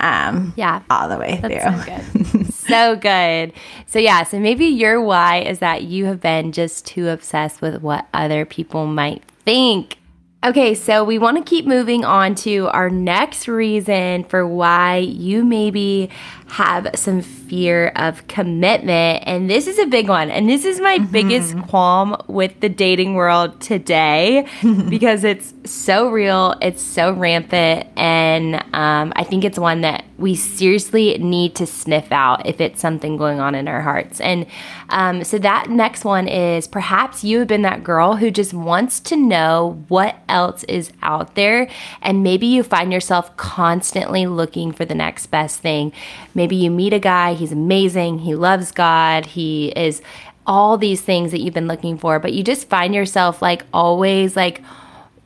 um 0.00 0.52
yeah 0.56 0.82
all 0.90 1.08
the 1.08 1.18
way 1.18 1.38
That's 1.42 1.64
through 1.64 1.82
so 1.82 2.42
good. 2.44 2.54
so 2.54 2.96
good. 2.96 3.52
So, 3.86 3.98
yeah, 3.98 4.24
so 4.24 4.38
maybe 4.38 4.66
your 4.66 5.00
why 5.00 5.40
is 5.40 5.60
that 5.60 5.84
you 5.84 6.04
have 6.04 6.20
been 6.20 6.52
just 6.52 6.86
too 6.86 7.08
obsessed 7.08 7.62
with 7.62 7.80
what 7.80 8.06
other 8.12 8.44
people 8.44 8.86
might 8.86 9.24
think. 9.44 9.96
Okay, 10.44 10.74
so 10.74 11.02
we 11.02 11.18
want 11.18 11.36
to 11.38 11.42
keep 11.42 11.66
moving 11.66 12.04
on 12.04 12.36
to 12.36 12.68
our 12.68 12.90
next 12.90 13.48
reason 13.48 14.22
for 14.24 14.46
why 14.46 14.98
you 14.98 15.44
maybe 15.44 16.10
have 16.48 16.90
some 16.94 17.20
fear 17.20 17.88
of 17.96 18.26
commitment. 18.26 19.22
And 19.26 19.50
this 19.50 19.66
is 19.66 19.78
a 19.78 19.86
big 19.86 20.08
one. 20.08 20.30
And 20.30 20.48
this 20.48 20.64
is 20.64 20.80
my 20.80 20.98
mm-hmm. 20.98 21.12
biggest 21.12 21.58
qualm 21.68 22.16
with 22.26 22.60
the 22.60 22.68
dating 22.68 23.14
world 23.14 23.60
today 23.60 24.46
because 24.88 25.24
it's 25.24 25.52
so 25.64 26.10
real, 26.10 26.54
it's 26.62 26.82
so 26.82 27.12
rampant. 27.12 27.86
And 27.96 28.56
um, 28.74 29.12
I 29.16 29.24
think 29.24 29.44
it's 29.44 29.58
one 29.58 29.82
that 29.82 30.04
we 30.16 30.34
seriously 30.34 31.16
need 31.18 31.54
to 31.54 31.66
sniff 31.66 32.10
out 32.10 32.44
if 32.44 32.60
it's 32.60 32.80
something 32.80 33.16
going 33.16 33.38
on 33.38 33.54
in 33.54 33.68
our 33.68 33.82
hearts. 33.82 34.20
And 34.20 34.46
um, 34.88 35.22
so 35.22 35.38
that 35.38 35.70
next 35.70 36.04
one 36.04 36.26
is 36.26 36.66
perhaps 36.66 37.22
you 37.22 37.40
have 37.40 37.48
been 37.48 37.62
that 37.62 37.84
girl 37.84 38.16
who 38.16 38.30
just 38.30 38.52
wants 38.52 39.00
to 39.00 39.16
know 39.16 39.84
what 39.88 40.16
else 40.28 40.64
is 40.64 40.92
out 41.02 41.34
there. 41.34 41.68
And 42.02 42.22
maybe 42.22 42.46
you 42.46 42.62
find 42.62 42.92
yourself 42.92 43.36
constantly 43.36 44.26
looking 44.26 44.72
for 44.72 44.84
the 44.84 44.94
next 44.94 45.26
best 45.26 45.60
thing 45.60 45.92
Maybe 46.38 46.54
you 46.54 46.70
meet 46.70 46.92
a 46.92 47.00
guy, 47.00 47.34
he's 47.34 47.50
amazing, 47.50 48.20
he 48.20 48.36
loves 48.36 48.70
God, 48.70 49.26
he 49.26 49.70
is 49.74 50.00
all 50.46 50.78
these 50.78 51.00
things 51.00 51.32
that 51.32 51.40
you've 51.40 51.52
been 51.52 51.66
looking 51.66 51.98
for, 51.98 52.20
but 52.20 52.32
you 52.32 52.44
just 52.44 52.68
find 52.68 52.94
yourself 52.94 53.42
like 53.42 53.64
always 53.72 54.36
like 54.36 54.62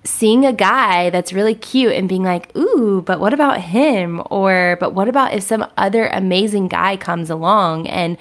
seeing 0.04 0.46
a 0.46 0.54
guy 0.54 1.10
that's 1.10 1.34
really 1.34 1.54
cute 1.54 1.92
and 1.92 2.08
being 2.08 2.22
like, 2.22 2.56
ooh, 2.56 3.02
but 3.02 3.20
what 3.20 3.34
about 3.34 3.60
him? 3.60 4.22
Or, 4.30 4.78
but 4.80 4.94
what 4.94 5.06
about 5.06 5.34
if 5.34 5.42
some 5.42 5.66
other 5.76 6.06
amazing 6.06 6.68
guy 6.68 6.96
comes 6.96 7.28
along? 7.28 7.88
And 7.88 8.16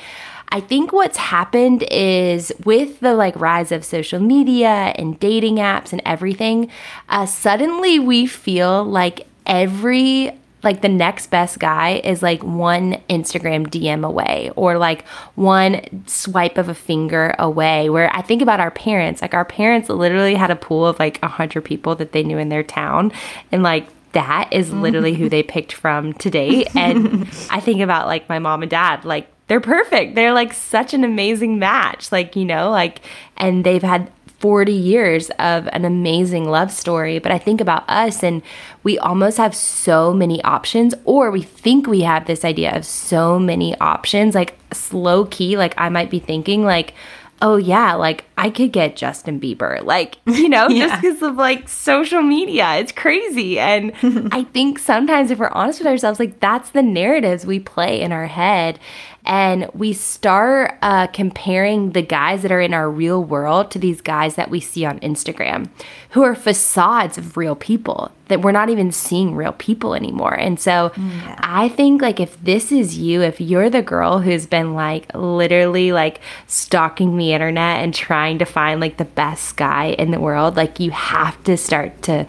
I 0.49 0.59
think 0.59 0.91
what's 0.91 1.15
happened 1.15 1.85
is 1.89 2.51
with 2.65 2.99
the 2.99 3.13
like 3.13 3.39
rise 3.39 3.71
of 3.71 3.85
social 3.85 4.19
media 4.19 4.91
and 4.97 5.17
dating 5.17 5.55
apps 5.55 5.93
and 5.93 6.01
everything, 6.05 6.69
uh, 7.07 7.25
suddenly 7.25 7.99
we 7.99 8.25
feel 8.27 8.83
like 8.83 9.27
every 9.45 10.37
like 10.63 10.81
the 10.81 10.89
next 10.89 11.27
best 11.27 11.59
guy 11.59 12.01
is 12.03 12.21
like 12.21 12.43
one 12.43 13.01
Instagram 13.09 13.67
DM 13.67 14.05
away 14.05 14.51
or 14.55 14.77
like 14.77 15.07
one 15.35 16.05
swipe 16.07 16.57
of 16.57 16.69
a 16.69 16.75
finger 16.75 17.35
away. 17.39 17.89
Where 17.89 18.13
I 18.15 18.21
think 18.21 18.41
about 18.41 18.59
our 18.59 18.71
parents, 18.71 19.21
like 19.21 19.33
our 19.33 19.45
parents 19.45 19.89
literally 19.89 20.35
had 20.35 20.51
a 20.51 20.55
pool 20.55 20.87
of 20.87 20.99
like 20.99 21.21
a 21.23 21.27
hundred 21.27 21.65
people 21.65 21.95
that 21.95 22.11
they 22.11 22.23
knew 22.23 22.37
in 22.37 22.49
their 22.49 22.63
town, 22.63 23.11
and 23.51 23.63
like 23.63 23.87
that 24.13 24.49
is 24.51 24.73
literally 24.73 25.13
who 25.13 25.29
they 25.29 25.41
picked 25.41 25.73
from 25.73 26.13
to 26.13 26.29
date. 26.29 26.67
And 26.75 27.29
I 27.49 27.59
think 27.59 27.81
about 27.81 28.07
like 28.07 28.27
my 28.27 28.39
mom 28.39 28.63
and 28.63 28.71
dad, 28.71 29.05
like 29.05 29.31
they're 29.47 29.59
perfect. 29.59 30.15
They're 30.15 30.33
like 30.33 30.53
such 30.53 30.93
an 30.93 31.03
amazing 31.03 31.59
match. 31.59 32.11
Like, 32.11 32.35
you 32.35 32.45
know, 32.45 32.69
like, 32.71 33.01
and 33.35 33.65
they've 33.65 33.83
had 33.83 34.09
40 34.41 34.73
years 34.73 35.29
of 35.37 35.69
an 35.71 35.85
amazing 35.85 36.49
love 36.49 36.71
story. 36.71 37.19
But 37.19 37.31
I 37.31 37.37
think 37.37 37.61
about 37.61 37.87
us 37.87 38.23
and 38.23 38.41
we 38.81 38.97
almost 38.97 39.37
have 39.37 39.55
so 39.55 40.13
many 40.13 40.43
options, 40.43 40.95
or 41.05 41.29
we 41.29 41.43
think 41.43 41.85
we 41.85 42.01
have 42.01 42.25
this 42.25 42.43
idea 42.43 42.75
of 42.75 42.83
so 42.83 43.37
many 43.37 43.77
options, 43.79 44.33
like 44.33 44.57
slow 44.73 45.25
key. 45.25 45.57
Like 45.57 45.75
I 45.77 45.89
might 45.89 46.09
be 46.09 46.17
thinking, 46.17 46.65
like, 46.65 46.95
oh 47.41 47.57
yeah, 47.57 47.93
like 47.93 48.25
I 48.37 48.49
could 48.49 48.71
get 48.71 48.95
Justin 48.95 49.39
Bieber, 49.39 49.83
like, 49.83 50.17
you 50.25 50.49
know, 50.49 50.67
yeah. 50.69 50.87
just 50.87 51.01
because 51.01 51.21
of 51.21 51.35
like 51.35 51.69
social 51.69 52.23
media. 52.23 52.75
It's 52.77 52.91
crazy. 52.91 53.59
And 53.59 53.93
I 54.31 54.43
think 54.45 54.79
sometimes 54.79 55.29
if 55.29 55.39
we're 55.39 55.49
honest 55.49 55.79
with 55.79 55.87
ourselves, 55.87 56.19
like 56.19 56.39
that's 56.39 56.71
the 56.71 56.81
narratives 56.81 57.45
we 57.45 57.59
play 57.59 58.01
in 58.01 58.11
our 58.11 58.27
head 58.27 58.79
and 59.25 59.69
we 59.73 59.93
start 59.93 60.77
uh, 60.81 61.07
comparing 61.07 61.91
the 61.91 62.01
guys 62.01 62.41
that 62.41 62.51
are 62.51 62.61
in 62.61 62.73
our 62.73 62.89
real 62.89 63.23
world 63.23 63.69
to 63.71 63.79
these 63.79 64.01
guys 64.01 64.35
that 64.35 64.49
we 64.49 64.59
see 64.59 64.83
on 64.83 64.99
Instagram, 64.99 65.69
who 66.11 66.23
are 66.23 66.35
facades 66.35 67.17
of 67.17 67.37
real 67.37 67.55
people 67.55 68.11
that 68.27 68.41
we're 68.41 68.51
not 68.51 68.69
even 68.69 68.91
seeing 68.91 69.35
real 69.35 69.51
people 69.51 69.93
anymore. 69.93 70.33
And 70.33 70.59
so 70.59 70.91
yeah. 70.95 71.35
I 71.39 71.67
think 71.67 72.01
like 72.01 72.19
if 72.19 72.41
this 72.41 72.71
is 72.71 72.97
you, 72.97 73.21
if 73.21 73.41
you're 73.41 73.69
the 73.69 73.81
girl 73.81 74.19
who's 74.19 74.45
been 74.45 74.73
like 74.73 75.13
literally 75.13 75.91
like 75.91 76.21
stalking 76.47 77.17
the 77.17 77.33
internet 77.33 77.83
and 77.83 77.93
trying 77.93 78.39
to 78.39 78.45
find 78.45 78.79
like 78.79 78.97
the 78.97 79.05
best 79.05 79.57
guy 79.57 79.87
in 79.87 80.11
the 80.11 80.19
world, 80.19 80.55
like 80.55 80.79
you 80.79 80.91
have 80.91 81.43
to 81.43 81.57
start 81.57 82.01
to 82.03 82.25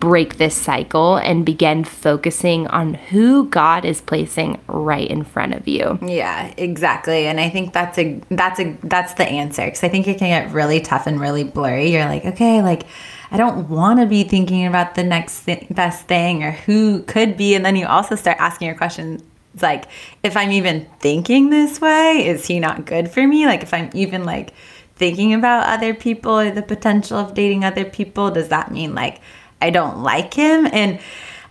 break 0.00 0.36
this 0.36 0.54
cycle 0.54 1.16
and 1.16 1.44
begin 1.44 1.84
focusing 1.84 2.66
on 2.68 2.94
who 2.94 3.48
God 3.48 3.84
is 3.84 4.00
placing 4.00 4.60
right 4.66 5.08
in 5.08 5.24
front 5.24 5.54
of 5.54 5.66
you. 5.66 5.98
Yeah, 6.02 6.52
exactly. 6.56 7.26
And 7.26 7.40
I 7.40 7.48
think 7.50 7.72
that's 7.72 7.98
a 7.98 8.20
that's 8.30 8.60
a 8.60 8.76
that's 8.82 9.14
the 9.14 9.26
answer 9.26 9.68
cuz 9.68 9.82
I 9.82 9.88
think 9.88 10.06
it 10.08 10.18
can 10.18 10.28
get 10.28 10.52
really 10.52 10.80
tough 10.80 11.06
and 11.06 11.20
really 11.20 11.44
blurry. 11.44 11.92
You're 11.92 12.06
like, 12.06 12.24
okay, 12.24 12.62
like 12.62 12.84
I 13.30 13.36
don't 13.36 13.68
want 13.68 14.00
to 14.00 14.06
be 14.06 14.22
thinking 14.24 14.66
about 14.66 14.94
the 14.94 15.04
next 15.04 15.44
th- 15.44 15.66
best 15.70 16.06
thing 16.06 16.44
or 16.44 16.52
who 16.52 17.02
could 17.02 17.36
be 17.36 17.54
and 17.54 17.64
then 17.64 17.76
you 17.76 17.86
also 17.86 18.14
start 18.16 18.36
asking 18.38 18.66
your 18.66 18.76
questions 18.76 19.22
like 19.62 19.86
if 20.22 20.36
I'm 20.36 20.52
even 20.52 20.86
thinking 21.00 21.50
this 21.50 21.80
way, 21.80 22.26
is 22.26 22.46
he 22.46 22.60
not 22.60 22.84
good 22.84 23.10
for 23.10 23.26
me? 23.26 23.46
Like 23.46 23.62
if 23.62 23.72
I'm 23.72 23.90
even 23.94 24.24
like 24.24 24.52
thinking 24.96 25.34
about 25.34 25.66
other 25.66 25.94
people 25.94 26.38
or 26.38 26.50
the 26.50 26.62
potential 26.62 27.18
of 27.18 27.34
dating 27.34 27.64
other 27.64 27.84
people, 27.84 28.30
does 28.30 28.48
that 28.48 28.70
mean 28.70 28.94
like 28.94 29.20
I 29.60 29.70
don't 29.70 30.02
like 30.02 30.34
him. 30.34 30.66
And 30.72 31.00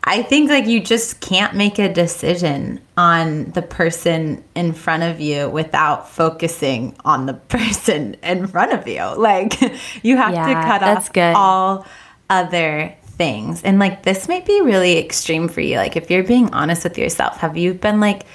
I 0.04 0.22
think 0.22 0.50
like 0.50 0.68
you 0.68 0.80
just 0.82 1.20
can't 1.20 1.56
make 1.56 1.80
a 1.80 1.92
decision 1.92 2.80
on 2.96 3.46
the 3.52 3.64
person 3.64 4.44
in 4.56 4.74
front 4.74 5.04
of 5.04 5.20
you 5.20 5.50
without 5.50 6.08
focusing 6.10 6.96
on 7.04 7.26
the 7.26 7.34
person 7.50 8.16
in 8.22 8.48
front 8.48 8.72
of 8.72 8.88
you. 8.88 9.04
Like 9.16 9.60
you 10.04 10.18
have 10.18 10.34
yeah, 10.34 10.48
to 10.48 10.54
cut 10.54 10.84
off 10.84 11.12
good. 11.12 11.36
all 11.36 11.86
other 12.30 12.96
things. 13.04 13.64
And 13.64 13.80
like 13.80 14.04
this 14.04 14.28
might 14.28 14.46
be 14.46 14.62
really 14.62 15.00
extreme 15.00 15.48
for 15.48 15.62
you. 15.62 15.78
Like 15.78 15.96
if 15.96 16.12
you're 16.12 16.24
being 16.24 16.54
honest 16.54 16.84
with 16.84 16.98
yourself, 16.98 17.38
have 17.38 17.58
you 17.58 17.74
been 17.74 18.00
like 18.00 18.26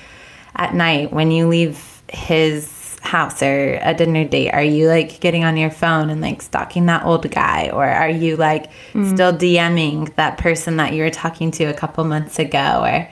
at 0.57 0.75
night 0.75 1.13
when 1.13 1.31
you 1.31 1.47
leave 1.47 2.03
his 2.13 2.80
house 3.01 3.43
or 3.43 3.79
a 3.83 3.95
dinner 3.95 4.25
date? 4.25 4.51
Are 4.51 4.63
you 4.63 4.89
like 4.89 5.21
getting 5.21 5.45
on 5.45 5.57
your 5.57 5.71
phone 5.71 6.11
and 6.11 6.21
like 6.21 6.43
stalking 6.43 6.87
that 6.87 7.05
old 7.05 7.31
guy? 7.31 7.71
Or 7.73 7.87
are 7.87 8.11
you 8.11 8.37
like 8.37 8.71
mm. 8.93 9.13
still 9.13 9.33
dming 9.33 10.15
that 10.17 10.39
person 10.39 10.77
that 10.77 10.93
you 10.93 11.03
were 11.03 11.11
talking 11.11 11.51
to 11.53 11.65
a 11.65 11.75
couple 11.75 12.05
months 12.05 12.39
ago? 12.39 12.83
Or 12.85 13.09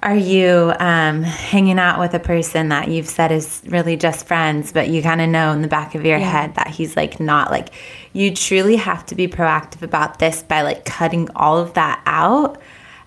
are 0.00 0.16
you 0.16 0.72
um, 0.78 1.22
hanging 1.22 1.78
out 1.78 1.98
with 1.98 2.14
a 2.14 2.20
person 2.20 2.68
that 2.68 2.88
you've 2.88 3.08
said 3.08 3.32
is 3.32 3.62
really 3.66 3.96
just 3.96 4.26
friends 4.28 4.70
but 4.70 4.88
you 4.88 5.02
kind 5.02 5.20
of 5.20 5.28
know 5.28 5.50
in 5.50 5.60
the 5.60 5.68
back 5.68 5.96
of 5.96 6.04
your 6.04 6.18
yeah. 6.18 6.30
head 6.30 6.54
that 6.54 6.68
he's 6.68 6.96
like 6.96 7.18
not 7.18 7.50
like 7.50 7.70
you 8.12 8.32
truly 8.32 8.76
have 8.76 9.04
to 9.06 9.16
be 9.16 9.26
proactive 9.26 9.82
about 9.82 10.20
this 10.20 10.42
by 10.44 10.62
like 10.62 10.84
cutting 10.84 11.28
all 11.34 11.58
of 11.58 11.74
that 11.74 12.02
out? 12.06 12.60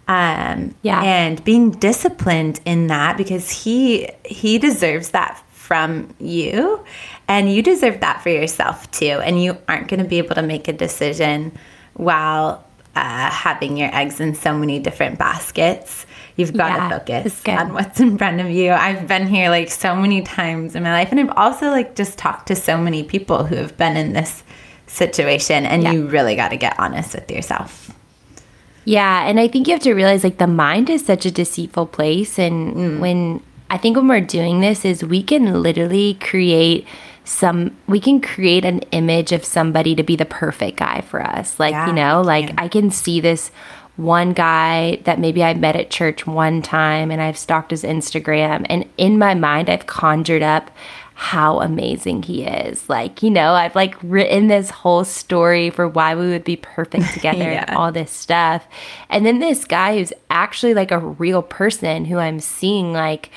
Um, 0.08 0.76
yeah. 0.82 1.02
and 1.04 1.42
being 1.46 1.72
disciplined 1.72 2.60
in 2.66 2.88
that 2.88 3.16
because 3.16 3.50
he 3.50 4.10
he 4.26 4.58
deserves 4.58 5.12
that 5.12 5.42
from 5.72 6.14
you. 6.20 6.84
And 7.30 7.50
you 7.50 7.62
deserve 7.64 8.02
that 8.02 8.22
for 8.22 8.28
yourself 8.28 8.92
too. 8.92 9.22
And 9.24 9.42
you 9.42 9.58
aren't 9.70 9.88
going 9.88 10.04
to 10.04 10.10
be 10.10 10.18
able 10.18 10.36
to 10.36 10.42
make 10.42 10.68
a 10.68 10.74
decision 10.74 11.54
while 11.94 12.68
uh, 12.94 13.30
having 13.30 13.78
your 13.78 13.90
eggs 13.96 14.20
in 14.20 14.36
so 14.36 14.54
many 14.54 14.80
different 14.80 15.18
baskets. 15.18 16.06
You've 16.36 16.52
got 16.52 16.72
yeah, 16.72 16.90
to 16.90 17.00
focus 17.00 17.42
on 17.48 17.74
what's 17.74 18.02
in 18.02 18.18
front 18.18 18.42
of 18.42 18.50
you. 18.50 18.72
I've 18.72 19.08
been 19.08 19.28
here 19.28 19.50
like 19.50 19.72
so 19.72 19.96
many 19.96 20.22
times 20.24 20.76
in 20.76 20.84
my 20.84 20.92
life. 20.92 21.08
And 21.10 21.22
I've 21.22 21.38
also 21.38 21.70
like 21.70 21.96
just 21.96 22.18
talked 22.18 22.50
to 22.50 22.56
so 22.58 22.78
many 22.78 23.04
people 23.04 23.46
who 23.46 23.56
have 23.56 23.78
been 23.78 23.96
in 23.96 24.12
this 24.12 24.44
situation. 24.88 25.66
And 25.66 25.84
yeah. 25.84 25.94
you 25.94 26.06
really 26.06 26.36
got 26.36 26.50
to 26.50 26.58
get 26.58 26.78
honest 26.78 27.16
with 27.16 27.32
yourself. 27.32 27.96
Yeah, 28.84 29.26
and 29.26 29.40
I 29.40 29.48
think 29.48 29.68
you 29.68 29.74
have 29.74 29.84
to 29.84 29.94
realize 29.94 30.26
like 30.26 30.38
the 30.38 30.48
mind 30.48 30.90
is 30.90 31.06
such 31.06 31.26
a 31.26 31.32
deceitful 31.32 31.86
place 31.86 32.38
and 32.38 32.76
mm. 32.76 33.00
when 33.00 33.42
I 33.72 33.78
think 33.78 33.96
when 33.96 34.10
we're 34.10 34.20
doing 34.20 34.60
this 34.60 34.84
is 34.84 35.02
we 35.02 35.24
can 35.24 35.64
literally 35.64 36.16
create 36.16 36.86
some 37.24 37.78
we 37.88 38.02
can 38.02 38.20
create 38.20 38.66
an 38.66 38.80
image 38.92 39.32
of 39.32 39.46
somebody 39.46 39.96
to 39.96 40.04
be 40.04 40.18
the 40.18 40.26
perfect 40.26 40.78
guy 40.78 41.00
for 41.02 41.24
us. 41.24 41.58
Like, 41.58 41.72
yeah, 41.72 41.88
you 41.88 41.94
know, 41.94 42.22
like 42.22 42.50
yeah. 42.50 42.56
I 42.58 42.68
can 42.68 42.92
see 42.92 43.22
this 43.22 43.50
one 43.96 44.34
guy 44.34 44.98
that 45.06 45.20
maybe 45.20 45.42
I 45.42 45.54
met 45.54 45.78
at 45.78 45.90
church 45.90 46.28
one 46.28 46.62
time 46.62 47.12
and 47.12 47.22
I've 47.22 47.38
stalked 47.38 47.72
his 47.72 47.84
Instagram 47.84 48.66
and 48.70 48.90
in 48.98 49.18
my 49.18 49.36
mind 49.36 49.70
I've 49.70 49.88
conjured 49.88 50.44
up 50.44 50.70
how 51.14 51.62
amazing 51.62 52.24
he 52.24 52.44
is. 52.44 52.90
Like, 52.90 53.22
you 53.22 53.30
know, 53.30 53.54
I've 53.54 53.76
like 53.76 53.96
written 54.02 54.48
this 54.48 54.70
whole 54.70 55.06
story 55.06 55.70
for 55.70 55.88
why 55.88 56.16
we 56.16 56.28
would 56.28 56.44
be 56.44 56.58
perfect 56.58 57.10
together 57.14 57.40
yeah. 57.40 57.66
and 57.68 57.78
all 57.78 57.92
this 57.94 58.12
stuff. 58.12 58.68
And 59.10 59.26
then 59.26 59.40
this 59.40 59.64
guy 59.64 59.98
who's 59.98 60.12
actually 60.30 60.74
like 60.74 60.92
a 60.92 61.00
real 61.00 61.44
person 61.44 62.04
who 62.04 62.18
I'm 62.18 62.42
seeing 62.42 62.92
like 62.92 63.30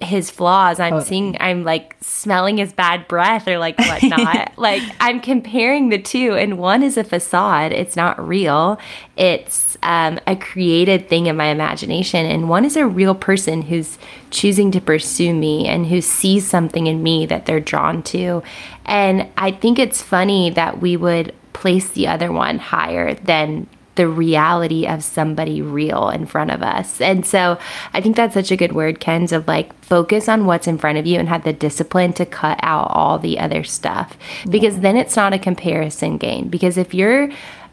his 0.00 0.30
flaws. 0.30 0.78
I'm 0.78 1.00
seeing, 1.00 1.36
I'm 1.40 1.64
like 1.64 1.96
smelling 2.00 2.58
his 2.58 2.72
bad 2.72 3.08
breath 3.08 3.48
or 3.48 3.58
like 3.58 3.78
whatnot. 3.78 4.52
like 4.58 4.82
I'm 5.00 5.20
comparing 5.20 5.88
the 5.88 5.98
two, 5.98 6.34
and 6.34 6.58
one 6.58 6.82
is 6.82 6.96
a 6.96 7.04
facade. 7.04 7.72
It's 7.72 7.96
not 7.96 8.26
real. 8.26 8.78
It's 9.16 9.78
um, 9.82 10.20
a 10.26 10.36
created 10.36 11.08
thing 11.08 11.26
in 11.26 11.36
my 11.36 11.46
imagination, 11.46 12.26
and 12.26 12.48
one 12.48 12.64
is 12.64 12.76
a 12.76 12.86
real 12.86 13.14
person 13.14 13.62
who's 13.62 13.98
choosing 14.30 14.70
to 14.72 14.80
pursue 14.80 15.32
me 15.32 15.66
and 15.66 15.86
who 15.86 16.00
sees 16.00 16.46
something 16.46 16.86
in 16.86 17.02
me 17.02 17.24
that 17.26 17.46
they're 17.46 17.60
drawn 17.60 18.02
to. 18.04 18.42
And 18.84 19.28
I 19.36 19.50
think 19.50 19.78
it's 19.78 20.02
funny 20.02 20.50
that 20.50 20.80
we 20.80 20.96
would 20.96 21.34
place 21.52 21.88
the 21.88 22.06
other 22.06 22.30
one 22.30 22.58
higher 22.58 23.14
than 23.14 23.66
the 23.96 24.08
reality 24.08 24.86
of 24.86 25.02
somebody 25.02 25.60
real 25.60 26.08
in 26.10 26.26
front 26.26 26.50
of 26.50 26.62
us. 26.62 27.00
And 27.00 27.26
so 27.26 27.58
I 27.92 28.00
think 28.00 28.16
that's 28.16 28.34
such 28.34 28.50
a 28.50 28.56
good 28.56 28.72
word, 28.72 29.00
Kenz, 29.00 29.32
of 29.32 29.48
like 29.48 29.74
focus 29.82 30.28
on 30.28 30.46
what's 30.46 30.66
in 30.66 30.78
front 30.78 30.98
of 30.98 31.06
you 31.06 31.18
and 31.18 31.28
have 31.28 31.44
the 31.44 31.52
discipline 31.52 32.12
to 32.14 32.26
cut 32.26 32.58
out 32.62 32.90
all 32.90 33.18
the 33.18 33.38
other 33.38 33.64
stuff 33.64 34.16
because 34.48 34.80
then 34.80 34.96
it's 34.96 35.16
not 35.16 35.32
a 35.32 35.38
comparison 35.38 36.18
game. 36.18 36.48
Because 36.48 36.76
if 36.76 36.94
you're 36.94 37.30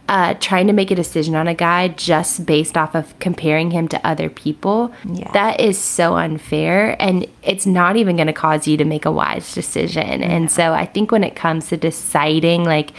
uh, 0.09 0.34
trying 0.36 0.67
to 0.67 0.74
make 0.74 0.91
a 0.91 0.95
decision 0.95 1.34
on 1.34 1.47
a 1.47 1.53
guy 1.53 1.88
just 1.88 2.45
based 2.45 2.78
off 2.78 2.93
of 2.93 3.17
comparing 3.19 3.71
him 3.71 3.88
to 3.88 4.05
other 4.05 4.30
people, 4.30 4.93
yeah. 5.05 5.32
that 5.32 5.59
is 5.61 5.78
so 5.78 6.15
unfair. 6.15 7.01
And 7.01 7.26
it's 7.41 7.65
not 7.65 7.95
even 7.95 8.17
going 8.17 8.28
to 8.28 8.34
cause 8.34 8.67
you 8.67 8.76
to 8.78 8.86
make 8.86 9.05
a 9.05 9.11
wise 9.11 9.53
decision. 9.53 10.21
Yeah. 10.21 10.32
And 10.32 10.51
so 10.51 10.74
I 10.74 10.86
think 10.86 11.11
when 11.11 11.24
it 11.24 11.36
comes 11.36 11.69
to 11.69 11.78
deciding, 11.78 12.65
like, 12.65 12.91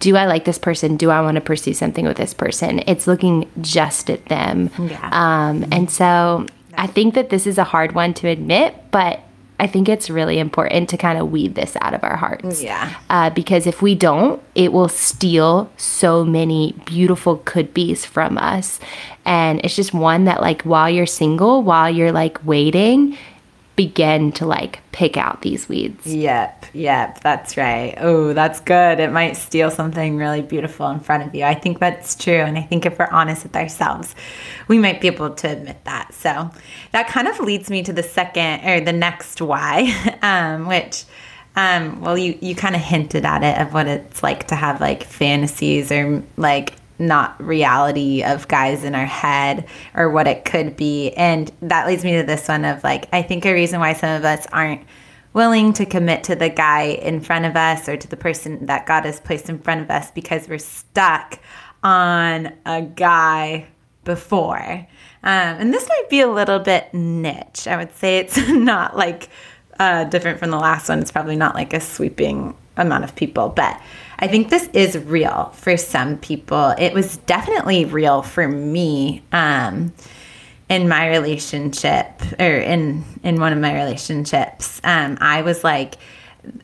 do 0.00 0.16
I 0.16 0.26
like 0.26 0.44
this 0.44 0.58
person? 0.58 0.96
Do 0.96 1.10
I 1.10 1.20
want 1.20 1.36
to 1.36 1.40
pursue 1.40 1.74
something 1.74 2.04
with 2.06 2.16
this 2.16 2.34
person? 2.34 2.82
It's 2.86 3.06
looking 3.06 3.48
just 3.60 4.10
at 4.10 4.26
them. 4.26 4.70
Yeah. 4.78 5.08
Um, 5.12 5.66
and 5.70 5.90
so 5.90 6.46
I 6.76 6.86
think 6.86 7.14
that 7.14 7.30
this 7.30 7.46
is 7.46 7.58
a 7.58 7.64
hard 7.64 7.92
one 7.92 8.14
to 8.14 8.28
admit, 8.28 8.74
but 8.90 9.20
I 9.60 9.66
think 9.66 9.90
it's 9.90 10.08
really 10.08 10.38
important 10.38 10.88
to 10.88 10.96
kind 10.96 11.18
of 11.18 11.30
weed 11.30 11.54
this 11.54 11.76
out 11.82 11.92
of 11.92 12.02
our 12.02 12.16
hearts. 12.16 12.62
Yeah. 12.62 12.94
Uh, 13.10 13.28
because 13.28 13.66
if 13.66 13.82
we 13.82 13.94
don't, 13.94 14.42
it 14.54 14.72
will 14.72 14.88
steal 14.88 15.70
so 15.76 16.24
many 16.24 16.72
beautiful 16.86 17.36
could 17.44 17.74
be's 17.74 18.06
from 18.06 18.38
us. 18.38 18.80
And 19.26 19.60
it's 19.62 19.76
just 19.76 19.92
one 19.92 20.24
that, 20.24 20.40
like, 20.40 20.62
while 20.62 20.88
you're 20.88 21.04
single, 21.04 21.62
while 21.62 21.90
you're 21.90 22.10
like 22.10 22.42
waiting, 22.42 23.18
begin 23.80 24.30
to 24.30 24.44
like 24.44 24.82
pick 24.92 25.16
out 25.16 25.40
these 25.40 25.66
weeds. 25.66 26.06
Yep, 26.06 26.66
yep, 26.74 27.18
that's 27.20 27.56
right. 27.56 27.94
Oh, 27.96 28.34
that's 28.34 28.60
good. 28.60 29.00
It 29.00 29.10
might 29.10 29.38
steal 29.38 29.70
something 29.70 30.18
really 30.18 30.42
beautiful 30.42 30.90
in 30.90 31.00
front 31.00 31.26
of 31.26 31.34
you. 31.34 31.44
I 31.44 31.54
think 31.54 31.78
that's 31.78 32.14
true. 32.14 32.34
And 32.34 32.58
I 32.58 32.60
think 32.60 32.84
if 32.84 32.98
we're 32.98 33.08
honest 33.10 33.44
with 33.44 33.56
ourselves, 33.56 34.14
we 34.68 34.78
might 34.78 35.00
be 35.00 35.06
able 35.06 35.30
to 35.30 35.48
admit 35.48 35.82
that. 35.84 36.12
So 36.12 36.50
that 36.92 37.08
kind 37.08 37.26
of 37.26 37.40
leads 37.40 37.70
me 37.70 37.82
to 37.84 37.92
the 37.94 38.02
second 38.02 38.68
or 38.68 38.84
the 38.84 38.92
next 38.92 39.40
why, 39.40 40.18
um, 40.22 40.66
which. 40.66 41.04
Um, 41.56 42.00
well, 42.00 42.16
you, 42.16 42.38
you 42.40 42.54
kind 42.54 42.76
of 42.76 42.80
hinted 42.80 43.24
at 43.24 43.42
it 43.42 43.60
of 43.60 43.74
what 43.74 43.88
it's 43.88 44.22
like 44.22 44.46
to 44.46 44.54
have 44.54 44.80
like 44.80 45.02
fantasies 45.02 45.90
or 45.90 46.22
like 46.36 46.74
not 47.00 47.42
reality 47.42 48.22
of 48.22 48.46
guys 48.48 48.84
in 48.84 48.94
our 48.94 49.06
head 49.06 49.66
or 49.94 50.10
what 50.10 50.26
it 50.26 50.44
could 50.44 50.76
be. 50.76 51.10
And 51.12 51.50
that 51.62 51.86
leads 51.86 52.04
me 52.04 52.16
to 52.16 52.22
this 52.22 52.46
one 52.48 52.64
of 52.64 52.84
like, 52.84 53.08
I 53.12 53.22
think 53.22 53.44
a 53.46 53.52
reason 53.52 53.80
why 53.80 53.94
some 53.94 54.10
of 54.10 54.24
us 54.24 54.46
aren't 54.52 54.82
willing 55.32 55.72
to 55.72 55.86
commit 55.86 56.24
to 56.24 56.34
the 56.34 56.48
guy 56.48 56.82
in 56.82 57.20
front 57.20 57.44
of 57.44 57.56
us 57.56 57.88
or 57.88 57.96
to 57.96 58.08
the 58.08 58.16
person 58.16 58.66
that 58.66 58.86
God 58.86 59.04
has 59.04 59.20
placed 59.20 59.48
in 59.48 59.58
front 59.58 59.80
of 59.80 59.90
us 59.90 60.10
because 60.10 60.48
we're 60.48 60.58
stuck 60.58 61.38
on 61.82 62.52
a 62.66 62.82
guy 62.82 63.68
before. 64.04 64.86
Um, 65.22 65.56
and 65.58 65.74
this 65.74 65.88
might 65.88 66.08
be 66.08 66.20
a 66.20 66.28
little 66.28 66.58
bit 66.58 66.92
niche. 66.92 67.66
I 67.66 67.76
would 67.76 67.94
say 67.96 68.18
it's 68.18 68.36
not 68.48 68.96
like 68.96 69.28
uh, 69.78 70.04
different 70.04 70.38
from 70.38 70.50
the 70.50 70.58
last 70.58 70.88
one. 70.88 70.98
It's 70.98 71.12
probably 71.12 71.36
not 71.36 71.54
like 71.54 71.72
a 71.72 71.80
sweeping 71.80 72.56
amount 72.76 73.04
of 73.04 73.14
people, 73.14 73.50
but 73.50 73.80
I 74.20 74.28
think 74.28 74.50
this 74.50 74.68
is 74.72 74.98
real 74.98 75.50
for 75.54 75.76
some 75.76 76.18
people. 76.18 76.74
It 76.78 76.92
was 76.92 77.16
definitely 77.18 77.86
real 77.86 78.22
for 78.22 78.46
me 78.46 79.22
um, 79.32 79.92
in 80.68 80.88
my 80.88 81.08
relationship 81.08 82.22
or 82.38 82.44
in 82.44 83.04
in 83.22 83.40
one 83.40 83.52
of 83.52 83.58
my 83.58 83.74
relationships. 83.74 84.80
Um, 84.84 85.16
I 85.20 85.42
was 85.42 85.64
like 85.64 85.96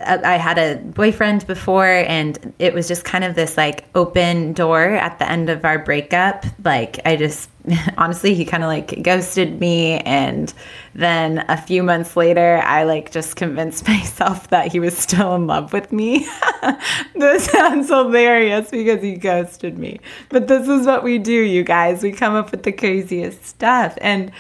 I 0.01 0.37
had 0.37 0.59
a 0.59 0.77
boyfriend 0.77 1.47
before, 1.47 1.87
and 1.87 2.55
it 2.59 2.73
was 2.73 2.89
just 2.89 3.05
kind 3.05 3.25
of 3.25 3.35
this 3.35 3.57
like 3.57 3.85
open 3.95 4.53
door 4.53 4.83
at 4.83 5.19
the 5.19 5.31
end 5.31 5.51
of 5.51 5.65
our 5.65 5.79
breakup. 5.79 6.47
Like, 6.65 7.01
I 7.05 7.17
just 7.17 7.51
honestly, 7.99 8.35
he 8.35 8.45
kind 8.45 8.63
of 8.63 8.69
like 8.69 9.03
ghosted 9.03 9.61
me. 9.61 9.99
And 10.01 10.53
then 10.95 11.45
a 11.49 11.57
few 11.57 11.83
months 11.83 12.17
later, 12.17 12.61
I 12.65 12.85
like 12.85 13.11
just 13.11 13.37
convinced 13.37 13.87
myself 13.89 14.49
that 14.51 14.71
he 14.73 14.81
was 14.81 14.97
still 14.97 15.35
in 15.35 15.47
love 15.47 15.73
with 15.73 15.93
me. 15.93 16.27
this 17.15 17.47
sounds 17.47 17.89
hilarious 17.89 18.71
because 18.71 19.03
he 19.03 19.17
ghosted 19.17 19.79
me. 19.79 20.01
But 20.29 20.49
this 20.49 20.69
is 20.69 20.87
what 20.87 21.03
we 21.03 21.19
do, 21.19 21.33
you 21.33 21.65
guys. 21.65 22.03
We 22.03 22.13
come 22.13 22.35
up 22.35 22.51
with 22.51 22.63
the 22.63 22.73
craziest 22.73 23.45
stuff. 23.45 23.97
And, 24.01 24.33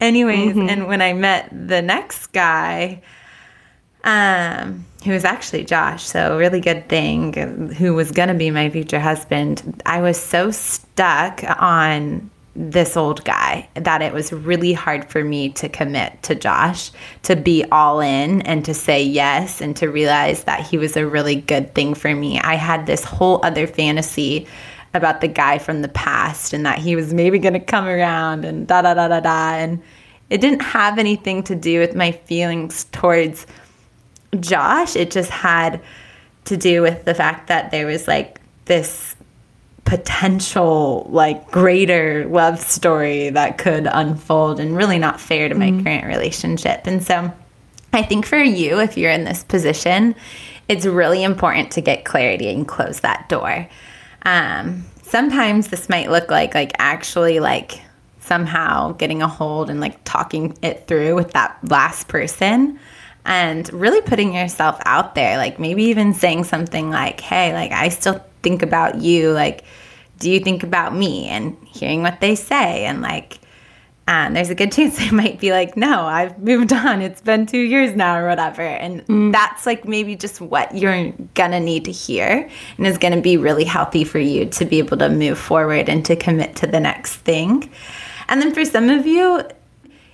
anyways, 0.00 0.56
mm-hmm. 0.56 0.68
and 0.68 0.88
when 0.88 1.02
I 1.02 1.12
met 1.12 1.48
the 1.50 1.82
next 1.82 2.28
guy, 2.28 3.02
um, 4.04 4.84
who 5.04 5.12
was 5.12 5.24
actually 5.24 5.64
Josh, 5.64 6.04
so 6.04 6.36
really 6.36 6.60
good 6.60 6.88
thing, 6.88 7.32
who 7.72 7.94
was 7.94 8.10
going 8.10 8.28
to 8.28 8.34
be 8.34 8.50
my 8.50 8.68
future 8.70 9.00
husband. 9.00 9.82
I 9.86 10.00
was 10.00 10.20
so 10.20 10.50
stuck 10.50 11.42
on 11.58 12.30
this 12.56 12.96
old 12.96 13.24
guy 13.24 13.68
that 13.74 14.00
it 14.00 14.12
was 14.12 14.32
really 14.32 14.72
hard 14.72 15.10
for 15.10 15.24
me 15.24 15.48
to 15.50 15.68
commit 15.68 16.22
to 16.22 16.34
Josh, 16.34 16.92
to 17.22 17.34
be 17.34 17.64
all 17.72 18.00
in 18.00 18.42
and 18.42 18.64
to 18.64 18.74
say 18.74 19.02
yes 19.02 19.60
and 19.60 19.76
to 19.76 19.88
realize 19.88 20.44
that 20.44 20.60
he 20.60 20.78
was 20.78 20.96
a 20.96 21.06
really 21.06 21.36
good 21.36 21.74
thing 21.74 21.94
for 21.94 22.14
me. 22.14 22.38
I 22.40 22.54
had 22.54 22.86
this 22.86 23.02
whole 23.02 23.40
other 23.44 23.66
fantasy 23.66 24.46
about 24.94 25.20
the 25.20 25.28
guy 25.28 25.58
from 25.58 25.82
the 25.82 25.88
past 25.88 26.52
and 26.52 26.64
that 26.64 26.78
he 26.78 26.94
was 26.94 27.12
maybe 27.12 27.40
going 27.40 27.54
to 27.54 27.60
come 27.60 27.86
around 27.86 28.44
and 28.44 28.66
da 28.68 28.82
da 28.82 28.94
da 28.94 29.08
da 29.08 29.20
da. 29.20 29.54
And 29.56 29.82
it 30.30 30.40
didn't 30.40 30.62
have 30.62 30.98
anything 30.98 31.42
to 31.44 31.56
do 31.56 31.80
with 31.80 31.96
my 31.96 32.12
feelings 32.12 32.84
towards 32.92 33.46
Josh. 34.38 34.94
It 34.94 35.10
just 35.10 35.30
had 35.30 35.82
to 36.44 36.56
do 36.56 36.82
with 36.82 37.04
the 37.04 37.14
fact 37.14 37.48
that 37.48 37.72
there 37.72 37.86
was 37.86 38.06
like 38.06 38.40
this 38.66 39.13
potential 39.84 41.06
like 41.10 41.50
greater 41.50 42.26
love 42.26 42.58
story 42.58 43.30
that 43.30 43.58
could 43.58 43.86
unfold 43.90 44.58
and 44.58 44.76
really 44.76 44.98
not 44.98 45.20
fair 45.20 45.48
to 45.48 45.54
my 45.54 45.70
mm-hmm. 45.70 45.84
current 45.84 46.06
relationship. 46.06 46.86
And 46.86 47.02
so 47.02 47.32
I 47.92 48.02
think 48.02 48.26
for 48.26 48.38
you 48.38 48.80
if 48.80 48.96
you're 48.96 49.10
in 49.10 49.24
this 49.24 49.44
position, 49.44 50.14
it's 50.68 50.86
really 50.86 51.22
important 51.22 51.70
to 51.72 51.80
get 51.80 52.04
clarity 52.04 52.48
and 52.48 52.66
close 52.66 53.00
that 53.00 53.28
door. 53.28 53.68
Um, 54.22 54.84
sometimes 55.02 55.68
this 55.68 55.88
might 55.88 56.10
look 56.10 56.30
like 56.30 56.54
like 56.54 56.72
actually 56.78 57.38
like 57.40 57.82
somehow 58.20 58.92
getting 58.92 59.20
a 59.20 59.28
hold 59.28 59.68
and 59.68 59.80
like 59.80 60.02
talking 60.04 60.56
it 60.62 60.86
through 60.88 61.14
with 61.14 61.32
that 61.32 61.58
last 61.68 62.08
person 62.08 62.78
and 63.26 63.70
really 63.72 64.00
putting 64.00 64.34
yourself 64.34 64.80
out 64.86 65.14
there 65.14 65.36
like 65.36 65.58
maybe 65.58 65.84
even 65.84 66.14
saying 66.14 66.42
something 66.42 66.90
like 66.90 67.20
hey 67.20 67.52
like 67.52 67.70
i 67.70 67.90
still 67.90 68.20
think 68.44 68.62
about 68.62 69.00
you 69.00 69.32
like 69.32 69.64
do 70.20 70.30
you 70.30 70.38
think 70.38 70.62
about 70.62 70.94
me 70.94 71.26
and 71.26 71.56
hearing 71.66 72.02
what 72.02 72.20
they 72.20 72.34
say 72.36 72.84
and 72.84 73.02
like 73.02 73.38
and 74.06 74.36
there's 74.36 74.50
a 74.50 74.54
good 74.54 74.70
chance 74.70 74.98
they 74.98 75.10
might 75.10 75.40
be 75.40 75.50
like 75.50 75.76
no 75.76 76.02
i've 76.02 76.38
moved 76.38 76.72
on 76.72 77.00
it's 77.00 77.20
been 77.20 77.46
two 77.46 77.58
years 77.58 77.96
now 77.96 78.16
or 78.16 78.28
whatever 78.28 78.62
and 78.62 79.04
mm. 79.06 79.32
that's 79.32 79.66
like 79.66 79.84
maybe 79.84 80.14
just 80.14 80.40
what 80.40 80.72
you're 80.76 81.10
gonna 81.34 81.58
need 81.58 81.84
to 81.84 81.90
hear 81.90 82.48
and 82.78 82.86
is 82.86 82.98
gonna 82.98 83.20
be 83.20 83.36
really 83.36 83.64
healthy 83.64 84.04
for 84.04 84.20
you 84.20 84.46
to 84.46 84.64
be 84.64 84.78
able 84.78 84.96
to 84.96 85.08
move 85.08 85.38
forward 85.38 85.88
and 85.88 86.04
to 86.04 86.14
commit 86.14 86.54
to 86.54 86.66
the 86.66 86.78
next 86.78 87.16
thing 87.16 87.68
and 88.28 88.40
then 88.40 88.54
for 88.54 88.64
some 88.64 88.88
of 88.90 89.06
you 89.06 89.42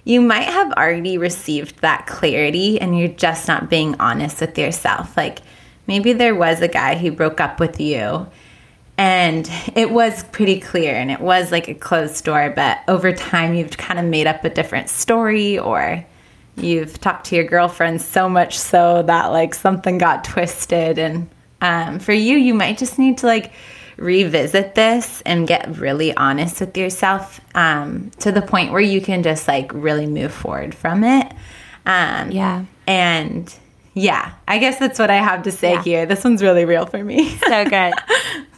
you 0.05 0.21
might 0.21 0.49
have 0.49 0.73
already 0.73 1.19
received 1.19 1.81
that 1.81 2.07
clarity 2.07 2.81
and 2.81 2.99
you're 2.99 3.09
just 3.09 3.47
not 3.47 3.69
being 3.69 3.95
honest 4.01 4.41
with 4.41 4.59
yourself. 4.59 5.17
Like 5.17 5.41
maybe 5.91 6.13
there 6.13 6.37
was 6.37 6.61
a 6.61 6.69
guy 6.69 6.95
who 6.95 7.11
broke 7.11 7.41
up 7.41 7.59
with 7.59 7.81
you 7.81 8.25
and 8.97 9.51
it 9.75 9.91
was 9.91 10.23
pretty 10.25 10.61
clear 10.61 10.95
and 10.95 11.11
it 11.11 11.21
was 11.21 11.51
like 11.51 11.67
a 11.67 11.75
closed 11.75 12.25
door, 12.25 12.53
but 12.55 12.79
over 12.87 13.13
time 13.13 13.55
you've 13.55 13.77
kind 13.77 13.99
of 13.99 14.05
made 14.05 14.29
up 14.29 14.45
a 14.45 14.51
different 14.51 14.89
story 14.89 15.59
or 15.59 16.07
you've 16.55 17.01
talked 17.01 17.27
to 17.27 17.35
your 17.35 17.45
girlfriend 17.45 18.01
so 18.01 18.29
much 18.29 18.57
so 18.57 19.03
that 19.03 19.33
like 19.33 19.53
something 19.53 19.99
got 19.99 20.23
twisted 20.23 20.97
and 20.97 21.29
um, 21.61 21.99
for 21.99 22.13
you 22.13 22.37
you 22.37 22.55
might 22.55 22.79
just 22.79 22.97
need 22.97 23.19
to 23.19 23.27
like 23.27 23.51
revisit 23.97 24.77
this 24.77 25.23
and 25.27 25.49
get 25.49 25.77
really 25.77 26.17
honest 26.17 26.61
with 26.61 26.77
yourself 26.77 27.41
um, 27.57 28.13
to 28.21 28.31
the 28.31 28.43
point 28.43 28.71
where 28.71 28.81
you 28.81 29.01
can 29.01 29.25
just 29.25 29.49
like 29.49 29.73
really 29.75 30.07
move 30.07 30.33
forward 30.33 30.73
from 30.73 31.03
it. 31.03 31.33
Um, 31.85 32.31
yeah. 32.31 32.65
And 32.87 33.53
yeah, 33.95 34.35
I 34.47 34.59
guess 34.59 34.79
that's 34.79 34.99
what 34.99 35.11
I 35.11 35.17
have 35.17 35.43
to 35.43 35.53
say 35.53 35.73
yeah. 35.73 35.83
here. 35.83 36.07
This 36.07 36.23
one's 36.23 36.43
really 36.43 36.65
real 36.65 36.87
for 36.87 37.03
me. 37.03 37.29
so 37.37 37.65
good. 37.69 37.93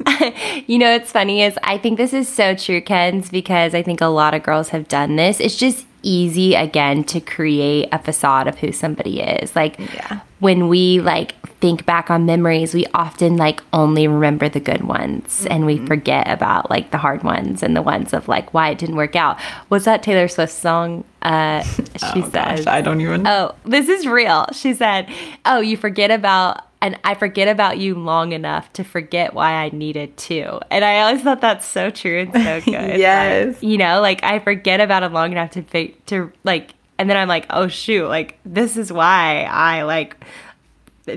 you 0.67 0.79
know, 0.79 0.93
what's 0.93 1.11
funny 1.11 1.43
is 1.43 1.59
I 1.63 1.79
think 1.79 1.97
this 1.99 2.13
is 2.13 2.29
so 2.29 2.55
true, 2.55 2.81
Kenz, 2.81 3.31
because 3.31 3.75
I 3.75 3.83
think 3.83 4.01
a 4.01 4.07
lot 4.07 4.35
of 4.35 4.43
girls 4.43 4.71
have 4.71 4.89
done 4.89 5.17
this. 5.17 5.41
It's 5.41 5.57
just 5.57 5.87
easy 6.03 6.55
again 6.55 7.05
to 7.05 7.21
create 7.21 7.89
a 7.93 7.99
facade 7.99 8.47
of 8.49 8.59
who 8.59 8.73
somebody 8.73 9.21
is. 9.21 9.57
Like 9.57 9.79
Yeah. 9.79 10.21
When 10.43 10.67
we 10.67 11.01
like 11.01 11.37
think 11.61 11.87
back 11.87 12.11
on 12.11 12.27
memories, 12.27 12.75
we 12.75 12.85
often 12.95 13.37
like 13.37 13.63
only 13.73 14.09
remember 14.09 14.49
the 14.49 14.59
good 14.59 14.83
ones 14.83 15.47
and 15.49 15.65
we 15.65 15.79
forget 15.87 16.29
about 16.29 16.69
like 16.69 16.91
the 16.91 16.99
hard 16.99 17.23
ones 17.23 17.63
and 17.63 17.77
the 17.77 17.81
ones 17.81 18.13
of 18.13 18.27
like 18.27 18.53
why 18.53 18.71
it 18.71 18.79
didn't 18.79 18.97
work 18.97 19.15
out. 19.15 19.41
What's 19.69 19.85
that 19.85 20.03
Taylor 20.03 20.27
Swift 20.27 20.53
song? 20.53 21.05
Uh 21.23 21.63
she 22.13 22.23
says 22.23 22.67
I 22.67 22.81
don't 22.81 23.01
even 23.01 23.25
Oh, 23.25 23.55
this 23.65 23.89
is 23.89 24.05
real. 24.05 24.47
She 24.53 24.75
said, 24.75 25.09
"Oh, 25.47 25.61
you 25.61 25.77
forget 25.77 26.11
about 26.11 26.63
and 26.81 26.99
I 27.05 27.15
forget 27.15 27.47
about 27.47 27.79
you 27.79 27.95
long 27.95 28.33
enough 28.33 28.73
to 28.73 28.83
forget 28.83 29.35
why 29.35 29.53
I 29.53 29.71
needed 29.71 30.17
to." 30.17 30.59
And 30.73 30.85
I 30.85 31.03
always 31.03 31.23
thought 31.23 31.41
that's 31.41 31.67
so 31.67 31.91
true 31.91 32.23
and 32.23 32.33
so 32.33 32.61
good. 32.65 32.99
Yes. 32.99 33.55
Like, 33.55 33.63
you 33.63 33.79
know, 33.79 34.01
like 34.01 34.25
I 34.25 34.41
forget 34.41 34.81
about 34.81 35.05
it 35.05 35.13
long 35.13 35.31
enough 35.31 35.53
to 35.53 35.63
to 36.07 36.33
like 36.43 36.75
and 37.03 37.11
then 37.11 37.17
I'm 37.17 37.27
like, 37.27 37.47
"Oh 37.51 37.67
shoot, 37.67 38.07
like 38.07 38.39
this 38.45 38.77
is 38.77 38.93
why 38.93 39.43
I 39.51 39.83
like 39.83 40.25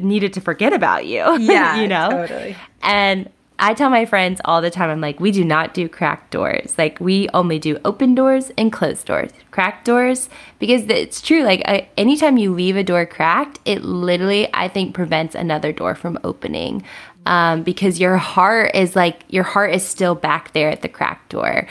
needed 0.02 0.34
to 0.34 0.42
forget 0.42 0.74
about 0.74 1.06
you." 1.06 1.22
Yeah, 1.40 1.80
you 1.80 1.88
know. 1.88 2.10
totally. 2.10 2.56
And 2.82 3.30
I 3.60 3.74
tell 3.74 3.90
my 3.92 4.06
friends 4.06 4.42
all 4.44 4.62
the 4.62 4.72
time, 4.72 4.90
I'm 4.90 5.00
like, 5.00 5.20
we 5.20 5.32
do 5.32 5.46
not 5.46 5.74
do 5.74 5.88
cracked 5.88 6.32
doors. 6.32 6.76
Like, 6.78 7.00
we 7.00 7.30
only 7.34 7.58
do 7.60 7.78
open 7.86 8.14
doors 8.16 8.52
and 8.58 8.72
closed 8.72 9.06
doors. 9.06 9.32
Cracked 9.52 9.86
doors, 9.86 10.28
because 10.60 10.84
it's 10.90 11.22
true. 11.22 11.44
Like, 11.44 11.62
I, 11.66 11.88
anytime 11.96 12.38
you 12.38 12.54
leave 12.54 12.76
a 12.76 12.84
door 12.84 13.06
cracked, 13.06 13.60
it 13.64 13.84
literally, 13.86 14.50
I 14.54 14.68
think, 14.68 14.94
prevents 14.94 15.36
another 15.36 15.72
door 15.72 15.96
from 15.96 16.20
opening. 16.26 16.84
Um, 17.26 17.64
because 17.64 18.00
your 18.00 18.18
heart 18.18 18.76
is 18.76 18.96
like, 18.96 19.22
your 19.30 19.44
heart 19.44 19.74
is 19.74 19.84
still 19.84 20.14
back 20.14 20.54
there 20.54 20.70
at 20.70 20.84
the 20.84 20.90
crack 20.90 21.28
door. 21.30 21.68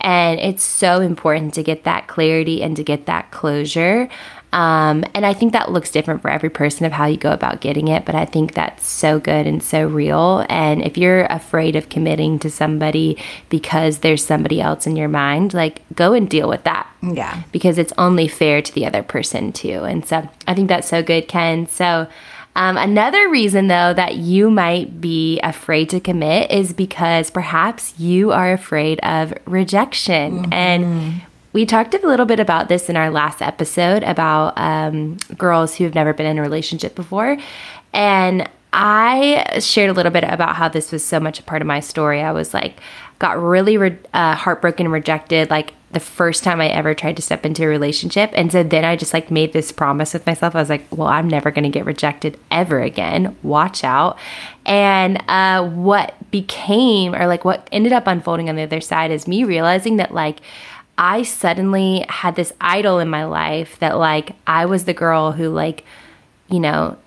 And 0.00 0.38
it's 0.38 0.62
so 0.62 1.00
important 1.00 1.54
to 1.54 1.62
get 1.62 1.84
that 1.84 2.08
clarity 2.08 2.62
and 2.62 2.76
to 2.76 2.84
get 2.84 3.06
that 3.06 3.30
closure. 3.30 4.08
Um, 4.52 5.04
and 5.14 5.26
I 5.26 5.34
think 5.34 5.52
that 5.52 5.70
looks 5.70 5.90
different 5.90 6.22
for 6.22 6.30
every 6.30 6.48
person 6.48 6.86
of 6.86 6.92
how 6.92 7.06
you 7.06 7.18
go 7.18 7.32
about 7.32 7.60
getting 7.60 7.88
it, 7.88 8.06
but 8.06 8.14
I 8.14 8.24
think 8.24 8.54
that's 8.54 8.86
so 8.86 9.18
good 9.18 9.46
and 9.46 9.62
so 9.62 9.86
real. 9.86 10.46
And 10.48 10.82
if 10.82 10.96
you're 10.96 11.24
afraid 11.26 11.76
of 11.76 11.90
committing 11.90 12.38
to 12.40 12.50
somebody 12.50 13.18
because 13.50 13.98
there's 13.98 14.24
somebody 14.24 14.60
else 14.60 14.86
in 14.86 14.96
your 14.96 15.08
mind, 15.08 15.52
like 15.52 15.82
go 15.94 16.14
and 16.14 16.28
deal 16.30 16.48
with 16.48 16.64
that. 16.64 16.90
Yeah. 17.02 17.42
Because 17.52 17.76
it's 17.76 17.92
only 17.98 18.26
fair 18.26 18.62
to 18.62 18.74
the 18.74 18.86
other 18.86 19.02
person 19.02 19.52
too. 19.52 19.84
And 19.84 20.06
so 20.06 20.28
I 20.46 20.54
think 20.54 20.68
that's 20.68 20.88
so 20.88 21.02
good, 21.02 21.28
Ken. 21.28 21.66
So 21.68 22.08
um, 22.58 22.76
another 22.76 23.28
reason, 23.28 23.68
though, 23.68 23.94
that 23.94 24.16
you 24.16 24.50
might 24.50 25.00
be 25.00 25.38
afraid 25.42 25.90
to 25.90 26.00
commit 26.00 26.50
is 26.50 26.72
because 26.72 27.30
perhaps 27.30 27.94
you 28.00 28.32
are 28.32 28.52
afraid 28.52 28.98
of 29.04 29.32
rejection. 29.46 30.52
And 30.52 31.22
we 31.52 31.64
talked 31.64 31.94
a 31.94 32.04
little 32.04 32.26
bit 32.26 32.40
about 32.40 32.68
this 32.68 32.90
in 32.90 32.96
our 32.96 33.10
last 33.10 33.42
episode 33.42 34.02
about 34.02 34.54
um, 34.58 35.18
girls 35.36 35.76
who 35.76 35.84
have 35.84 35.94
never 35.94 36.12
been 36.12 36.26
in 36.26 36.36
a 36.36 36.42
relationship 36.42 36.96
before. 36.96 37.38
And 37.92 38.50
I 38.72 39.60
shared 39.60 39.90
a 39.90 39.92
little 39.92 40.10
bit 40.10 40.24
about 40.24 40.56
how 40.56 40.68
this 40.68 40.90
was 40.90 41.04
so 41.04 41.20
much 41.20 41.38
a 41.38 41.44
part 41.44 41.62
of 41.62 41.68
my 41.68 41.78
story. 41.78 42.22
I 42.22 42.32
was 42.32 42.52
like, 42.52 42.80
got 43.20 43.40
really 43.40 43.76
re- 43.76 43.98
uh, 44.12 44.34
heartbroken 44.34 44.86
and 44.86 44.92
rejected, 44.92 45.48
like 45.48 45.74
the 45.90 46.00
first 46.00 46.44
time 46.44 46.60
I 46.60 46.68
ever 46.68 46.94
tried 46.94 47.16
to 47.16 47.22
step 47.22 47.46
into 47.46 47.64
a 47.64 47.66
relationship. 47.66 48.30
And 48.34 48.52
so 48.52 48.62
then 48.62 48.84
I 48.84 48.94
just 48.94 49.14
like 49.14 49.30
made 49.30 49.52
this 49.54 49.72
promise 49.72 50.12
with 50.12 50.26
myself. 50.26 50.54
I 50.54 50.60
was 50.60 50.68
like, 50.68 50.84
well, 50.90 51.08
I'm 51.08 51.28
never 51.28 51.50
going 51.50 51.64
to 51.64 51.70
get 51.70 51.86
rejected 51.86 52.38
ever 52.50 52.80
again. 52.80 53.36
Watch 53.42 53.84
out. 53.84 54.18
And 54.66 55.22
uh, 55.28 55.66
what 55.66 56.14
became, 56.30 57.14
or 57.14 57.26
like 57.26 57.44
what 57.44 57.66
ended 57.72 57.92
up 57.94 58.06
unfolding 58.06 58.50
on 58.50 58.56
the 58.56 58.62
other 58.62 58.82
side 58.82 59.10
is 59.10 59.26
me 59.26 59.44
realizing 59.44 59.96
that 59.96 60.12
like, 60.12 60.40
I 60.98 61.22
suddenly 61.22 62.04
had 62.08 62.34
this 62.34 62.52
idol 62.60 62.98
in 62.98 63.08
my 63.08 63.24
life 63.24 63.78
that 63.78 63.96
like 63.96 64.32
I 64.46 64.66
was 64.66 64.84
the 64.84 64.92
girl 64.92 65.32
who 65.32 65.48
like, 65.48 65.84
you 66.50 66.60
know, 66.60 66.98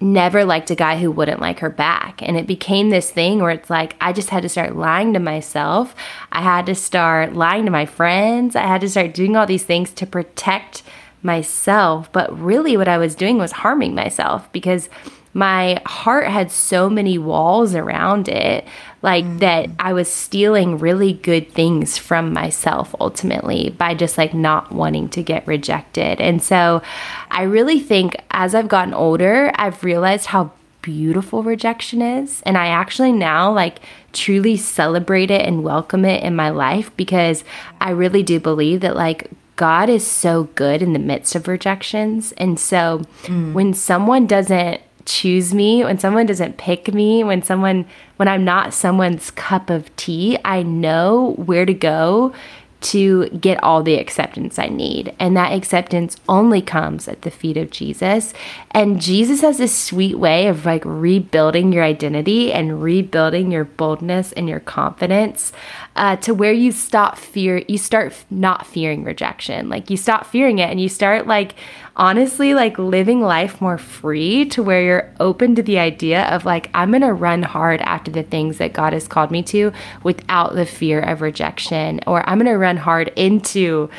never 0.00 0.44
liked 0.44 0.70
a 0.70 0.74
guy 0.74 0.98
who 0.98 1.10
wouldn't 1.10 1.40
like 1.40 1.60
her 1.60 1.70
back. 1.70 2.22
And 2.22 2.36
it 2.36 2.46
became 2.46 2.90
this 2.90 3.10
thing 3.10 3.40
where 3.40 3.50
it's 3.50 3.70
like 3.70 3.96
I 4.00 4.12
just 4.12 4.30
had 4.30 4.42
to 4.42 4.48
start 4.48 4.76
lying 4.76 5.12
to 5.12 5.20
myself. 5.20 5.94
I 6.32 6.42
had 6.42 6.66
to 6.66 6.74
start 6.74 7.34
lying 7.34 7.66
to 7.66 7.70
my 7.70 7.86
friends. 7.86 8.56
I 8.56 8.66
had 8.66 8.80
to 8.80 8.88
start 8.88 9.14
doing 9.14 9.36
all 9.36 9.46
these 9.46 9.64
things 9.64 9.92
to 9.94 10.06
protect 10.06 10.82
myself. 11.22 12.10
But 12.12 12.36
really, 12.38 12.76
what 12.76 12.88
I 12.88 12.98
was 12.98 13.14
doing 13.14 13.36
was 13.38 13.52
harming 13.52 13.94
myself 13.94 14.50
because 14.52 14.88
my 15.32 15.80
heart 15.86 16.26
had 16.26 16.50
so 16.50 16.90
many 16.90 17.18
walls 17.18 17.74
around 17.74 18.28
it 18.28 18.66
like 19.02 19.24
mm-hmm. 19.24 19.38
that 19.38 19.70
I 19.78 19.92
was 19.92 20.10
stealing 20.12 20.78
really 20.78 21.12
good 21.12 21.52
things 21.52 21.96
from 21.96 22.32
myself 22.32 22.94
ultimately 23.00 23.70
by 23.70 23.94
just 23.94 24.18
like 24.18 24.34
not 24.34 24.72
wanting 24.72 25.08
to 25.10 25.22
get 25.22 25.46
rejected. 25.46 26.20
And 26.20 26.42
so 26.42 26.82
I 27.30 27.42
really 27.42 27.80
think 27.80 28.16
as 28.30 28.54
I've 28.54 28.68
gotten 28.68 28.94
older, 28.94 29.52
I've 29.54 29.82
realized 29.82 30.26
how 30.26 30.52
beautiful 30.82 31.42
rejection 31.42 32.00
is 32.00 32.42
and 32.46 32.56
I 32.56 32.68
actually 32.68 33.12
now 33.12 33.52
like 33.52 33.80
truly 34.14 34.56
celebrate 34.56 35.30
it 35.30 35.46
and 35.46 35.62
welcome 35.62 36.06
it 36.06 36.22
in 36.22 36.34
my 36.34 36.48
life 36.48 36.90
because 36.96 37.44
I 37.80 37.90
really 37.90 38.22
do 38.22 38.40
believe 38.40 38.80
that 38.80 38.96
like 38.96 39.30
God 39.56 39.90
is 39.90 40.06
so 40.06 40.44
good 40.54 40.80
in 40.80 40.94
the 40.94 40.98
midst 40.98 41.34
of 41.34 41.46
rejections. 41.46 42.32
And 42.38 42.58
so 42.58 43.02
mm. 43.24 43.52
when 43.52 43.74
someone 43.74 44.26
doesn't 44.26 44.80
choose 45.06 45.54
me, 45.54 45.84
when 45.84 45.98
someone 45.98 46.26
doesn't 46.26 46.58
pick 46.58 46.92
me, 46.92 47.24
when 47.24 47.42
someone 47.42 47.86
when 48.16 48.28
I'm 48.28 48.44
not 48.44 48.74
someone's 48.74 49.30
cup 49.30 49.70
of 49.70 49.94
tea, 49.96 50.38
I 50.44 50.62
know 50.62 51.34
where 51.36 51.64
to 51.64 51.74
go 51.74 52.34
to 52.80 53.28
get 53.30 53.62
all 53.62 53.82
the 53.82 53.98
acceptance 53.98 54.58
I 54.58 54.68
need. 54.68 55.14
And 55.18 55.36
that 55.36 55.52
acceptance 55.52 56.16
only 56.28 56.62
comes 56.62 57.08
at 57.08 57.22
the 57.22 57.30
feet 57.30 57.56
of 57.56 57.70
Jesus. 57.70 58.32
And 58.70 59.00
Jesus 59.00 59.42
has 59.42 59.58
this 59.58 59.76
sweet 59.76 60.18
way 60.18 60.46
of 60.46 60.64
like 60.64 60.82
rebuilding 60.84 61.72
your 61.72 61.84
identity 61.84 62.52
and 62.52 62.82
rebuilding 62.82 63.52
your 63.52 63.64
boldness 63.64 64.32
and 64.32 64.48
your 64.48 64.60
confidence 64.60 65.52
uh, 65.96 66.16
to 66.16 66.32
where 66.32 66.52
you 66.52 66.72
stop 66.72 67.18
fear, 67.18 67.62
you 67.68 67.76
start 67.76 68.24
not 68.30 68.66
fearing 68.66 69.04
rejection. 69.04 69.68
Like 69.68 69.90
you 69.90 69.98
stop 69.98 70.26
fearing 70.26 70.58
it 70.58 70.70
and 70.70 70.80
you 70.80 70.88
start 70.88 71.26
like 71.26 71.54
honestly 72.00 72.54
like 72.54 72.78
living 72.78 73.20
life 73.20 73.60
more 73.60 73.76
free 73.76 74.46
to 74.46 74.62
where 74.62 74.82
you're 74.82 75.14
open 75.20 75.54
to 75.54 75.62
the 75.62 75.78
idea 75.78 76.24
of 76.30 76.46
like, 76.46 76.70
I'm 76.72 76.90
going 76.90 77.02
to 77.02 77.12
run 77.12 77.42
hard 77.42 77.82
after 77.82 78.10
the 78.10 78.22
things 78.22 78.56
that 78.56 78.72
God 78.72 78.94
has 78.94 79.06
called 79.06 79.30
me 79.30 79.42
to 79.44 79.70
without 80.02 80.54
the 80.54 80.64
fear 80.64 80.98
of 80.98 81.20
rejection, 81.20 82.00
or 82.06 82.26
I'm 82.28 82.38
going 82.38 82.50
to 82.50 82.56
run 82.56 82.78
hard 82.78 83.08
into 83.16 83.90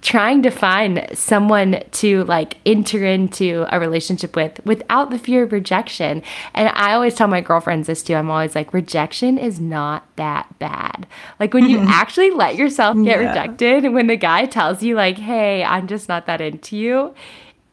trying 0.00 0.42
to 0.42 0.50
find 0.50 1.06
someone 1.12 1.82
to 1.90 2.24
like 2.24 2.56
enter 2.64 3.04
into 3.04 3.66
a 3.74 3.80
relationship 3.80 4.36
with 4.36 4.64
without 4.64 5.10
the 5.10 5.18
fear 5.18 5.42
of 5.42 5.52
rejection. 5.52 6.22
And 6.54 6.68
I 6.70 6.92
always 6.92 7.14
tell 7.14 7.28
my 7.28 7.40
girlfriends 7.40 7.88
this 7.88 8.02
too. 8.02 8.14
I'm 8.14 8.30
always 8.30 8.54
like, 8.54 8.72
rejection 8.72 9.38
is 9.38 9.60
not 9.60 10.06
that 10.16 10.58
bad. 10.58 11.06
Like 11.40 11.52
when 11.52 11.68
you 11.68 11.78
actually 11.88 12.30
let 12.30 12.56
yourself 12.56 12.96
get 12.96 13.20
yeah. 13.20 13.28
rejected, 13.28 13.92
when 13.92 14.06
the 14.06 14.16
guy 14.16 14.46
tells 14.46 14.82
you, 14.82 14.94
like, 14.94 15.18
hey, 15.18 15.64
I'm 15.64 15.86
just 15.88 16.08
not 16.08 16.26
that 16.26 16.40
into 16.40 16.76
you, 16.76 17.14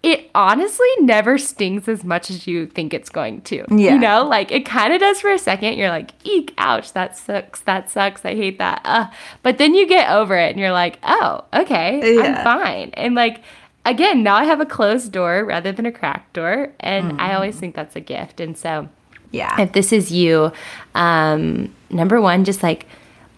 it 0.06 0.30
honestly 0.36 0.88
never 1.00 1.40
stings 1.40 1.88
as 1.88 2.04
much 2.04 2.30
as 2.30 2.46
you 2.46 2.68
think 2.68 2.94
it's 2.94 3.10
going 3.10 3.42
to. 3.42 3.66
Yeah. 3.72 3.94
You 3.96 3.98
know, 3.98 4.24
like 4.24 4.52
it 4.52 4.64
kind 4.64 4.94
of 4.94 5.00
does 5.00 5.20
for 5.20 5.32
a 5.32 5.40
second. 5.40 5.80
You're 5.80 5.90
like, 5.90 6.12
eek, 6.24 6.54
ouch, 6.60 6.94
that 6.94 7.18
sucks. 7.18 7.62
That 7.62 7.90
sucks. 7.90 8.24
I 8.24 8.36
hate 8.36 8.60
that. 8.60 8.82
Uh. 8.86 9.08
But 9.42 9.58
then 9.58 9.74
you 9.74 9.88
get 9.88 10.12
over 10.12 10.38
it 10.38 10.52
and 10.52 10.60
you're 10.60 10.72
like, 10.72 11.00
oh, 11.02 11.44
okay, 11.52 12.18
yeah. 12.18 12.22
I'm 12.22 12.44
fine. 12.44 12.92
And 12.94 13.16
like, 13.16 13.42
again, 13.84 14.22
now 14.22 14.36
I 14.36 14.44
have 14.44 14.62
a 14.62 14.66
closed 14.66 15.12
door 15.12 15.44
rather 15.44 15.72
than 15.72 15.88
a 15.88 15.92
cracked 15.92 16.34
door. 16.34 16.72
And 16.80 17.14
mm. 17.14 17.20
I 17.20 17.34
always 17.34 17.60
think 17.60 17.76
that's 17.76 17.96
a 17.96 18.02
gift. 18.02 18.40
And 18.40 18.56
so, 18.56 18.88
yeah, 19.32 19.60
if 19.60 19.72
this 19.72 19.92
is 19.92 20.12
you, 20.12 20.52
um, 20.94 21.74
number 21.90 22.22
one, 22.22 22.46
just 22.46 22.62
like 22.62 22.86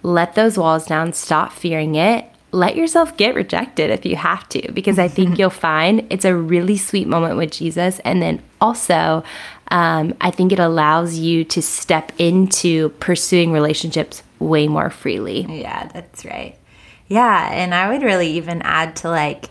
let 0.03 0.36
those 0.36 0.57
walls 0.57 0.86
down, 0.86 1.13
stop 1.13 1.53
fearing 1.53 1.95
it 1.95 2.30
let 2.58 2.76
yourself 2.76 3.16
get 3.18 3.36
rejected 3.36 3.91
if 3.91 4.05
you 4.05 4.16
have 4.16 4.49
to, 4.49 4.72
because 4.72 4.97
I 4.97 5.08
think 5.08 5.38
you'll 5.39 5.49
find 5.49 6.05
it's 6.10 6.26
a 6.26 6.36
really 6.36 6.76
sweet 6.78 7.08
moment 7.08 7.38
with 7.38 7.51
Jesus. 7.51 7.99
And 7.99 8.22
then 8.22 8.41
also, 8.60 9.24
um, 9.70 10.16
I 10.20 10.32
think 10.32 10.51
it 10.51 10.60
allows 10.60 11.18
you 11.18 11.43
to 11.45 11.62
step 11.62 12.12
into 12.18 12.89
pursuing 12.99 13.51
relationships 13.51 14.24
way 14.39 14.68
more 14.68 14.89
freely. 14.89 15.45
Yeah, 15.47 15.88
that's 15.88 16.26
right. 16.26 16.58
Yeah. 17.08 17.49
And 17.51 17.74
I 17.74 17.89
would 17.89 18.01
really 18.01 18.32
even 18.34 18.62
add 18.64 18.95
to 18.97 19.10
like, 19.10 19.45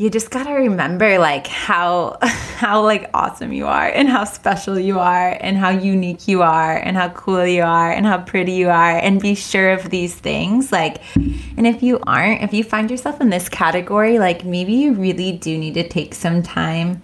you 0.00 0.08
just 0.08 0.30
got 0.30 0.44
to 0.44 0.52
remember 0.54 1.18
like 1.18 1.46
how 1.46 2.16
how 2.22 2.82
like 2.82 3.10
awesome 3.12 3.52
you 3.52 3.66
are 3.66 3.86
and 3.86 4.08
how 4.08 4.24
special 4.24 4.78
you 4.78 4.98
are 4.98 5.36
and 5.42 5.58
how 5.58 5.68
unique 5.68 6.26
you 6.26 6.40
are 6.40 6.74
and 6.74 6.96
how 6.96 7.10
cool 7.10 7.46
you 7.46 7.62
are 7.62 7.92
and 7.92 8.06
how 8.06 8.16
pretty 8.16 8.52
you 8.52 8.70
are 8.70 8.96
and 8.96 9.20
be 9.20 9.34
sure 9.34 9.72
of 9.72 9.90
these 9.90 10.14
things 10.14 10.72
like 10.72 11.02
and 11.16 11.66
if 11.66 11.82
you 11.82 12.00
aren't 12.06 12.42
if 12.42 12.54
you 12.54 12.64
find 12.64 12.90
yourself 12.90 13.20
in 13.20 13.28
this 13.28 13.50
category 13.50 14.18
like 14.18 14.42
maybe 14.42 14.72
you 14.72 14.94
really 14.94 15.32
do 15.32 15.58
need 15.58 15.74
to 15.74 15.86
take 15.86 16.14
some 16.14 16.42
time 16.42 17.02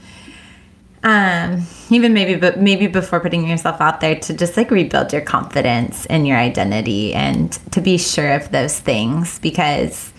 um 1.03 1.67
even 1.91 2.15
maybe 2.15 2.35
but 2.35 2.59
maybe 2.59 2.87
before 2.87 3.21
putting 3.21 3.47
yourself 3.47 3.79
out 3.79 4.01
there 4.01 4.19
to 4.19 4.33
just 4.33 4.57
like 4.57 4.71
rebuild 4.71 5.13
your 5.13 5.21
confidence 5.21 6.07
and 6.07 6.27
your 6.27 6.39
identity 6.39 7.13
and 7.13 7.53
to 7.73 7.83
be 7.83 7.99
sure 7.99 8.33
of 8.33 8.51
those 8.53 8.81
things 8.81 9.39
because 9.41 10.15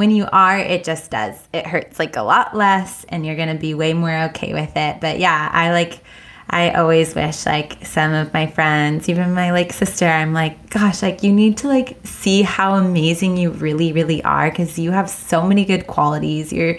when 0.00 0.10
you 0.10 0.26
are, 0.32 0.58
it 0.58 0.82
just 0.82 1.10
does. 1.10 1.36
It 1.52 1.66
hurts 1.66 1.98
like 1.98 2.16
a 2.16 2.22
lot 2.22 2.56
less 2.56 3.04
and 3.10 3.26
you're 3.26 3.36
going 3.36 3.54
to 3.54 3.60
be 3.60 3.74
way 3.74 3.92
more 3.92 4.30
okay 4.30 4.54
with 4.54 4.74
it. 4.74 4.98
But 4.98 5.18
yeah, 5.18 5.50
I 5.52 5.72
like 5.72 6.00
I 6.48 6.70
always 6.70 7.14
wish 7.14 7.44
like 7.44 7.84
some 7.84 8.14
of 8.14 8.32
my 8.32 8.46
friends, 8.46 9.10
even 9.10 9.34
my 9.34 9.52
like 9.52 9.74
sister, 9.74 10.06
I'm 10.06 10.32
like, 10.32 10.70
gosh, 10.70 11.02
like 11.02 11.22
you 11.22 11.34
need 11.34 11.58
to 11.58 11.68
like 11.68 11.98
see 12.04 12.40
how 12.40 12.76
amazing 12.76 13.36
you 13.36 13.50
really, 13.50 13.92
really 13.92 14.24
are 14.24 14.48
because 14.48 14.78
you 14.78 14.90
have 14.90 15.10
so 15.10 15.46
many 15.46 15.66
good 15.66 15.86
qualities. 15.86 16.50
You're 16.50 16.78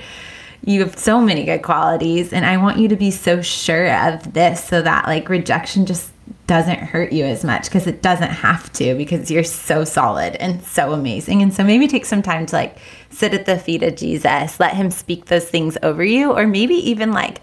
you 0.66 0.80
have 0.80 0.98
so 0.98 1.22
many 1.22 1.44
good 1.46 1.62
qualities 1.62 2.34
and 2.34 2.44
I 2.44 2.58
want 2.58 2.80
you 2.80 2.88
to 2.88 2.96
be 2.96 3.12
so 3.12 3.44
sure 3.44 3.94
of 3.94 4.34
this 4.34 4.64
so 4.64 4.82
that 4.82 5.06
like 5.06 5.30
rejection 5.30 5.86
just 5.86 6.12
doesn't 6.48 6.80
hurt 6.80 7.14
you 7.14 7.24
as 7.24 7.44
much 7.44 7.66
because 7.66 7.88
it 7.88 8.02
doesn't 8.02 8.30
have 8.30 8.72
to 8.74 8.94
because 8.96 9.32
you're 9.32 9.44
so 9.44 9.86
solid 9.86 10.36
and 10.36 10.62
so 10.64 10.92
amazing. 10.92 11.42
And 11.42 11.54
so 11.54 11.64
maybe 11.64 11.88
take 11.88 12.06
some 12.06 12.22
time 12.22 12.46
to 12.48 12.56
like 12.56 12.78
sit 13.12 13.34
at 13.34 13.46
the 13.46 13.58
feet 13.58 13.84
of 13.84 13.96
Jesus, 13.96 14.60
let 14.60 14.76
him 14.76 14.92
speak 14.92 15.26
those 15.26 15.48
things 15.48 15.78
over 15.84 16.04
you, 16.04 16.32
or 16.32 16.48
maybe 16.48 16.76
even 16.76 17.12
like 17.12 17.42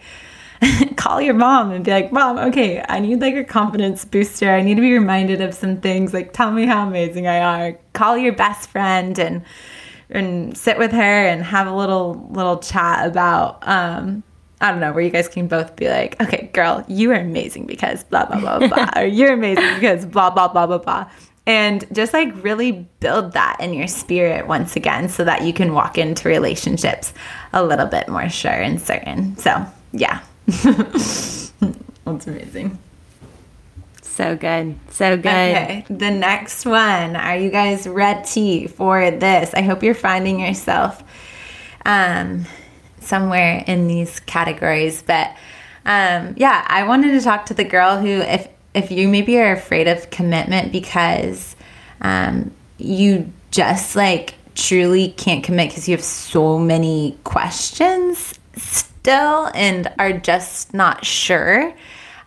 call 0.97 1.21
your 1.21 1.35
mom 1.35 1.71
and 1.71 1.85
be 1.85 1.91
like, 1.91 2.13
Mom, 2.13 2.39
okay, 2.39 2.85
I 2.89 2.99
need 3.01 3.21
like 3.21 3.35
a 3.35 3.45
confidence 3.45 4.05
booster. 4.05 4.51
I 4.51 4.63
need 4.63 4.75
to 4.75 4.81
be 4.81 4.93
reminded 4.93 5.41
of 5.41 5.55
some 5.55 5.81
things. 5.81 6.13
Like, 6.13 6.33
tell 6.33 6.51
me 6.51 6.67
how 6.67 6.87
amazing 6.87 7.27
I 7.27 7.41
are. 7.41 7.79
Call 7.93 8.17
your 8.17 8.33
best 8.33 8.69
friend 8.71 9.19
and 9.19 9.43
and 10.11 10.57
sit 10.57 10.79
with 10.79 10.91
her 10.93 11.27
and 11.27 11.43
have 11.43 11.67
a 11.67 11.75
little 11.75 12.29
little 12.31 12.59
chat 12.59 13.07
about 13.07 13.67
um 13.69 14.23
I 14.61 14.73
don't 14.73 14.81
know, 14.81 14.93
where 14.93 15.03
you 15.03 15.11
guys 15.11 15.29
can 15.29 15.47
both 15.47 15.77
be 15.77 15.89
like, 15.89 16.21
okay, 16.21 16.51
girl, 16.53 16.85
you 16.89 17.13
are 17.13 17.21
amazing 17.21 17.67
because 17.67 18.03
blah, 18.03 18.27
blah, 18.27 18.41
blah, 18.41 18.67
blah, 18.67 18.91
or 18.97 19.07
you're 19.07 19.33
amazing 19.33 19.75
because 19.75 20.05
blah, 20.05 20.31
blah, 20.31 20.49
blah, 20.49 20.67
blah, 20.67 20.79
blah. 20.79 21.09
And 21.49 21.87
just 21.93 22.13
like 22.13 22.45
really 22.45 22.87
build 23.01 23.33
that 23.33 23.57
in 23.59 23.73
your 23.73 23.89
spirit 23.89 24.47
once 24.47 24.77
again 24.77 25.09
so 25.09 25.25
that 25.25 25.45
you 25.45 25.55
can 25.55 25.73
walk 25.73 25.97
into 25.97 26.29
relationships 26.29 27.15
a 27.55 27.65
little 27.65 27.87
bit 27.87 28.07
more 28.07 28.29
sure 28.29 28.51
and 28.51 28.79
certain. 28.79 29.35
So, 29.39 29.65
yeah, 29.93 30.21
that's 30.47 31.53
amazing. 32.05 32.79
So 34.03 34.37
good. 34.37 34.79
So 34.91 35.17
good. 35.17 35.27
Okay. 35.27 35.87
The 35.89 36.11
next 36.11 36.67
one. 36.67 37.17
Are 37.17 37.39
you 37.39 37.49
guys 37.49 37.87
ready 37.87 38.67
for 38.67 39.11
this? 39.11 39.55
I 39.55 39.63
hope 39.63 39.83
you're 39.83 39.95
finding 39.95 40.41
yourself 40.41 41.03
um, 41.87 42.45
somewhere 43.01 43.65
in 43.67 43.87
these 43.87 44.21
categories. 44.21 45.01
But 45.01 45.29
um, 45.87 46.35
yeah, 46.37 46.67
I 46.69 46.85
wanted 46.85 47.13
to 47.13 47.23
talk 47.23 47.47
to 47.47 47.55
the 47.55 47.65
girl 47.65 47.97
who, 47.97 48.09
if 48.09 48.49
if 48.79 48.91
you 48.91 49.09
maybe 49.09 49.39
are 49.39 49.53
afraid 49.53 49.89
of 49.89 50.11
commitment 50.11 50.73
because 50.73 51.57
um, 52.01 52.51
you 52.79 53.31
just 53.51 53.97
like 53.97 54.35
truly 54.55 55.11
can't 55.13 55.45
commit 55.45 55.69
because 55.69 55.89
you 55.89 55.97
have 55.97 56.05
so 56.05 56.59
many 56.59 57.19
questions 57.25 58.39
still 58.57 59.51
and 59.55 59.93
are 59.99 60.13
just 60.13 60.75
not 60.75 61.05
sure 61.05 61.73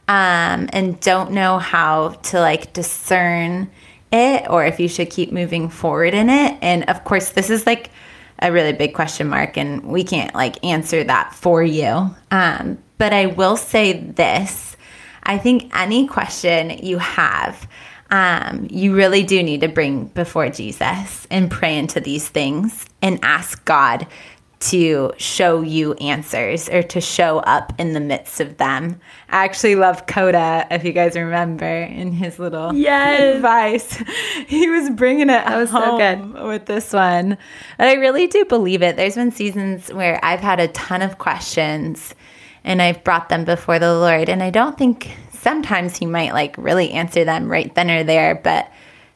um, 0.08 0.70
and 0.74 1.00
don't 1.00 1.32
know 1.32 1.58
how 1.58 2.10
to 2.10 2.40
like 2.40 2.74
discern 2.74 3.70
it 4.12 4.50
or 4.50 4.66
if 4.66 4.80
you 4.80 4.88
should 4.88 5.10
keep 5.10 5.32
moving 5.32 5.70
forward 5.70 6.14
in 6.14 6.30
it. 6.30 6.58
And 6.62 6.84
of 6.90 7.04
course, 7.04 7.30
this 7.30 7.50
is 7.50 7.66
like 7.66 7.92
a 8.40 8.52
really 8.52 8.74
big 8.74 8.94
question 8.94 9.28
mark, 9.28 9.56
and 9.56 9.84
we 9.86 10.04
can't 10.04 10.34
like 10.34 10.64
answer 10.66 11.04
that 11.04 11.34
for 11.34 11.64
you. 11.64 12.14
Um, 12.32 12.78
but 12.98 13.14
I 13.14 13.28
will 13.28 13.56
say 13.56 13.94
this 13.94 14.71
I 15.24 15.38
think 15.38 15.76
any 15.76 16.08
question 16.08 16.70
you 16.84 16.98
have, 16.98 17.68
um, 18.10 18.68
you 18.70 18.96
really 18.96 19.24
do 19.24 19.42
need 19.42 19.62
to 19.62 19.68
bring 19.68 20.06
before 20.06 20.50
Jesus 20.50 21.28
and 21.32 21.50
pray 21.50 21.78
into 21.78 22.00
these 22.00 22.28
things 22.28 22.86
and 23.02 23.20
ask 23.24 23.64
God 23.66 24.08
to 24.62 25.12
show 25.18 25.62
you 25.62 25.94
answers 25.96 26.70
or 26.70 26.84
to 26.84 27.02
show 27.02 27.40
up 27.40 27.74
in 27.80 27.94
the 27.94 28.00
midst 28.00 28.40
of 28.40 28.58
them. 28.58 29.00
I 29.30 29.44
actually 29.44 29.76
love 29.76 30.06
Koda, 30.06 30.68
if 30.70 30.84
you 30.84 30.92
guys 30.92 31.16
remember, 31.16 31.66
in 31.66 32.12
his 32.12 32.38
little 32.38 32.74
yes. 32.74 33.36
advice. 33.36 34.04
He 34.48 34.70
was 34.70 34.90
bringing 34.90 35.30
it 35.30 35.46
that 35.46 35.58
was 35.58 35.70
so 35.70 35.98
good. 35.98 36.34
with 36.44 36.66
this 36.66 36.92
one. 36.92 37.38
But 37.78 37.88
I 37.88 37.94
really 37.94 38.28
do 38.28 38.44
believe 38.44 38.82
it. 38.82 38.98
There's 38.98 39.16
been 39.16 39.32
seasons 39.32 39.92
where 39.94 40.20
I've 40.24 40.42
had 40.42 40.60
a 40.60 40.68
ton 40.70 41.02
of 41.02 41.18
questions 41.18 42.14
and 42.64 42.82
I've 42.82 43.04
brought 43.04 43.30
them 43.30 43.46
before 43.46 43.80
the 43.80 43.94
Lord. 43.94 44.30
And 44.30 44.44
I 44.44 44.50
don't 44.50 44.78
think 44.78 45.12
sometimes 45.32 45.98
He 45.98 46.06
might 46.06 46.34
like 46.34 46.56
really 46.58 46.92
answer 46.92 47.24
them 47.24 47.50
right 47.50 47.74
then 47.76 47.90
or 47.90 48.04
there, 48.04 48.36
but 48.36 48.72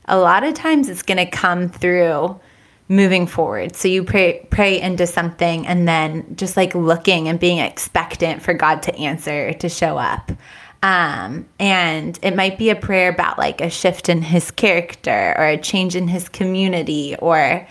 a 0.06 0.18
lot 0.18 0.44
of 0.44 0.54
times 0.54 0.90
it's 0.90 1.04
going 1.04 1.18
to 1.18 1.26
come 1.26 1.70
through 1.70 2.40
moving 2.88 3.26
forward. 3.26 3.76
So 3.76 3.88
you 3.88 4.04
pray 4.04 4.46
pray 4.50 4.80
into 4.80 5.08
something 5.08 5.66
and 5.66 5.88
then 5.88 6.36
just 6.36 6.56
like 6.56 6.76
looking 6.76 7.28
and 7.28 7.40
being 7.40 7.58
expectant 7.58 8.44
for 8.44 8.54
God 8.54 8.84
to 8.84 8.96
answer, 8.96 9.54
to 9.54 9.70
show 9.70 9.98
up. 9.98 10.32
Um, 10.84 11.48
and 11.60 12.20
it 12.22 12.36
might 12.36 12.60
be 12.60 12.70
a 12.70 12.76
prayer 12.76 13.10
about 13.10 13.40
like 13.40 13.60
a 13.60 13.72
shift 13.72 14.08
in 14.08 14.22
his 14.22 14.52
character 14.52 15.34
or 15.36 15.48
a 15.48 15.58
change 15.58 15.96
in 15.96 16.08
his 16.08 16.30
community 16.30 17.16
or 17.18 17.68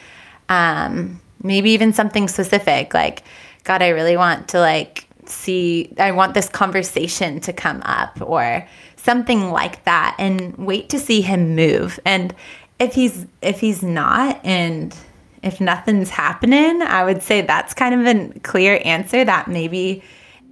um, 0.48 1.20
maybe 1.40 1.70
even 1.70 1.92
something 1.92 2.26
specific 2.26 2.92
like 2.92 3.22
God, 3.62 3.82
I 3.82 3.88
really 3.88 4.16
want 4.16 4.48
to 4.48 4.60
like 4.60 5.08
see 5.28 5.92
I 5.98 6.12
want 6.12 6.34
this 6.34 6.48
conversation 6.48 7.40
to 7.40 7.52
come 7.52 7.82
up 7.84 8.20
or 8.20 8.66
something 8.96 9.50
like 9.50 9.84
that 9.84 10.16
and 10.18 10.56
wait 10.56 10.88
to 10.90 10.98
see 10.98 11.20
him 11.20 11.54
move. 11.54 12.00
And 12.04 12.34
if 12.78 12.94
he's 12.94 13.26
if 13.42 13.60
he's 13.60 13.82
not 13.82 14.40
and 14.44 14.96
if 15.42 15.60
nothing's 15.60 16.10
happening, 16.10 16.80
I 16.82 17.04
would 17.04 17.22
say 17.22 17.42
that's 17.42 17.74
kind 17.74 17.94
of 17.94 18.16
a 18.16 18.40
clear 18.40 18.80
answer 18.84 19.24
that 19.24 19.46
maybe 19.46 20.02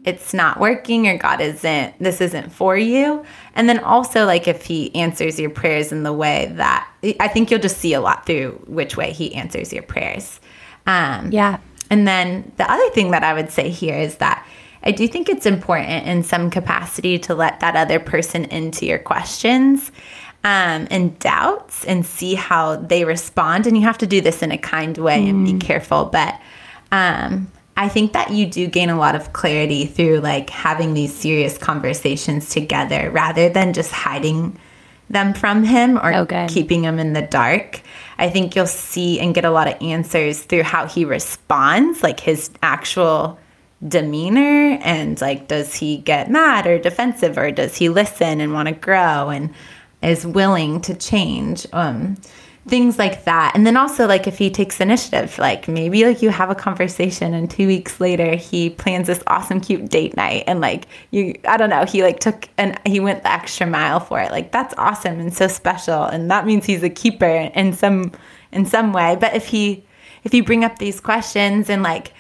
it's 0.04 0.34
not 0.34 0.58
working 0.58 1.06
or 1.06 1.16
God 1.16 1.40
isn't 1.40 1.98
this 1.98 2.20
isn't 2.20 2.52
for 2.52 2.76
you. 2.76 3.24
And 3.54 3.68
then 3.68 3.78
also 3.78 4.26
like 4.26 4.48
if 4.48 4.64
he 4.64 4.94
answers 4.94 5.38
your 5.38 5.50
prayers 5.50 5.92
in 5.92 6.02
the 6.02 6.12
way 6.12 6.52
that 6.56 6.88
I 7.20 7.28
think 7.28 7.50
you'll 7.50 7.60
just 7.60 7.78
see 7.78 7.94
a 7.94 8.00
lot 8.00 8.26
through 8.26 8.62
which 8.66 8.96
way 8.96 9.12
he 9.12 9.34
answers 9.34 9.72
your 9.72 9.82
prayers. 9.82 10.40
Um, 10.86 11.30
yeah. 11.32 11.58
And 11.90 12.08
then 12.08 12.52
the 12.56 12.70
other 12.70 12.90
thing 12.90 13.10
that 13.12 13.22
I 13.22 13.34
would 13.34 13.50
say 13.50 13.68
here 13.68 13.96
is 13.96 14.16
that 14.16 14.46
I 14.85 14.91
do 14.91 15.07
think 15.07 15.28
it's 15.28 15.47
important 15.47 16.07
in 16.07 16.22
some 16.22 16.51
capacity 16.51 17.18
to 17.20 17.35
let 17.35 17.61
that 17.61 17.76
other 17.76 18.01
person 18.01 18.45
into 18.47 18.87
your 18.87 18.99
questions 18.99 19.93
um, 20.45 20.89
and 20.91 21.18
doubts 21.18 21.85
and 21.85 22.05
see 22.05 22.35
how 22.35 22.76
they 22.76 23.05
respond. 23.05 23.66
And 23.66 23.76
you 23.76 23.85
have 23.85 23.99
to 23.99 24.07
do 24.07 24.20
this 24.20 24.43
in 24.43 24.51
a 24.51 24.59
kind 24.59 24.97
way 24.99 25.24
mm. 25.24 25.30
and 25.30 25.45
be 25.45 25.53
mm. 25.53 25.61
careful. 25.61 26.07
But 26.07 26.41
um, 26.91 27.51
I 27.76 27.89
think 27.89 28.12
that 28.12 28.30
you 28.30 28.47
do 28.47 28.66
gain 28.66 28.91
a 28.91 28.99
lot 28.99 29.14
of 29.14 29.33
clarity 29.33 29.87
through 29.87 30.20
like 30.20 30.51
having 30.51 30.95
these 30.95 31.14
serious 31.14 31.57
conversations 31.59 32.51
together 32.51 33.11
rather 33.11 33.49
than 33.49 33.72
just 33.72 33.93
hiding 33.93 34.59
them 35.09 35.35
from 35.35 35.62
him 35.62 35.99
or 35.99 36.14
okay. 36.14 36.47
keeping 36.49 36.85
him 36.85 36.99
in 36.99 37.12
the 37.12 37.22
dark. 37.22 37.80
I 38.18 38.30
think 38.30 38.57
you'll 38.57 38.66
see 38.66 39.20
and 39.20 39.35
get 39.35 39.45
a 39.45 39.51
lot 39.51 39.68
of 39.68 39.80
answers 39.83 40.43
through 40.43 40.62
how 40.62 40.87
he 40.87 41.05
responds, 41.05 42.03
like 42.03 42.20
his 42.20 42.51
actual 42.62 43.39
demeanor? 43.87 44.78
And 44.83 45.20
like 45.20 45.49
does 45.49 45.74
he 45.74 45.99
get 45.99 46.30
mad 46.30 46.66
or 46.66 46.78
defensive 46.78 47.39
or 47.39 47.51
does 47.51 47.76
he 47.76 47.89
listen 47.89 48.41
and 48.41 48.53
want 48.53 48.68
to 48.68 48.74
grow 48.74 49.28
and 49.30 49.53
is 50.03 50.26
willing 50.26 50.80
to 50.83 50.95
change? 50.95 51.66
Um, 51.72 52.16
things 52.66 52.97
like 52.99 53.24
that. 53.24 53.53
And 53.55 53.66
then 53.66 53.76
also 53.76 54.07
like 54.07 54.26
if 54.26 54.39
he 54.39 54.49
takes 54.49 54.80
initiative 54.80 55.37
like 55.39 55.66
maybe 55.66 56.05
like 56.05 56.22
you 56.22 56.30
have 56.30 56.51
a 56.51 56.55
conversation 56.55 57.35
and 57.35 57.51
two 57.51 57.66
weeks 57.66 58.01
later 58.01 58.37
he 58.37 58.70
plans 58.70 59.09
this 59.09 59.22
awesome 59.26 59.61
cute 59.61 59.89
date 59.89 60.16
night 60.16 60.45
and 60.47 60.61
like 60.61 60.87
you 61.11 61.35
i 61.49 61.57
don't 61.57 61.70
know 61.70 61.85
he 61.85 62.05
like 62.05 62.20
took 62.20 62.49
and 62.59 62.78
he 62.87 63.01
went 63.01 63.24
the 63.24 63.33
extra 63.33 63.66
mile 63.66 63.99
for 63.99 64.20
it. 64.20 64.30
Like 64.30 64.53
that's 64.53 64.74
awesome 64.78 65.18
and 65.18 65.35
so 65.35 65.49
special 65.49 66.05
and 66.05 66.30
that 66.30 66.47
means 66.47 66.64
he's 66.64 66.83
a 66.83 66.91
keeper 66.91 67.26
in 67.26 67.72
some 67.72 68.12
in 68.53 68.64
some 68.64 68.93
way. 68.93 69.16
But 69.18 69.35
if 69.35 69.47
he 69.47 69.85
if 70.22 70.33
you 70.33 70.45
bring 70.45 70.64
up 70.64 70.78
these 70.78 71.01
questions 71.01 71.68
and 71.68 71.83
like 71.83 72.12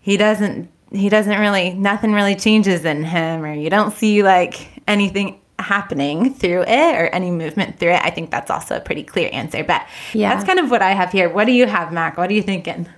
he 0.00 0.16
doesn't 0.16 0.70
he 0.94 1.08
doesn't 1.08 1.38
really 1.38 1.74
nothing 1.74 2.12
really 2.12 2.36
changes 2.36 2.84
in 2.84 3.04
him 3.04 3.44
or 3.44 3.52
you 3.52 3.68
don't 3.68 3.92
see 3.92 4.22
like 4.22 4.68
anything 4.86 5.40
happening 5.58 6.34
through 6.34 6.62
it 6.62 6.94
or 6.96 7.06
any 7.08 7.30
movement 7.30 7.78
through 7.78 7.92
it, 7.92 8.00
I 8.02 8.10
think 8.10 8.30
that's 8.30 8.50
also 8.50 8.76
a 8.76 8.80
pretty 8.80 9.02
clear 9.02 9.30
answer. 9.32 9.64
But 9.64 9.86
yeah. 10.12 10.34
that's 10.34 10.46
kind 10.46 10.58
of 10.58 10.70
what 10.70 10.82
I 10.82 10.90
have 10.90 11.12
here. 11.12 11.28
What 11.28 11.46
do 11.46 11.52
you 11.52 11.66
have, 11.66 11.92
Mac? 11.92 12.16
What 12.16 12.30
are 12.30 12.34
you 12.34 12.42
thinking? 12.42 12.88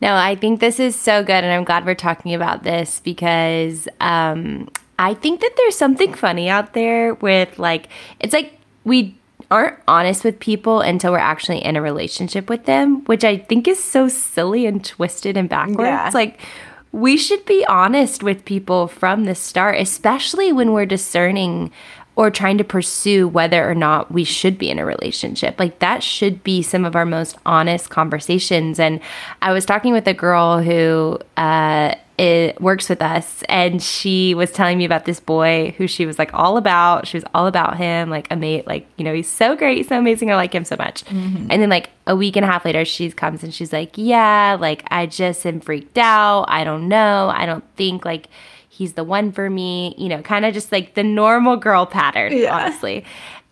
No, 0.00 0.14
I 0.14 0.34
think 0.34 0.60
this 0.60 0.78
is 0.78 0.96
so 0.96 1.22
good. 1.22 1.44
And 1.44 1.52
I'm 1.52 1.64
glad 1.64 1.86
we're 1.86 1.94
talking 1.94 2.34
about 2.34 2.62
this 2.62 3.00
because 3.00 3.88
um, 4.00 4.68
I 4.98 5.14
think 5.14 5.40
that 5.40 5.52
there's 5.56 5.76
something 5.76 6.14
funny 6.14 6.48
out 6.48 6.74
there 6.74 7.14
with 7.14 7.58
like, 7.58 7.88
it's 8.20 8.34
like 8.34 8.58
we 8.84 9.16
aren't 9.50 9.78
honest 9.86 10.24
with 10.24 10.38
people 10.40 10.80
until 10.80 11.12
we're 11.12 11.18
actually 11.18 11.64
in 11.64 11.76
a 11.76 11.82
relationship 11.82 12.48
with 12.48 12.64
them, 12.64 13.04
which 13.04 13.24
I 13.24 13.38
think 13.38 13.68
is 13.68 13.82
so 13.82 14.08
silly 14.08 14.66
and 14.66 14.84
twisted 14.84 15.36
and 15.36 15.48
backwards. 15.48 15.80
Yeah. 15.80 16.10
Like, 16.12 16.40
we 16.92 17.16
should 17.16 17.44
be 17.44 17.66
honest 17.66 18.22
with 18.22 18.44
people 18.44 18.86
from 18.86 19.24
the 19.24 19.34
start, 19.34 19.80
especially 19.80 20.52
when 20.52 20.72
we're 20.72 20.86
discerning 20.86 21.72
or 22.16 22.30
trying 22.30 22.58
to 22.58 22.64
pursue 22.64 23.26
whether 23.26 23.68
or 23.68 23.74
not 23.74 24.12
we 24.12 24.22
should 24.22 24.56
be 24.56 24.70
in 24.70 24.78
a 24.78 24.84
relationship. 24.84 25.58
Like 25.58 25.80
that 25.80 26.02
should 26.02 26.44
be 26.44 26.62
some 26.62 26.84
of 26.84 26.94
our 26.94 27.04
most 27.04 27.36
honest 27.44 27.90
conversations. 27.90 28.78
And 28.78 29.00
I 29.42 29.52
was 29.52 29.64
talking 29.64 29.92
with 29.92 30.06
a 30.06 30.14
girl 30.14 30.62
who 30.62 31.18
uh, 31.36 31.96
it 32.16 32.60
works 32.60 32.88
with 32.88 33.02
us 33.02 33.42
and 33.48 33.82
she 33.82 34.34
was 34.34 34.52
telling 34.52 34.78
me 34.78 34.84
about 34.84 35.04
this 35.04 35.18
boy 35.18 35.74
who 35.76 35.88
she 35.88 36.06
was 36.06 36.16
like 36.16 36.32
all 36.32 36.56
about 36.56 37.08
she 37.08 37.16
was 37.16 37.24
all 37.34 37.48
about 37.48 37.76
him 37.76 38.08
like 38.08 38.28
a 38.30 38.36
mate 38.36 38.66
like 38.68 38.86
you 38.96 39.04
know 39.04 39.12
he's 39.12 39.28
so 39.28 39.56
great 39.56 39.78
he's 39.78 39.88
so 39.88 39.98
amazing 39.98 40.30
i 40.30 40.36
like 40.36 40.54
him 40.54 40.64
so 40.64 40.76
much 40.78 41.04
mm-hmm. 41.06 41.48
and 41.50 41.60
then 41.60 41.68
like 41.68 41.90
a 42.06 42.14
week 42.14 42.36
and 42.36 42.44
a 42.44 42.46
half 42.46 42.64
later 42.64 42.84
she 42.84 43.10
comes 43.10 43.42
and 43.42 43.52
she's 43.52 43.72
like 43.72 43.90
yeah 43.96 44.56
like 44.60 44.84
i 44.92 45.06
just 45.06 45.44
am 45.44 45.58
freaked 45.58 45.98
out 45.98 46.44
i 46.46 46.62
don't 46.62 46.86
know 46.86 47.32
i 47.34 47.44
don't 47.44 47.64
think 47.74 48.04
like 48.04 48.28
he's 48.68 48.92
the 48.92 49.04
one 49.04 49.32
for 49.32 49.50
me 49.50 49.92
you 49.98 50.08
know 50.08 50.22
kind 50.22 50.44
of 50.44 50.54
just 50.54 50.70
like 50.70 50.94
the 50.94 51.02
normal 51.02 51.56
girl 51.56 51.84
pattern 51.84 52.32
yeah. 52.36 52.54
honestly 52.54 53.04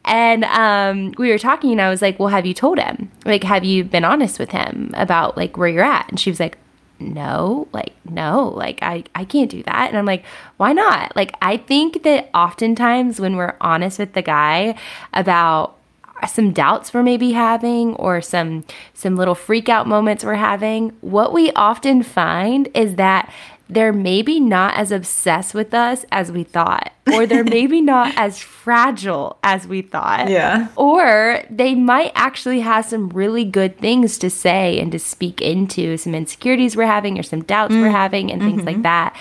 and 0.04 0.42
um, 0.46 1.14
we 1.16 1.30
were 1.30 1.38
talking, 1.38 1.70
and 1.70 1.80
I 1.80 1.88
was 1.88 2.02
like, 2.02 2.18
"Well, 2.18 2.28
have 2.28 2.44
you 2.44 2.54
told 2.54 2.80
him? 2.80 3.08
Like, 3.24 3.44
have 3.44 3.62
you 3.64 3.84
been 3.84 4.04
honest 4.04 4.40
with 4.40 4.50
him 4.50 4.90
about 4.94 5.36
like 5.36 5.56
where 5.56 5.68
you're 5.68 5.84
at?" 5.84 6.08
And 6.08 6.18
she 6.18 6.28
was 6.28 6.40
like, 6.40 6.58
no 7.02 7.68
like 7.72 7.94
no 8.08 8.48
like 8.48 8.78
i 8.82 9.04
i 9.14 9.24
can't 9.24 9.50
do 9.50 9.62
that. 9.64 9.88
And 9.88 9.98
i'm 9.98 10.06
like 10.06 10.24
why 10.56 10.72
not? 10.72 11.14
Like 11.16 11.34
i 11.42 11.56
think 11.56 12.02
that 12.04 12.30
oftentimes 12.34 13.20
when 13.20 13.36
we're 13.36 13.56
honest 13.60 13.98
with 13.98 14.12
the 14.12 14.22
guy 14.22 14.76
about 15.12 15.78
some 16.28 16.52
doubts 16.52 16.94
we're 16.94 17.02
maybe 17.02 17.32
having 17.32 17.94
or 17.96 18.20
some 18.20 18.64
some 18.94 19.16
little 19.16 19.34
freak 19.34 19.68
out 19.68 19.86
moments 19.86 20.24
we're 20.24 20.34
having 20.34 20.90
what 21.00 21.32
we 21.32 21.50
often 21.52 22.02
find 22.02 22.68
is 22.74 22.94
that 22.96 23.32
they're 23.68 23.92
maybe 23.92 24.38
not 24.38 24.74
as 24.74 24.92
obsessed 24.92 25.54
with 25.54 25.72
us 25.72 26.04
as 26.12 26.30
we 26.30 26.44
thought, 26.44 26.92
or 27.12 27.26
they're 27.26 27.44
maybe 27.58 27.80
not 27.80 28.12
as 28.16 28.38
fragile 28.38 29.38
as 29.42 29.66
we 29.66 29.82
thought. 29.82 30.28
Yeah. 30.28 30.68
Or 30.76 31.42
they 31.48 31.74
might 31.74 32.12
actually 32.14 32.60
have 32.60 32.84
some 32.84 33.08
really 33.10 33.44
good 33.44 33.78
things 33.78 34.18
to 34.18 34.30
say 34.30 34.78
and 34.78 34.92
to 34.92 34.98
speak 34.98 35.40
into 35.40 35.96
some 35.96 36.14
insecurities 36.14 36.76
we're 36.76 36.86
having 36.86 37.18
or 37.18 37.22
some 37.22 37.42
doubts 37.42 37.74
mm. 37.74 37.80
we're 37.80 37.90
having 37.90 38.30
and 38.30 38.42
things 38.42 38.58
mm-hmm. 38.58 38.66
like 38.66 38.82
that. 38.82 39.16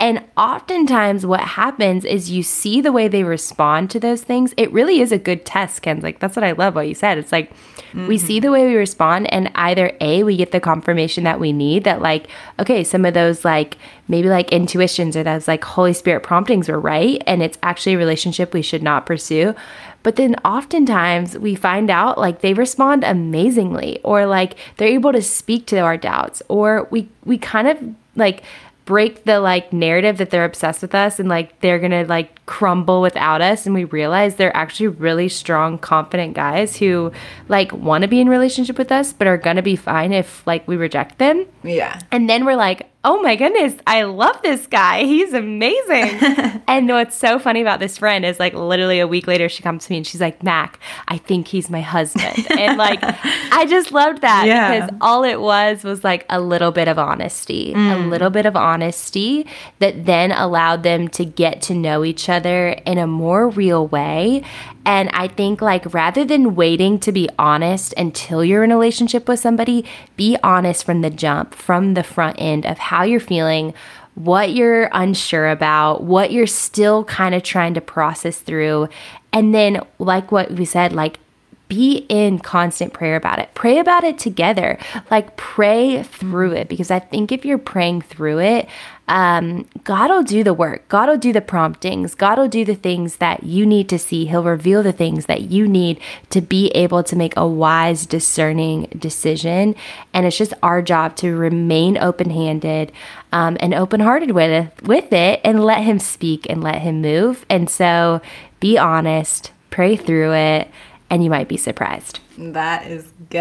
And 0.00 0.24
oftentimes, 0.36 1.24
what 1.24 1.40
happens 1.40 2.04
is 2.04 2.30
you 2.30 2.42
see 2.42 2.80
the 2.80 2.92
way 2.92 3.06
they 3.06 3.22
respond 3.22 3.90
to 3.90 4.00
those 4.00 4.22
things. 4.22 4.52
It 4.56 4.72
really 4.72 5.00
is 5.00 5.12
a 5.12 5.18
good 5.18 5.46
test, 5.46 5.82
Kenz. 5.82 6.02
Like, 6.02 6.18
that's 6.18 6.36
what 6.36 6.44
I 6.44 6.52
love 6.52 6.74
what 6.74 6.88
you 6.88 6.94
said. 6.94 7.16
It's 7.16 7.32
like 7.32 7.52
mm-hmm. 7.94 8.08
we 8.08 8.18
see 8.18 8.40
the 8.40 8.50
way 8.50 8.66
we 8.66 8.74
respond, 8.74 9.32
and 9.32 9.50
either 9.54 9.96
A, 10.00 10.22
we 10.24 10.36
get 10.36 10.50
the 10.50 10.60
confirmation 10.60 11.24
that 11.24 11.38
we 11.38 11.52
need 11.52 11.84
that, 11.84 12.02
like, 12.02 12.26
okay, 12.58 12.82
some 12.82 13.04
of 13.04 13.14
those, 13.14 13.44
like, 13.44 13.78
maybe 14.08 14.28
like 14.28 14.52
intuitions 14.52 15.16
or 15.16 15.22
those, 15.22 15.46
like, 15.48 15.64
Holy 15.64 15.92
Spirit 15.92 16.22
promptings 16.22 16.68
were 16.68 16.80
right, 16.80 17.22
and 17.26 17.42
it's 17.42 17.58
actually 17.62 17.94
a 17.94 17.98
relationship 17.98 18.52
we 18.52 18.62
should 18.62 18.82
not 18.82 19.06
pursue. 19.06 19.54
But 20.02 20.16
then 20.16 20.34
oftentimes 20.44 21.38
we 21.38 21.54
find 21.54 21.90
out 21.90 22.18
like 22.18 22.42
they 22.42 22.52
respond 22.52 23.04
amazingly, 23.04 24.00
or 24.04 24.26
like 24.26 24.56
they're 24.76 24.88
able 24.88 25.12
to 25.12 25.22
speak 25.22 25.66
to 25.68 25.78
our 25.78 25.96
doubts, 25.96 26.42
or 26.48 26.86
we, 26.90 27.08
we 27.24 27.38
kind 27.38 27.68
of 27.68 27.78
like 28.14 28.44
break 28.84 29.24
the 29.24 29.40
like 29.40 29.72
narrative 29.72 30.18
that 30.18 30.30
they're 30.30 30.44
obsessed 30.44 30.82
with 30.82 30.94
us 30.94 31.18
and 31.18 31.28
like 31.28 31.58
they're 31.60 31.78
gonna 31.78 32.04
like 32.04 32.44
crumble 32.46 33.00
without 33.00 33.40
us 33.40 33.64
and 33.64 33.74
we 33.74 33.84
realize 33.84 34.36
they're 34.36 34.54
actually 34.56 34.88
really 34.88 35.28
strong 35.28 35.78
confident 35.78 36.34
guys 36.34 36.76
who 36.76 37.10
like 37.48 37.72
want 37.72 38.02
to 38.02 38.08
be 38.08 38.20
in 38.20 38.28
relationship 38.28 38.76
with 38.76 38.92
us 38.92 39.12
but 39.12 39.26
are 39.26 39.38
gonna 39.38 39.62
be 39.62 39.76
fine 39.76 40.12
if 40.12 40.46
like 40.46 40.66
we 40.68 40.76
reject 40.76 41.18
them. 41.18 41.46
Yeah. 41.62 41.98
And 42.12 42.28
then 42.28 42.44
we're 42.44 42.56
like 42.56 42.90
oh 43.04 43.20
my 43.20 43.36
goodness, 43.36 43.74
I 43.86 44.04
love 44.04 44.40
this 44.42 44.66
guy. 44.66 45.04
He's 45.04 45.34
amazing. 45.34 46.62
and 46.66 46.88
what's 46.88 47.14
so 47.14 47.38
funny 47.38 47.60
about 47.60 47.78
this 47.78 47.98
friend 47.98 48.24
is 48.24 48.40
like 48.40 48.54
literally 48.54 48.98
a 48.98 49.06
week 49.06 49.26
later, 49.26 49.48
she 49.48 49.62
comes 49.62 49.86
to 49.86 49.92
me 49.92 49.98
and 49.98 50.06
she's 50.06 50.22
like, 50.22 50.42
Mac, 50.42 50.78
I 51.08 51.18
think 51.18 51.48
he's 51.48 51.68
my 51.68 51.82
husband. 51.82 52.46
and 52.50 52.78
like, 52.78 53.00
I 53.02 53.66
just 53.68 53.92
loved 53.92 54.22
that 54.22 54.46
yeah. 54.46 54.80
because 54.80 54.96
all 55.02 55.22
it 55.22 55.40
was 55.40 55.84
was 55.84 56.02
like 56.02 56.24
a 56.30 56.40
little 56.40 56.72
bit 56.72 56.88
of 56.88 56.98
honesty, 56.98 57.74
mm. 57.74 57.94
a 57.94 58.08
little 58.08 58.30
bit 58.30 58.46
of 58.46 58.56
honesty 58.56 59.46
that 59.80 60.06
then 60.06 60.32
allowed 60.32 60.82
them 60.82 61.08
to 61.08 61.26
get 61.26 61.60
to 61.62 61.74
know 61.74 62.04
each 62.04 62.30
other 62.30 62.68
in 62.86 62.96
a 62.96 63.06
more 63.06 63.50
real 63.50 63.86
way. 63.86 64.42
And 64.86 65.08
I 65.10 65.28
think, 65.28 65.62
like, 65.62 65.94
rather 65.94 66.24
than 66.24 66.54
waiting 66.54 66.98
to 67.00 67.12
be 67.12 67.28
honest 67.38 67.94
until 67.96 68.44
you're 68.44 68.64
in 68.64 68.70
a 68.70 68.76
relationship 68.76 69.28
with 69.28 69.40
somebody, 69.40 69.84
be 70.16 70.36
honest 70.42 70.84
from 70.84 71.00
the 71.00 71.10
jump, 71.10 71.54
from 71.54 71.94
the 71.94 72.02
front 72.02 72.36
end 72.38 72.66
of 72.66 72.78
how 72.78 73.02
you're 73.02 73.20
feeling, 73.20 73.72
what 74.14 74.52
you're 74.52 74.90
unsure 74.92 75.48
about, 75.48 76.04
what 76.04 76.32
you're 76.32 76.46
still 76.46 77.04
kind 77.04 77.34
of 77.34 77.42
trying 77.42 77.74
to 77.74 77.80
process 77.80 78.38
through. 78.38 78.88
And 79.32 79.54
then, 79.54 79.80
like 79.98 80.30
what 80.30 80.50
we 80.52 80.64
said, 80.64 80.92
like, 80.92 81.18
be 81.66 82.04
in 82.08 82.38
constant 82.38 82.92
prayer 82.92 83.16
about 83.16 83.38
it. 83.38 83.48
Pray 83.54 83.78
about 83.78 84.04
it 84.04 84.18
together. 84.18 84.78
Like, 85.10 85.36
pray 85.36 86.02
through 86.02 86.52
it 86.52 86.68
because 86.68 86.90
I 86.90 86.98
think 86.98 87.32
if 87.32 87.44
you're 87.44 87.58
praying 87.58 88.02
through 88.02 88.40
it, 88.40 88.68
um, 89.06 89.66
God 89.84 90.10
will 90.10 90.22
do 90.22 90.42
the 90.42 90.54
work. 90.54 90.88
God 90.88 91.08
will 91.08 91.18
do 91.18 91.32
the 91.32 91.42
promptings. 91.42 92.14
God 92.14 92.38
will 92.38 92.48
do 92.48 92.64
the 92.64 92.74
things 92.74 93.16
that 93.16 93.44
you 93.44 93.66
need 93.66 93.88
to 93.90 93.98
see. 93.98 94.24
He'll 94.26 94.42
reveal 94.42 94.82
the 94.82 94.92
things 94.92 95.26
that 95.26 95.42
you 95.42 95.68
need 95.68 96.00
to 96.30 96.40
be 96.40 96.68
able 96.68 97.02
to 97.04 97.16
make 97.16 97.36
a 97.36 97.46
wise, 97.46 98.06
discerning 98.06 98.88
decision. 98.98 99.74
And 100.14 100.24
it's 100.24 100.38
just 100.38 100.54
our 100.62 100.80
job 100.80 101.16
to 101.16 101.36
remain 101.36 101.98
open 101.98 102.30
handed 102.30 102.92
um, 103.32 103.58
and 103.60 103.74
open 103.74 104.00
hearted 104.00 104.30
with, 104.30 104.70
with 104.82 105.12
it 105.12 105.40
and 105.44 105.64
let 105.64 105.82
Him 105.82 105.98
speak 105.98 106.46
and 106.48 106.62
let 106.62 106.80
Him 106.80 107.02
move. 107.02 107.44
And 107.50 107.68
so 107.68 108.22
be 108.60 108.78
honest, 108.78 109.52
pray 109.68 109.96
through 109.96 110.32
it, 110.32 110.70
and 111.10 111.22
you 111.22 111.28
might 111.28 111.48
be 111.48 111.58
surprised. 111.58 112.20
That 112.36 112.86
is 112.86 113.04
good. 113.30 113.38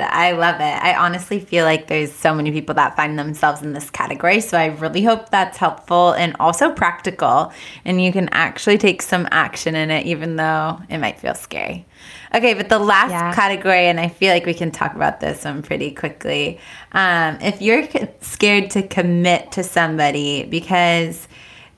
I 0.00 0.32
love 0.32 0.56
it. 0.56 0.62
I 0.62 0.94
honestly 0.94 1.40
feel 1.40 1.64
like 1.64 1.86
there's 1.86 2.12
so 2.12 2.34
many 2.34 2.52
people 2.52 2.74
that 2.74 2.94
find 2.94 3.18
themselves 3.18 3.62
in 3.62 3.72
this 3.72 3.88
category. 3.90 4.40
So 4.40 4.58
I 4.58 4.66
really 4.66 5.02
hope 5.02 5.30
that's 5.30 5.56
helpful 5.56 6.12
and 6.12 6.36
also 6.38 6.70
practical. 6.72 7.52
And 7.84 8.02
you 8.02 8.12
can 8.12 8.28
actually 8.32 8.76
take 8.76 9.00
some 9.00 9.26
action 9.30 9.74
in 9.74 9.90
it, 9.90 10.06
even 10.06 10.36
though 10.36 10.78
it 10.90 10.98
might 10.98 11.20
feel 11.20 11.34
scary. 11.34 11.86
Okay, 12.34 12.54
but 12.54 12.68
the 12.68 12.78
last 12.78 13.12
yeah. 13.12 13.32
category, 13.32 13.86
and 13.86 13.98
I 14.00 14.08
feel 14.08 14.32
like 14.32 14.44
we 14.44 14.54
can 14.54 14.70
talk 14.70 14.94
about 14.94 15.20
this 15.20 15.44
one 15.44 15.62
pretty 15.62 15.92
quickly. 15.92 16.58
Um, 16.92 17.38
if 17.40 17.62
you're 17.62 17.88
scared 18.20 18.70
to 18.70 18.82
commit 18.82 19.52
to 19.52 19.62
somebody 19.62 20.44
because 20.44 21.28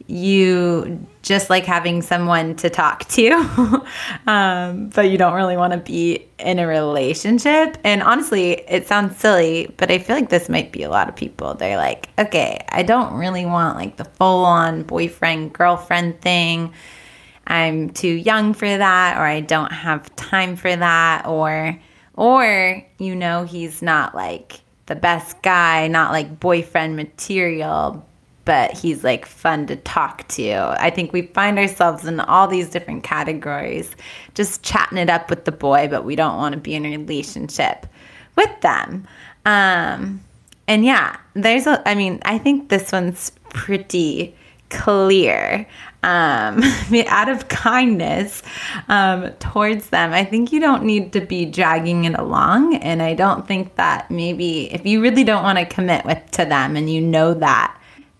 you 0.06 1.06
just 1.22 1.50
like 1.50 1.64
having 1.64 2.00
someone 2.02 2.54
to 2.56 2.70
talk 2.70 3.08
to, 3.08 3.84
um, 4.26 4.88
but 4.90 5.10
you 5.10 5.18
don't 5.18 5.34
really 5.34 5.56
want 5.56 5.72
to 5.72 5.78
be 5.78 6.26
in 6.38 6.58
a 6.58 6.66
relationship. 6.66 7.76
And 7.82 8.02
honestly, 8.02 8.52
it 8.68 8.86
sounds 8.86 9.16
silly, 9.16 9.74
but 9.76 9.90
I 9.90 9.98
feel 9.98 10.14
like 10.14 10.28
this 10.28 10.48
might 10.48 10.70
be 10.70 10.84
a 10.84 10.90
lot 10.90 11.08
of 11.08 11.16
people. 11.16 11.54
They're 11.54 11.76
like, 11.76 12.08
okay, 12.18 12.64
I 12.68 12.84
don't 12.84 13.14
really 13.14 13.44
want 13.44 13.76
like 13.76 13.96
the 13.96 14.04
full 14.04 14.44
on 14.44 14.84
boyfriend 14.84 15.52
girlfriend 15.52 16.20
thing. 16.20 16.72
I'm 17.48 17.90
too 17.90 18.08
young 18.08 18.54
for 18.54 18.66
that, 18.68 19.16
or 19.18 19.22
I 19.22 19.40
don't 19.40 19.72
have 19.72 20.14
time 20.16 20.56
for 20.56 20.74
that, 20.74 21.26
or, 21.26 21.80
or, 22.14 22.84
you 22.98 23.14
know, 23.14 23.44
he's 23.44 23.82
not 23.82 24.14
like 24.14 24.60
the 24.86 24.94
best 24.94 25.42
guy, 25.42 25.88
not 25.88 26.12
like 26.12 26.40
boyfriend 26.40 26.96
material, 26.96 28.05
but 28.46 28.72
he's 28.72 29.04
like 29.04 29.26
fun 29.26 29.66
to 29.66 29.76
talk 29.76 30.26
to. 30.28 30.54
I 30.80 30.88
think 30.88 31.12
we 31.12 31.22
find 31.22 31.58
ourselves 31.58 32.06
in 32.06 32.20
all 32.20 32.48
these 32.48 32.70
different 32.70 33.02
categories, 33.02 33.94
just 34.34 34.62
chatting 34.62 34.96
it 34.96 35.10
up 35.10 35.28
with 35.28 35.44
the 35.44 35.52
boy, 35.52 35.88
but 35.90 36.04
we 36.04 36.16
don't 36.16 36.38
want 36.38 36.54
to 36.54 36.60
be 36.60 36.74
in 36.74 36.86
a 36.86 36.96
relationship 36.96 37.86
with 38.36 38.60
them. 38.60 39.06
Um, 39.44 40.20
and 40.68 40.84
yeah, 40.84 41.16
there's 41.34 41.66
a, 41.66 41.86
I 41.88 41.94
mean, 41.94 42.20
I 42.24 42.38
think 42.38 42.68
this 42.68 42.92
one's 42.92 43.32
pretty 43.50 44.34
clear. 44.70 45.66
Um, 46.02 46.62
out 47.08 47.28
of 47.28 47.48
kindness 47.48 48.44
um, 48.88 49.32
towards 49.40 49.90
them, 49.90 50.12
I 50.12 50.24
think 50.24 50.52
you 50.52 50.60
don't 50.60 50.84
need 50.84 51.12
to 51.14 51.20
be 51.20 51.46
dragging 51.46 52.04
it 52.04 52.14
along. 52.14 52.76
And 52.76 53.02
I 53.02 53.14
don't 53.14 53.46
think 53.46 53.74
that 53.74 54.08
maybe 54.08 54.72
if 54.72 54.86
you 54.86 55.02
really 55.02 55.24
don't 55.24 55.42
want 55.42 55.58
to 55.58 55.66
commit 55.66 56.04
with 56.04 56.30
to 56.32 56.44
them 56.44 56.76
and 56.76 56.88
you 56.88 57.00
know 57.00 57.34
that, 57.34 57.75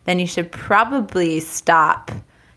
then 0.06 0.18
you 0.18 0.26
should 0.26 0.50
probably 0.50 1.40
stop 1.40 2.10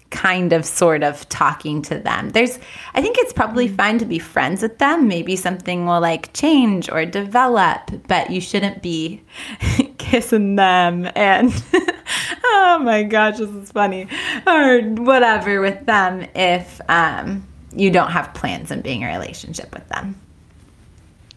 kind 0.09 0.53
of 0.53 0.65
sort 0.65 1.03
of 1.03 1.27
talking 1.29 1.81
to 1.83 1.99
them. 1.99 2.29
There's 2.31 2.57
I 2.93 3.01
think 3.01 3.17
it's 3.19 3.33
probably 3.33 3.69
mm. 3.69 3.75
fine 3.75 3.99
to 3.99 4.05
be 4.05 4.19
friends 4.19 4.61
with 4.61 4.77
them. 4.79 5.07
Maybe 5.07 5.35
something 5.35 5.85
will 5.85 6.01
like 6.01 6.33
change 6.33 6.89
or 6.89 7.05
develop, 7.05 7.91
but 8.07 8.29
you 8.29 8.41
shouldn't 8.41 8.81
be 8.81 9.21
kissing 9.97 10.55
them 10.55 11.09
and 11.15 11.51
oh 12.43 12.79
my 12.81 13.03
gosh, 13.03 13.37
this 13.37 13.49
is 13.49 13.71
funny. 13.71 14.07
Or 14.47 14.81
whatever 14.81 15.61
with 15.61 15.85
them 15.85 16.27
if 16.35 16.81
um 16.89 17.45
you 17.75 17.91
don't 17.91 18.11
have 18.11 18.33
plans 18.33 18.71
on 18.71 18.81
being 18.81 19.03
a 19.03 19.07
relationship 19.07 19.71
with 19.73 19.87
them. 19.89 20.19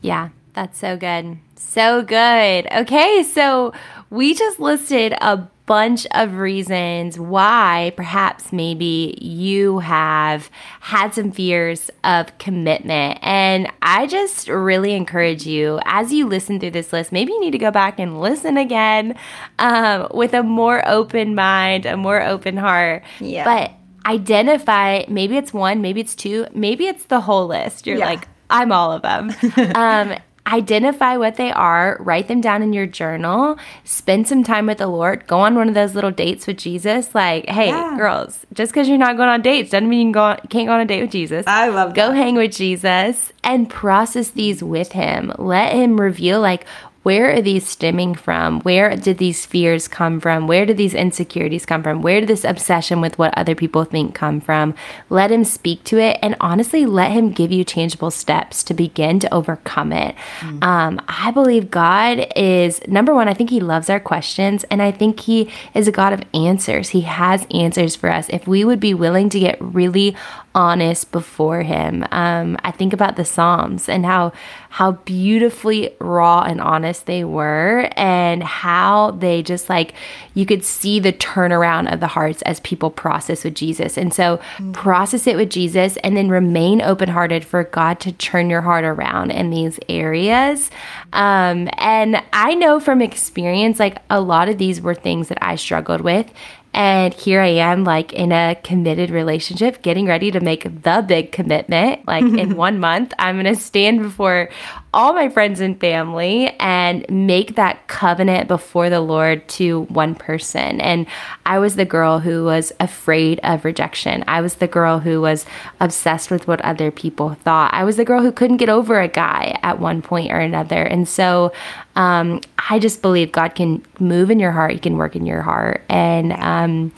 Yeah. 0.01 0.31
That's 0.55 0.79
so 0.79 0.97
good. 0.97 1.39
So 1.57 2.03
good. 2.03 2.67
Okay, 2.71 3.23
so 3.23 3.73
we 4.13 4.35
just 4.35 4.61
listed 4.61 5.15
a 5.23 5.39
bunch 5.65 6.07
of 6.11 6.35
reasons 6.35 7.19
why 7.19 7.95
perhaps 7.97 8.53
maybe 8.53 9.17
you 9.23 9.79
have 9.79 10.51
had 10.81 11.15
some 11.15 11.33
fears 11.33 11.91
of 12.05 12.37
commitment. 12.37 13.19
And 13.23 13.73
I 13.81 14.07
just 14.07 14.49
really 14.49 14.93
encourage 14.93 15.47
you 15.47 15.81
as 15.87 16.13
you 16.13 16.27
listen 16.27 16.61
through 16.61 16.73
this 16.73 16.93
list, 16.93 17.11
maybe 17.11 17.33
you 17.33 17.41
need 17.41 17.53
to 17.53 17.59
go 17.59 17.71
back 17.71 17.99
and 17.99 18.21
listen 18.21 18.59
again 18.59 19.17
um, 19.59 20.09
with 20.13 20.35
a 20.35 20.43
more 20.43 20.87
open 20.87 21.35
mind, 21.35 21.87
a 21.87 21.97
more 21.97 22.21
open 22.21 22.59
heart. 22.59 23.05
Yeah. 23.19 23.45
But 23.45 23.73
identify 24.05 25.05
maybe 25.09 25.39
it's 25.39 25.55
one, 25.55 25.81
maybe 25.81 26.03
it's 26.03 26.15
two, 26.15 26.47
maybe 26.53 26.87
it's 26.87 27.05
the 27.07 27.23
whole 27.23 27.47
list. 27.47 27.87
You're 27.87 27.97
yeah. 27.97 28.07
like, 28.07 28.29
I'm 28.51 28.73
all 28.73 28.93
of 28.93 29.01
them. 29.01 29.31
um, 29.75 30.19
identify 30.47 31.16
what 31.16 31.36
they 31.36 31.53
are, 31.53 31.97
write 32.01 32.28
them 32.28 32.40
down 32.40 32.62
in 32.62 32.72
your 32.72 32.86
journal, 32.86 33.57
spend 33.84 34.26
some 34.26 34.43
time 34.43 34.66
with 34.66 34.78
the 34.78 34.86
Lord, 34.86 35.26
go 35.26 35.38
on 35.38 35.55
one 35.55 35.68
of 35.68 35.74
those 35.74 35.95
little 35.95 36.11
dates 36.11 36.47
with 36.47 36.59
Jesus. 36.59 37.14
Like, 37.14 37.49
hey, 37.49 37.68
yeah. 37.68 37.97
girls, 37.97 38.45
just 38.53 38.72
because 38.72 38.88
you're 38.88 38.99
not 38.99 39.16
going 39.16 39.28
on 39.28 39.43
dates 39.43 39.70
doesn't 39.70 39.88
mean 39.88 40.09
you, 40.09 40.12
go 40.12 40.22
on, 40.22 40.40
you 40.43 40.49
can't 40.49 40.66
go 40.66 40.72
on 40.72 40.80
a 40.80 40.84
date 40.84 41.03
with 41.03 41.12
Jesus. 41.12 41.47
I 41.47 41.68
love 41.68 41.95
Go 41.95 42.12
hang 42.12 42.34
with 42.34 42.53
Jesus 42.53 43.32
and 43.45 43.70
process 43.70 44.30
these 44.30 44.62
with 44.62 44.93
him. 44.93 45.32
Let 45.38 45.74
him 45.74 46.01
reveal, 46.01 46.40
like, 46.40 46.66
where 47.03 47.32
are 47.32 47.42
these 47.42 47.66
stemming 47.66 48.14
from? 48.14 48.61
Where 48.61 48.96
did 48.96 49.18
these 49.18 49.44
fears 49.44 49.88
come 49.88 50.20
from? 50.20 50.46
Where 50.46 50.64
did 50.64 50.76
these 50.76 50.94
insecurities 50.94 51.66
come 51.66 51.82
from? 51.82 52.00
Where 52.00 52.20
did 52.20 52.28
this 52.28 52.44
obsession 52.44 53.00
with 53.00 53.18
what 53.18 53.36
other 53.36 53.55
people 53.55 53.84
think 53.84 54.14
come 54.14 54.40
from? 54.40 54.74
Let 55.11 55.32
him 55.32 55.44
speak 55.44 55.82
to 55.84 55.98
it 55.98 56.18
and 56.22 56.36
honestly 56.40 56.86
let 56.86 57.11
him 57.11 57.32
give 57.32 57.50
you 57.50 57.64
changeable 57.64 58.12
steps 58.12 58.62
to 58.64 58.74
begin 58.74 59.18
to 59.20 59.34
overcome 59.34 59.92
it. 59.92 60.14
Mm. 60.40 60.62
Um, 60.62 61.00
I 61.09 61.32
believe 61.32 61.70
God 61.70 62.26
is 62.36 62.80
number 62.86 63.12
one, 63.12 63.28
I 63.28 63.34
think 63.34 63.50
he 63.50 63.61
loves 63.61 63.90
our 63.90 64.00
questions 64.00 64.64
and 64.64 64.80
I 64.80 64.92
think 64.92 65.20
he 65.20 65.50
is 65.74 65.88
a 65.88 65.92
God 65.92 66.12
of 66.12 66.22
answers. 66.32 66.90
He 66.90 67.00
has 67.03 67.46
answers 67.53 67.96
for 67.96 68.11
us. 68.11 68.28
If 68.28 68.46
we 68.46 68.64
would 68.64 68.80
be 68.80 68.94
willing 68.94 69.28
to 69.30 69.40
get 69.40 69.57
really 69.61 70.14
honest 70.55 71.11
before 71.12 71.62
him. 71.62 72.07
Um, 72.11 72.57
I 72.62 72.70
think 72.70 72.92
about 72.92 73.16
the 73.16 73.24
Psalms 73.24 73.88
and 73.88 74.05
how 74.05 74.32
how 74.73 74.93
beautifully 74.93 75.95
raw 76.01 76.41
and 76.41 76.59
honest 76.59 77.05
they 77.05 77.25
were 77.25 77.91
and 77.95 78.43
how 78.43 79.11
they 79.11 79.43
just 79.43 79.68
like 79.68 79.93
you 80.33 80.47
could 80.47 80.64
see 80.64 80.99
the 80.99 81.12
turnaround 81.12 81.93
of 81.93 82.01
the 82.01 82.07
hearts 82.07 82.41
as 82.43 82.59
people 82.61 82.89
process 82.89 83.45
with 83.45 83.55
Jesus. 83.55 83.99
And 83.99 84.14
so 84.14 84.39
mm-hmm. 84.39 84.73
process 84.73 85.27
it 85.27 85.37
with 85.37 85.51
Jesus 85.51 85.99
and 85.99 86.16
then 86.16 86.31
remain 86.31 86.81
open-hearted 86.81 87.45
for 87.45 87.64
God 87.64 88.01
to 88.01 88.12
turn 88.12 88.49
your 88.49 88.62
heart 88.62 88.87
around 88.87 89.31
in 89.31 89.51
these 89.51 89.79
areas. 89.91 90.70
Um, 91.12 91.68
and 91.77 92.23
I 92.33 92.55
know 92.55 92.81
from 92.81 93.03
experience 93.03 93.79
like 93.79 93.99
a 94.09 94.23
lot 94.23 94.49
of 94.49 94.57
these 94.57 94.81
were 94.81 94.95
things 94.95 95.29
that 95.29 95.39
I 95.43 95.57
struggled 95.57 96.01
with 96.01 96.33
and 96.75 97.12
here 97.12 97.41
I 97.41 97.49
am, 97.49 97.85
like 97.85 98.12
in 98.12 98.33
a 98.33 98.57
committed 98.62 99.11
relationship, 99.11 99.83
getting 99.83 100.07
ready 100.07 100.31
to 100.31 100.41
make 100.41 100.62
the 100.64 101.05
big 101.07 101.31
commitment. 101.31 102.07
Like 102.07 102.25
in 102.25 102.57
one 102.57 102.81
month, 102.81 103.12
I'm 103.18 103.41
going 103.41 103.55
to 103.55 103.61
stand 103.61 104.03
before 104.03 104.49
all 104.95 105.14
my 105.14 105.28
friends 105.30 105.61
and 105.61 105.80
family 105.80 106.55
and 106.61 107.07
make 107.09 107.55
that 107.55 107.86
covenant 107.88 108.47
before 108.47 108.90
the 108.90 109.01
Lord 109.01 109.49
to 109.49 109.82
one 109.84 110.14
person. 110.14 110.82
And 110.82 111.07
I 111.47 111.59
was 111.59 111.76
the 111.76 111.86
girl 111.86 112.18
who 112.18 112.45
was 112.45 112.72
afraid 112.78 113.40
of 113.43 113.64
rejection. 113.64 114.22
I 114.28 114.43
was 114.43 114.57
the 114.57 114.66
girl 114.66 114.99
who 114.99 115.22
was 115.22 115.47
obsessed 115.80 116.30
with 116.30 116.47
what 116.47 116.61
other 116.61 116.90
people 116.90 117.34
thought. 117.34 117.72
I 117.72 117.84
was 117.84 117.97
the 117.97 118.05
girl 118.05 118.20
who 118.20 118.32
couldn't 118.32 118.59
get 118.59 118.68
over 118.68 119.01
a 119.01 119.09
guy 119.09 119.59
at 119.62 119.80
one 119.80 120.03
point 120.03 120.30
or 120.30 120.38
another. 120.38 120.82
And 120.82 121.09
so 121.09 121.53
um, 121.97 122.43
I 122.68 122.78
just 122.78 123.01
believe 123.01 123.32
God 123.32 123.55
can 123.55 123.82
move 123.99 124.30
in 124.30 124.38
your 124.38 124.53
heart, 124.53 124.72
He 124.72 124.78
can 124.78 124.99
work 124.99 125.16
in 125.16 125.24
your 125.24 125.43
heart. 125.43 125.84
And 125.88 126.34
um, 126.34 126.93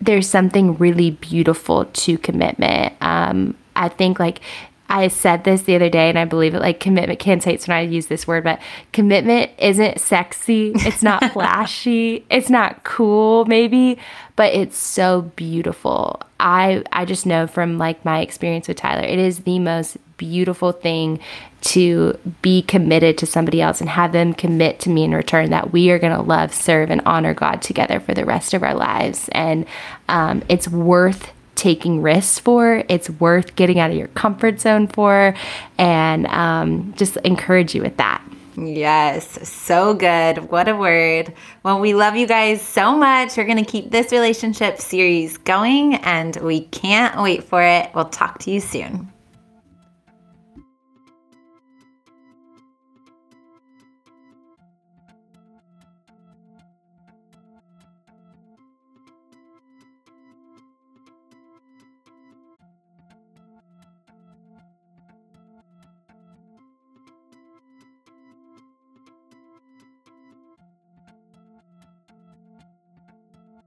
there's 0.00 0.28
something 0.28 0.76
really 0.78 1.12
beautiful 1.12 1.84
to 1.84 2.18
commitment. 2.18 2.94
Um, 3.00 3.56
I 3.76 3.88
think 3.88 4.18
like 4.18 4.40
I 4.90 5.08
said 5.08 5.44
this 5.44 5.62
the 5.62 5.76
other 5.76 5.88
day 5.88 6.08
and 6.08 6.18
I 6.18 6.24
believe 6.24 6.54
it 6.54 6.60
like 6.60 6.80
commitment 6.80 7.20
Kenz 7.20 7.44
hates 7.44 7.68
when 7.68 7.76
I 7.76 7.82
use 7.82 8.06
this 8.06 8.26
word, 8.26 8.42
but 8.42 8.60
commitment 8.92 9.52
isn't 9.56 10.00
sexy. 10.00 10.72
It's 10.74 11.02
not 11.02 11.24
flashy. 11.32 12.26
It's 12.28 12.50
not 12.50 12.82
cool, 12.82 13.44
maybe, 13.44 13.98
but 14.34 14.52
it's 14.52 14.76
so 14.76 15.22
beautiful. 15.36 16.20
I 16.40 16.82
I 16.92 17.04
just 17.04 17.24
know 17.24 17.46
from 17.46 17.78
like 17.78 18.04
my 18.04 18.20
experience 18.20 18.66
with 18.66 18.78
Tyler, 18.78 19.06
it 19.06 19.18
is 19.18 19.40
the 19.40 19.60
most 19.60 19.96
beautiful 20.16 20.72
thing 20.72 21.20
to 21.60 22.18
be 22.42 22.62
committed 22.62 23.16
to 23.18 23.26
somebody 23.26 23.62
else 23.62 23.80
and 23.80 23.88
have 23.88 24.12
them 24.12 24.34
commit 24.34 24.80
to 24.80 24.90
me 24.90 25.04
in 25.04 25.12
return 25.14 25.50
that 25.50 25.72
we 25.72 25.90
are 25.90 25.98
going 25.98 26.14
to 26.14 26.22
love, 26.22 26.52
serve, 26.52 26.90
and 26.90 27.00
honor 27.06 27.32
God 27.32 27.62
together 27.62 28.00
for 28.00 28.12
the 28.12 28.24
rest 28.24 28.54
of 28.54 28.62
our 28.62 28.74
lives. 28.74 29.28
And 29.32 29.66
um, 30.08 30.42
it's 30.48 30.68
worth 30.68 31.32
taking 31.60 32.00
risks 32.00 32.38
for. 32.38 32.82
It's 32.88 33.10
worth 33.10 33.54
getting 33.54 33.78
out 33.78 33.90
of 33.90 33.96
your 33.96 34.08
comfort 34.08 34.60
zone 34.60 34.88
for, 34.88 35.34
and 35.76 36.26
um, 36.28 36.94
just 36.96 37.18
encourage 37.18 37.74
you 37.74 37.82
with 37.82 37.98
that. 37.98 38.22
Yes, 38.56 39.48
so 39.48 39.94
good. 39.94 40.50
What 40.50 40.68
a 40.68 40.76
word. 40.76 41.32
Well, 41.62 41.78
we 41.78 41.94
love 41.94 42.16
you 42.16 42.26
guys 42.26 42.62
so 42.62 42.96
much. 42.96 43.36
We're 43.36 43.44
going 43.44 43.62
to 43.62 43.70
keep 43.70 43.90
this 43.90 44.10
relationship 44.10 44.78
series 44.78 45.36
going, 45.36 45.96
and 45.96 46.34
we 46.36 46.62
can't 46.62 47.22
wait 47.22 47.44
for 47.44 47.62
it. 47.62 47.90
We'll 47.94 48.06
talk 48.06 48.38
to 48.40 48.50
you 48.50 48.60
soon. 48.60 49.12